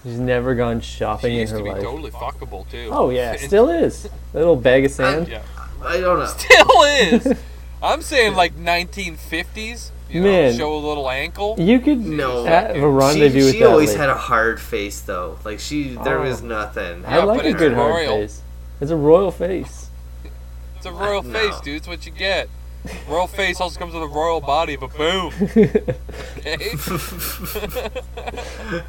She's 0.03 0.19
never 0.19 0.55
gone 0.55 0.81
shopping 0.81 1.31
She 1.35 1.41
in 1.41 1.47
her 1.49 1.57
to 1.59 1.63
be 1.63 1.69
life. 1.71 1.83
totally 1.83 2.11
fuckable 2.11 2.67
too. 2.69 2.89
Oh 2.91 3.09
yeah, 3.11 3.35
still 3.39 3.69
is. 3.69 4.09
Little 4.33 4.55
bag 4.55 4.85
of 4.85 4.91
sand. 4.99 5.27
Yeah. 5.27 5.41
I 5.83 5.99
don't 5.99 6.19
know. 6.19 6.25
Still 6.25 6.83
is. 6.83 7.33
I'm 7.83 8.01
saying 8.01 8.35
like 8.35 8.55
1950s. 8.55 9.89
You 10.11 10.21
know, 10.21 10.31
Man. 10.31 10.57
show 10.57 10.75
a 10.75 10.77
little 10.77 11.09
ankle. 11.09 11.55
You 11.57 11.79
could 11.79 12.05
No. 12.05 12.43
have 12.43 12.71
a 12.71 12.73
She, 12.75 12.79
rendezvous 12.81 13.45
with 13.45 13.55
she 13.55 13.63
always 13.63 13.89
lady. 13.89 13.99
had 14.01 14.09
a 14.09 14.15
hard 14.15 14.59
face, 14.59 14.99
though. 15.01 15.37
Like, 15.45 15.59
she, 15.59 15.95
there 16.03 16.19
Oh. 16.19 16.23
was 16.23 16.41
nothing. 16.41 17.05
I 17.05 17.17
Yeah, 17.17 17.23
like 17.23 17.37
but 17.39 17.45
a 17.45 17.53
good 17.53 17.73
hard 17.73 17.91
royal. 17.93 18.17
face. 18.21 18.41
It's 18.81 18.91
a 18.91 18.95
royal 18.95 19.31
face. 19.31 19.87
It's 20.77 20.85
a 20.85 20.91
royal 20.91 21.23
No. 21.23 21.37
face, 21.37 21.59
dude. 21.61 21.77
It's 21.77 21.87
what 21.87 22.05
you 22.05 22.11
get. 22.11 22.49
Royal 23.07 23.27
face 23.27 23.61
also 23.61 23.79
comes 23.79 23.93
with 23.93 24.03
a 24.03 24.07
royal 24.07 24.41
body, 24.41 24.75
but 24.75 24.95
boom. 24.97 25.31
Okay. 25.41 25.85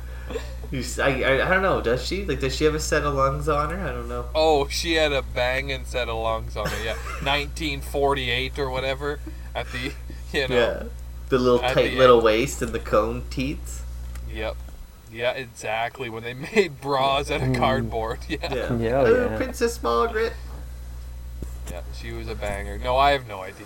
You 0.70 0.78
s- 0.80 0.98
I, 0.98 1.20
I, 1.22 1.46
I 1.46 1.50
don't 1.50 1.60
know. 1.60 1.82
Does 1.82 2.06
she? 2.06 2.24
Like, 2.24 2.40
does 2.40 2.56
she 2.56 2.64
have 2.64 2.74
a 2.74 2.80
set 2.80 3.02
of 3.02 3.12
lungs 3.12 3.46
on 3.46 3.68
her? 3.68 3.78
I 3.86 3.92
don't 3.92 4.08
know. 4.08 4.24
oh, 4.34 4.68
she 4.68 4.94
had 4.94 5.12
a 5.12 5.20
banging 5.20 5.84
set 5.84 6.08
of 6.08 6.16
lungs 6.16 6.56
on 6.56 6.66
her. 6.66 6.82
Yeah, 6.82 6.94
1948 7.22 8.58
or 8.58 8.70
whatever. 8.70 9.20
At 9.54 9.66
the, 9.70 9.92
you 10.32 10.48
know. 10.48 10.56
Yeah. 10.56 10.82
The 11.32 11.38
little 11.38 11.62
At 11.62 11.72
tight 11.72 11.92
the 11.92 11.96
little 11.96 12.16
end. 12.16 12.24
waist 12.26 12.60
and 12.60 12.74
the 12.74 12.78
cone 12.78 13.22
teats. 13.30 13.80
Yep. 14.30 14.54
Yeah, 15.10 15.30
exactly. 15.30 16.10
When 16.10 16.22
they 16.22 16.34
made 16.54 16.78
bras 16.78 17.30
out 17.30 17.40
of 17.40 17.46
hmm. 17.48 17.54
cardboard. 17.54 18.18
Yeah. 18.28 18.52
Yeah. 18.52 18.76
Yeah, 18.76 19.00
oh, 19.00 19.30
yeah. 19.30 19.36
Princess 19.38 19.82
Margaret. 19.82 20.34
Yeah, 21.70 21.80
she 21.94 22.12
was 22.12 22.28
a 22.28 22.34
banger. 22.34 22.76
No, 22.76 22.98
I 22.98 23.12
have 23.12 23.26
no 23.26 23.40
idea. 23.40 23.64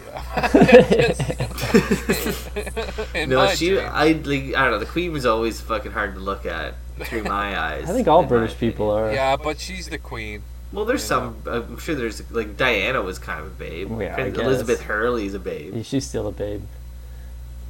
No, 3.26 3.48
she. 3.48 3.70
dreams. 3.70 3.90
I 3.92 4.12
like. 4.12 4.54
I 4.54 4.62
don't 4.62 4.70
know. 4.70 4.78
The 4.78 4.86
Queen 4.86 5.10
was 5.10 5.26
always 5.26 5.60
fucking 5.60 5.90
hard 5.90 6.14
to 6.14 6.20
look 6.20 6.46
at 6.46 6.74
through 7.00 7.24
my 7.24 7.58
eyes. 7.58 7.90
I 7.90 7.92
think 7.92 8.06
all 8.06 8.22
British 8.22 8.56
people 8.56 8.92
opinion. 8.92 9.10
are. 9.10 9.14
Yeah, 9.16 9.36
but 9.36 9.58
she's 9.58 9.88
the 9.88 9.98
queen. 9.98 10.42
Well, 10.72 10.84
there's 10.84 11.02
you 11.02 11.08
some. 11.08 11.42
Uh, 11.44 11.62
I'm 11.62 11.78
sure 11.78 11.96
there's 11.96 12.30
like 12.30 12.56
Diana 12.56 13.02
was 13.02 13.18
kind 13.18 13.40
of 13.40 13.46
a 13.46 13.50
babe. 13.50 13.90
Yeah, 14.00 14.14
I 14.16 14.30
guess. 14.30 14.44
Elizabeth 14.44 14.82
Hurley's 14.82 15.34
a 15.34 15.40
babe. 15.40 15.84
She's 15.84 16.06
still 16.06 16.28
a 16.28 16.32
babe. 16.32 16.62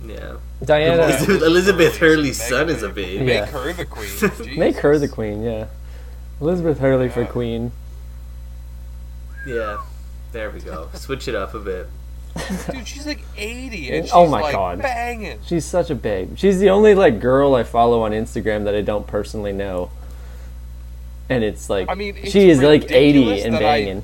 Yeah. 0.05 0.37
Diana, 0.65 1.03
Elizabeth, 1.05 1.43
Elizabeth 1.43 1.97
Hurley's 1.99 2.39
Make 2.39 2.49
son 2.49 2.69
her 2.69 2.75
is 2.75 2.83
a 2.83 2.89
babe. 2.89 3.21
Make 3.23 3.29
Yeah. 3.29 3.47
her 3.47 3.73
the 3.73 3.85
queen. 3.85 4.57
make 4.59 4.77
her 4.79 4.99
the 4.99 5.09
queen. 5.09 5.43
Yeah, 5.43 5.67
Elizabeth 6.41 6.79
Hurley 6.79 7.09
for 7.09 7.23
Yeah. 7.23 7.27
queen. 7.27 7.73
Yeah. 9.47 9.79
There 10.33 10.51
we 10.51 10.61
go. 10.61 10.89
Switch 10.95 11.29
it 11.29 11.35
up 11.35 11.55
a 11.55 11.59
bit. 11.61 11.89
Dude, 12.71 12.87
she's 12.87 13.07
like 13.07 13.21
80 13.37 13.91
and 13.91 13.99
oh 13.99 14.03
she's 14.03 14.13
Oh 14.13 14.27
my 14.29 14.41
like 14.43 14.53
God. 14.53 14.83
banging. 14.83 15.39
She's 15.47 15.65
such 15.65 15.89
a 15.91 15.95
babe. 15.95 16.37
She's 16.37 16.59
the 16.59 16.69
only 16.71 16.95
like 16.95 17.21
girl 17.21 17.55
I 17.55 17.63
follow 17.63 18.03
on 18.03 18.11
Instagram 18.13 18.65
that 18.65 18.75
I 18.75 18.83
don't 18.83 19.07
personally 19.07 19.53
know. 19.53 19.91
And 21.31 21.43
it's 21.43 21.71
like 21.71 21.89
I 21.89 21.95
mean, 21.95 22.17
it's 22.19 22.31
she 22.33 22.51
is 22.51 22.61
like 22.61 22.91
eighty 22.91 23.21
ridiculous 23.21 23.45
and 23.45 23.55
that 23.55 23.63
I- 23.63 23.81
banging. 23.85 24.03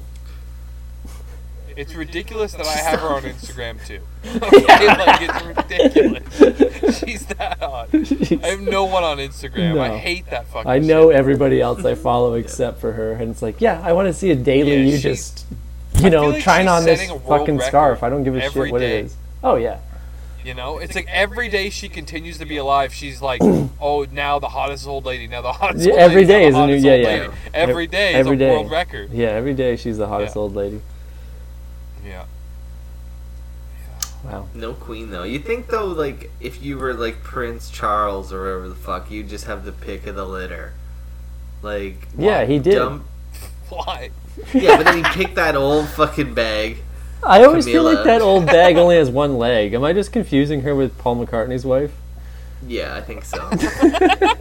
It's 1.76 1.94
ridiculous 1.94 2.52
that 2.52 2.66
I 2.66 2.72
have 2.72 3.00
her 3.00 3.08
on 3.08 3.22
Instagram 3.22 3.84
too. 3.86 4.00
Okay, 4.42 4.86
like 4.86 5.20
it's 5.22 5.44
ridiculous. 5.44 6.98
She's 7.04 7.26
that 7.26 7.58
hot. 7.58 7.88
I 7.92 8.48
have 8.48 8.60
no 8.60 8.84
one 8.84 9.02
on 9.04 9.18
Instagram. 9.18 9.78
I 9.78 9.96
hate 9.98 10.26
that 10.30 10.46
fucking. 10.46 10.70
I 10.70 10.78
know 10.78 11.10
shit. 11.10 11.16
everybody 11.16 11.60
else 11.60 11.84
I 11.84 11.94
follow 11.94 12.34
except 12.34 12.80
for 12.80 12.92
her, 12.92 13.12
and 13.12 13.30
it's 13.30 13.42
like, 13.42 13.60
yeah, 13.60 13.80
I 13.84 13.92
want 13.92 14.06
to 14.08 14.12
see 14.12 14.30
a 14.30 14.36
daily. 14.36 14.76
Yeah, 14.76 14.92
you 14.92 14.98
just, 14.98 15.44
you 15.98 16.10
know, 16.10 16.28
like 16.30 16.42
trying 16.42 16.68
on 16.68 16.84
this 16.84 17.00
setting 17.00 17.10
a 17.10 17.16
world 17.16 17.40
fucking 17.40 17.60
scarf. 17.60 18.02
I 18.02 18.08
don't 18.10 18.22
give 18.24 18.36
a 18.36 18.40
shit 18.48 18.70
what 18.72 18.78
day. 18.78 19.00
it 19.00 19.04
is. 19.06 19.16
Oh 19.42 19.56
yeah, 19.56 19.80
You 20.44 20.54
know, 20.54 20.78
it's 20.78 20.94
like 20.94 21.08
every 21.10 21.48
day 21.48 21.68
she 21.70 21.88
continues 21.88 22.38
to 22.38 22.46
be 22.46 22.56
alive. 22.58 22.92
She's 22.94 23.20
like, 23.20 23.40
oh, 23.80 24.06
now 24.12 24.38
the 24.38 24.48
hottest 24.48 24.86
old 24.86 25.04
lady. 25.04 25.26
Now 25.26 25.42
the 25.42 25.52
hottest. 25.52 25.84
Yeah, 25.86 25.94
every 25.94 26.22
lady, 26.22 26.26
day 26.28 26.46
is 26.46 26.54
a 26.54 26.66
new. 26.66 26.74
Yeah, 26.76 26.94
yeah. 26.94 27.08
Every, 27.08 27.34
every 27.54 27.86
day 27.88 28.14
Every 28.14 28.36
is 28.36 28.38
day. 28.38 28.48
a 28.50 28.52
world 28.52 28.70
record. 28.70 29.10
yeah. 29.12 29.28
Every 29.28 29.54
day 29.54 29.76
she's 29.76 29.98
the 29.98 30.06
hottest 30.06 30.36
Yeah. 30.36 30.42
old 30.42 30.54
lady. 30.54 30.80
Yeah. 32.04 32.24
Wow. 34.24 34.48
No 34.54 34.72
queen 34.74 35.10
though. 35.10 35.24
You 35.24 35.38
think 35.40 35.66
though, 35.68 35.86
like 35.86 36.30
if 36.40 36.62
you 36.62 36.78
were 36.78 36.94
like 36.94 37.22
Prince 37.22 37.70
Charles 37.70 38.32
or 38.32 38.42
whatever 38.44 38.68
the 38.68 38.74
fuck, 38.74 39.10
you'd 39.10 39.28
just 39.28 39.46
have 39.46 39.64
the 39.64 39.72
pick 39.72 40.06
of 40.06 40.14
the 40.14 40.24
litter. 40.26 40.74
Like 41.62 42.06
Yeah, 42.16 42.44
he 42.44 42.58
did. 42.58 42.76
dump- 42.76 43.04
Why? 43.68 44.10
Yeah, 44.54 44.76
but 44.76 44.84
then 44.84 44.98
he 44.98 45.10
picked 45.10 45.34
that 45.34 45.56
old 45.56 45.88
fucking 45.88 46.34
bag. 46.34 46.78
I 47.24 47.44
always 47.44 47.64
feel 47.66 47.82
like 47.84 48.04
that 48.04 48.20
old 48.22 48.46
bag 48.46 48.76
only 48.76 48.96
has 48.96 49.10
one 49.10 49.38
leg. 49.38 49.74
Am 49.74 49.84
I 49.84 49.92
just 49.92 50.12
confusing 50.12 50.62
her 50.62 50.74
with 50.74 50.96
Paul 50.98 51.24
McCartney's 51.24 51.64
wife? 51.64 51.92
Yeah, 52.66 52.94
I 52.96 53.00
think 53.00 53.24
so. 53.24 53.38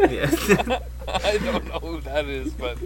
yeah. 0.09 0.79
I 1.07 1.39
don't 1.43 1.67
know 1.67 1.79
who 1.79 2.01
that 2.01 2.25
is, 2.25 2.53
but 2.53 2.77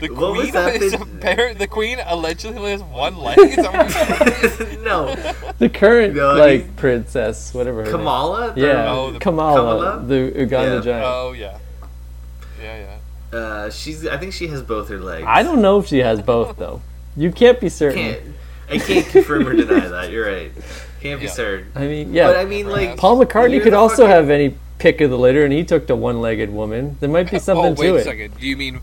the 0.00 0.08
What 0.08 0.34
queen 0.40 0.52
that 0.52 0.74
is 0.82 0.92
thing- 0.94 1.00
appar- 1.20 1.58
the 1.58 1.66
queen 1.66 1.98
allegedly 2.06 2.70
has 2.72 2.82
one 2.82 3.16
leg. 3.18 3.38
Is 3.38 3.56
that 3.56 3.72
what 3.72 4.42
you're 4.42 4.50
saying? 4.50 4.84
no, 4.84 5.14
The 5.58 5.68
current 5.68 6.14
No, 6.16 6.34
like 6.34 6.62
he- 6.64 6.70
princess, 6.76 7.52
whatever 7.54 7.78
her 7.78 7.84
name. 7.84 7.92
Kamala. 7.92 8.52
the- 8.54 8.60
Yeah, 8.60 8.90
Oh, 8.92 9.10
the- 9.12 9.18
Kamala, 9.18 9.56
Kamala? 9.60 10.04
the 10.06 10.32
Uganda 10.40 10.76
Yeah. 10.76 10.80
giant. 10.80 11.04
oh 11.06 11.32
yeah, 11.32 11.58
yeah, 12.62 12.78
yeah. 13.32 13.38
Uh, 13.38 13.70
she's. 13.70 14.06
I 14.06 14.16
think 14.16 14.32
she 14.32 14.48
has 14.48 14.62
both 14.62 14.88
her 14.88 14.98
legs. 14.98 15.24
I 15.28 15.42
don't 15.42 15.62
know 15.62 15.78
if 15.78 15.86
she 15.86 15.98
has 15.98 16.20
both 16.20 16.56
though. 16.56 16.82
You 17.16 17.30
can't 17.30 17.60
be 17.60 17.68
certain. 17.68 17.98
Can't. 18.14 18.20
I 18.70 18.78
can't 18.78 19.06
confirm 19.06 19.46
or 19.46 19.52
deny 19.54 19.80
that. 19.88 20.10
You're 20.10 20.26
right. 20.26 20.50
Can't 21.00 21.20
be 21.20 21.26
Yeah. 21.26 21.32
certain. 21.32 21.66
I 21.74 21.86
mean, 21.86 22.12
yeah. 22.12 22.26
But 22.28 22.36
I 22.38 22.44
mean, 22.44 22.68
like 22.68 22.96
Paul 22.96 23.22
McCartney 23.24 23.62
could 23.62 23.74
also 23.74 24.02
fucking- 24.02 24.10
have 24.10 24.30
any 24.30 24.54
pick 24.78 25.00
of 25.00 25.10
the 25.10 25.18
litter, 25.18 25.44
and 25.44 25.52
he 25.52 25.62
took 25.62 25.86
the 25.86 25.94
one-legged 25.96 26.50
woman. 26.50 26.96
There 27.00 27.08
might 27.08 27.30
be 27.30 27.38
something 27.48 27.66
oh 27.78 27.80
wait 27.80 27.88
to 27.88 27.94
a 27.94 27.98
it. 27.98 28.04
second. 28.04 28.36
Do 28.38 28.46
you 28.46 28.56
mean? 28.56 28.80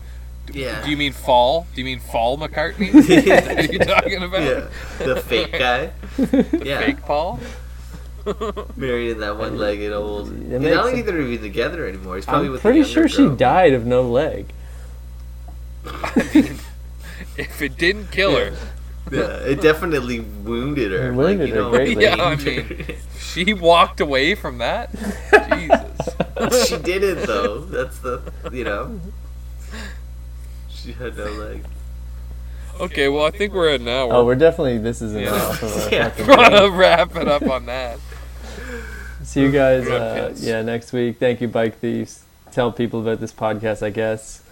Yeah. 0.52 0.82
Do 0.84 0.90
you 0.90 0.96
mean 0.96 1.12
fall? 1.12 1.66
Do 1.74 1.80
you 1.80 1.84
mean 1.84 2.00
fall 2.00 2.38
McCartney? 2.38 2.94
Is 2.94 3.06
that 3.26 3.46
what 3.56 3.72
you're 3.72 3.84
talking 3.84 4.22
about? 4.22 4.42
Yeah, 4.42 5.04
the 5.04 5.16
fake 5.20 5.52
guy. 5.52 5.92
Yeah, 6.64 6.80
Fake 6.80 7.00
Paul? 7.02 7.38
married 8.76 9.12
in 9.12 9.20
that 9.20 9.38
one-legged 9.38 9.92
old. 9.92 10.28
It 10.28 10.32
And 10.34 10.50
makes 10.50 10.66
I 10.66 10.68
don't 10.70 10.84
sense. 10.84 10.94
think 10.96 11.06
they're 11.06 11.20
even 11.20 11.42
together 11.42 11.86
anymore. 11.86 12.16
He's 12.16 12.24
probably 12.26 12.46
I'm 12.46 12.52
with. 12.52 12.60
pretty 12.62 12.82
the 12.82 12.88
sure 12.88 13.06
younger 13.06 13.32
she 13.32 13.36
died 13.36 13.72
of 13.72 13.86
no 13.86 14.02
leg. 14.02 14.52
If 17.36 17.62
it 17.62 17.76
didn't 17.78 18.10
kill 18.10 18.36
her, 18.36 18.52
Yeah, 19.10 19.38
it 19.46 19.60
definitely 19.62 20.20
wounded 20.20 20.92
her. 20.92 21.08
It 21.08 21.14
wounded 21.14 21.40
like, 21.40 21.48
you 21.48 21.54
her 21.54 21.60
know, 21.62 21.70
greatly. 21.70 22.04
Yeah, 22.04 22.16
I 22.16 22.36
maimed 22.36 22.42
her. 22.82 22.94
she 23.18 23.54
walked 23.54 24.00
away 24.00 24.34
from 24.34 24.58
that. 24.58 24.90
Jesus. 25.52 26.68
she 26.68 26.76
did 26.78 27.02
it 27.02 27.26
though. 27.26 27.60
That's 27.60 27.98
the 28.00 28.20
you 28.52 28.64
know. 28.64 29.00
She 30.88 30.94
had 30.94 31.16
no 31.18 31.24
leg. 31.32 31.64
Okay, 32.80 33.08
well 33.08 33.26
I 33.26 33.30
think 33.30 33.52
we're 33.52 33.68
at 33.68 33.80
an 33.82 33.88
hour. 33.88 34.10
Oh, 34.12 34.24
we're 34.24 34.36
definitely. 34.36 34.78
This 34.78 35.02
is 35.02 35.12
Yeah. 35.12 35.20
enough 35.34 35.62
of 35.86 35.92
Yeah. 35.92 36.12
We're 36.18 36.36
gonna 36.36 36.70
wrap 36.70 37.14
it 37.16 37.28
up 37.28 37.42
on 37.42 37.66
that. 37.66 37.98
See 39.22 39.42
you 39.42 39.50
guys. 39.52 39.86
Uh, 39.86 40.32
yeah, 40.38 40.62
next 40.62 40.92
week. 40.94 41.18
Thank 41.18 41.42
you, 41.42 41.48
Bike 41.48 41.78
Thieves. 41.78 42.24
Tell 42.52 42.72
people 42.72 43.00
about 43.02 43.20
this 43.20 43.32
podcast. 43.32 43.82
I 43.82 43.90
guess. 43.90 44.42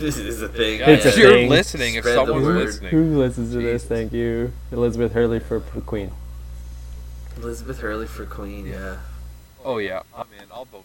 This 0.00 0.16
is 0.18 0.42
a 0.42 0.48
thing. 0.48 0.80
Yeah, 0.80 0.90
It's 0.90 1.04
a 1.04 1.10
if 1.10 1.16
you're 1.18 1.30
thing. 1.30 1.48
listening, 1.48 1.94
if 1.94 2.02
Spread 2.04 2.18
the 2.18 2.32
someone's 2.32 2.46
listening. 2.64 2.90
Who 2.90 3.16
listens 3.18 3.52
to 3.52 3.60
this? 3.60 3.84
Thank 3.84 4.12
you, 4.12 4.52
Elizabeth 4.72 5.12
Hurley 5.12 5.38
for 5.38 5.60
Queen. 5.60 6.10
Elizabeth 7.36 7.78
Hurley 7.80 8.08
for 8.08 8.26
Queen. 8.26 8.66
Yeah. 8.66 8.96
Oh 9.64 9.78
yeah, 9.78 10.02
I'm 10.16 10.26
in. 10.36 10.46
I'll 10.50 10.64
vote 10.64 10.84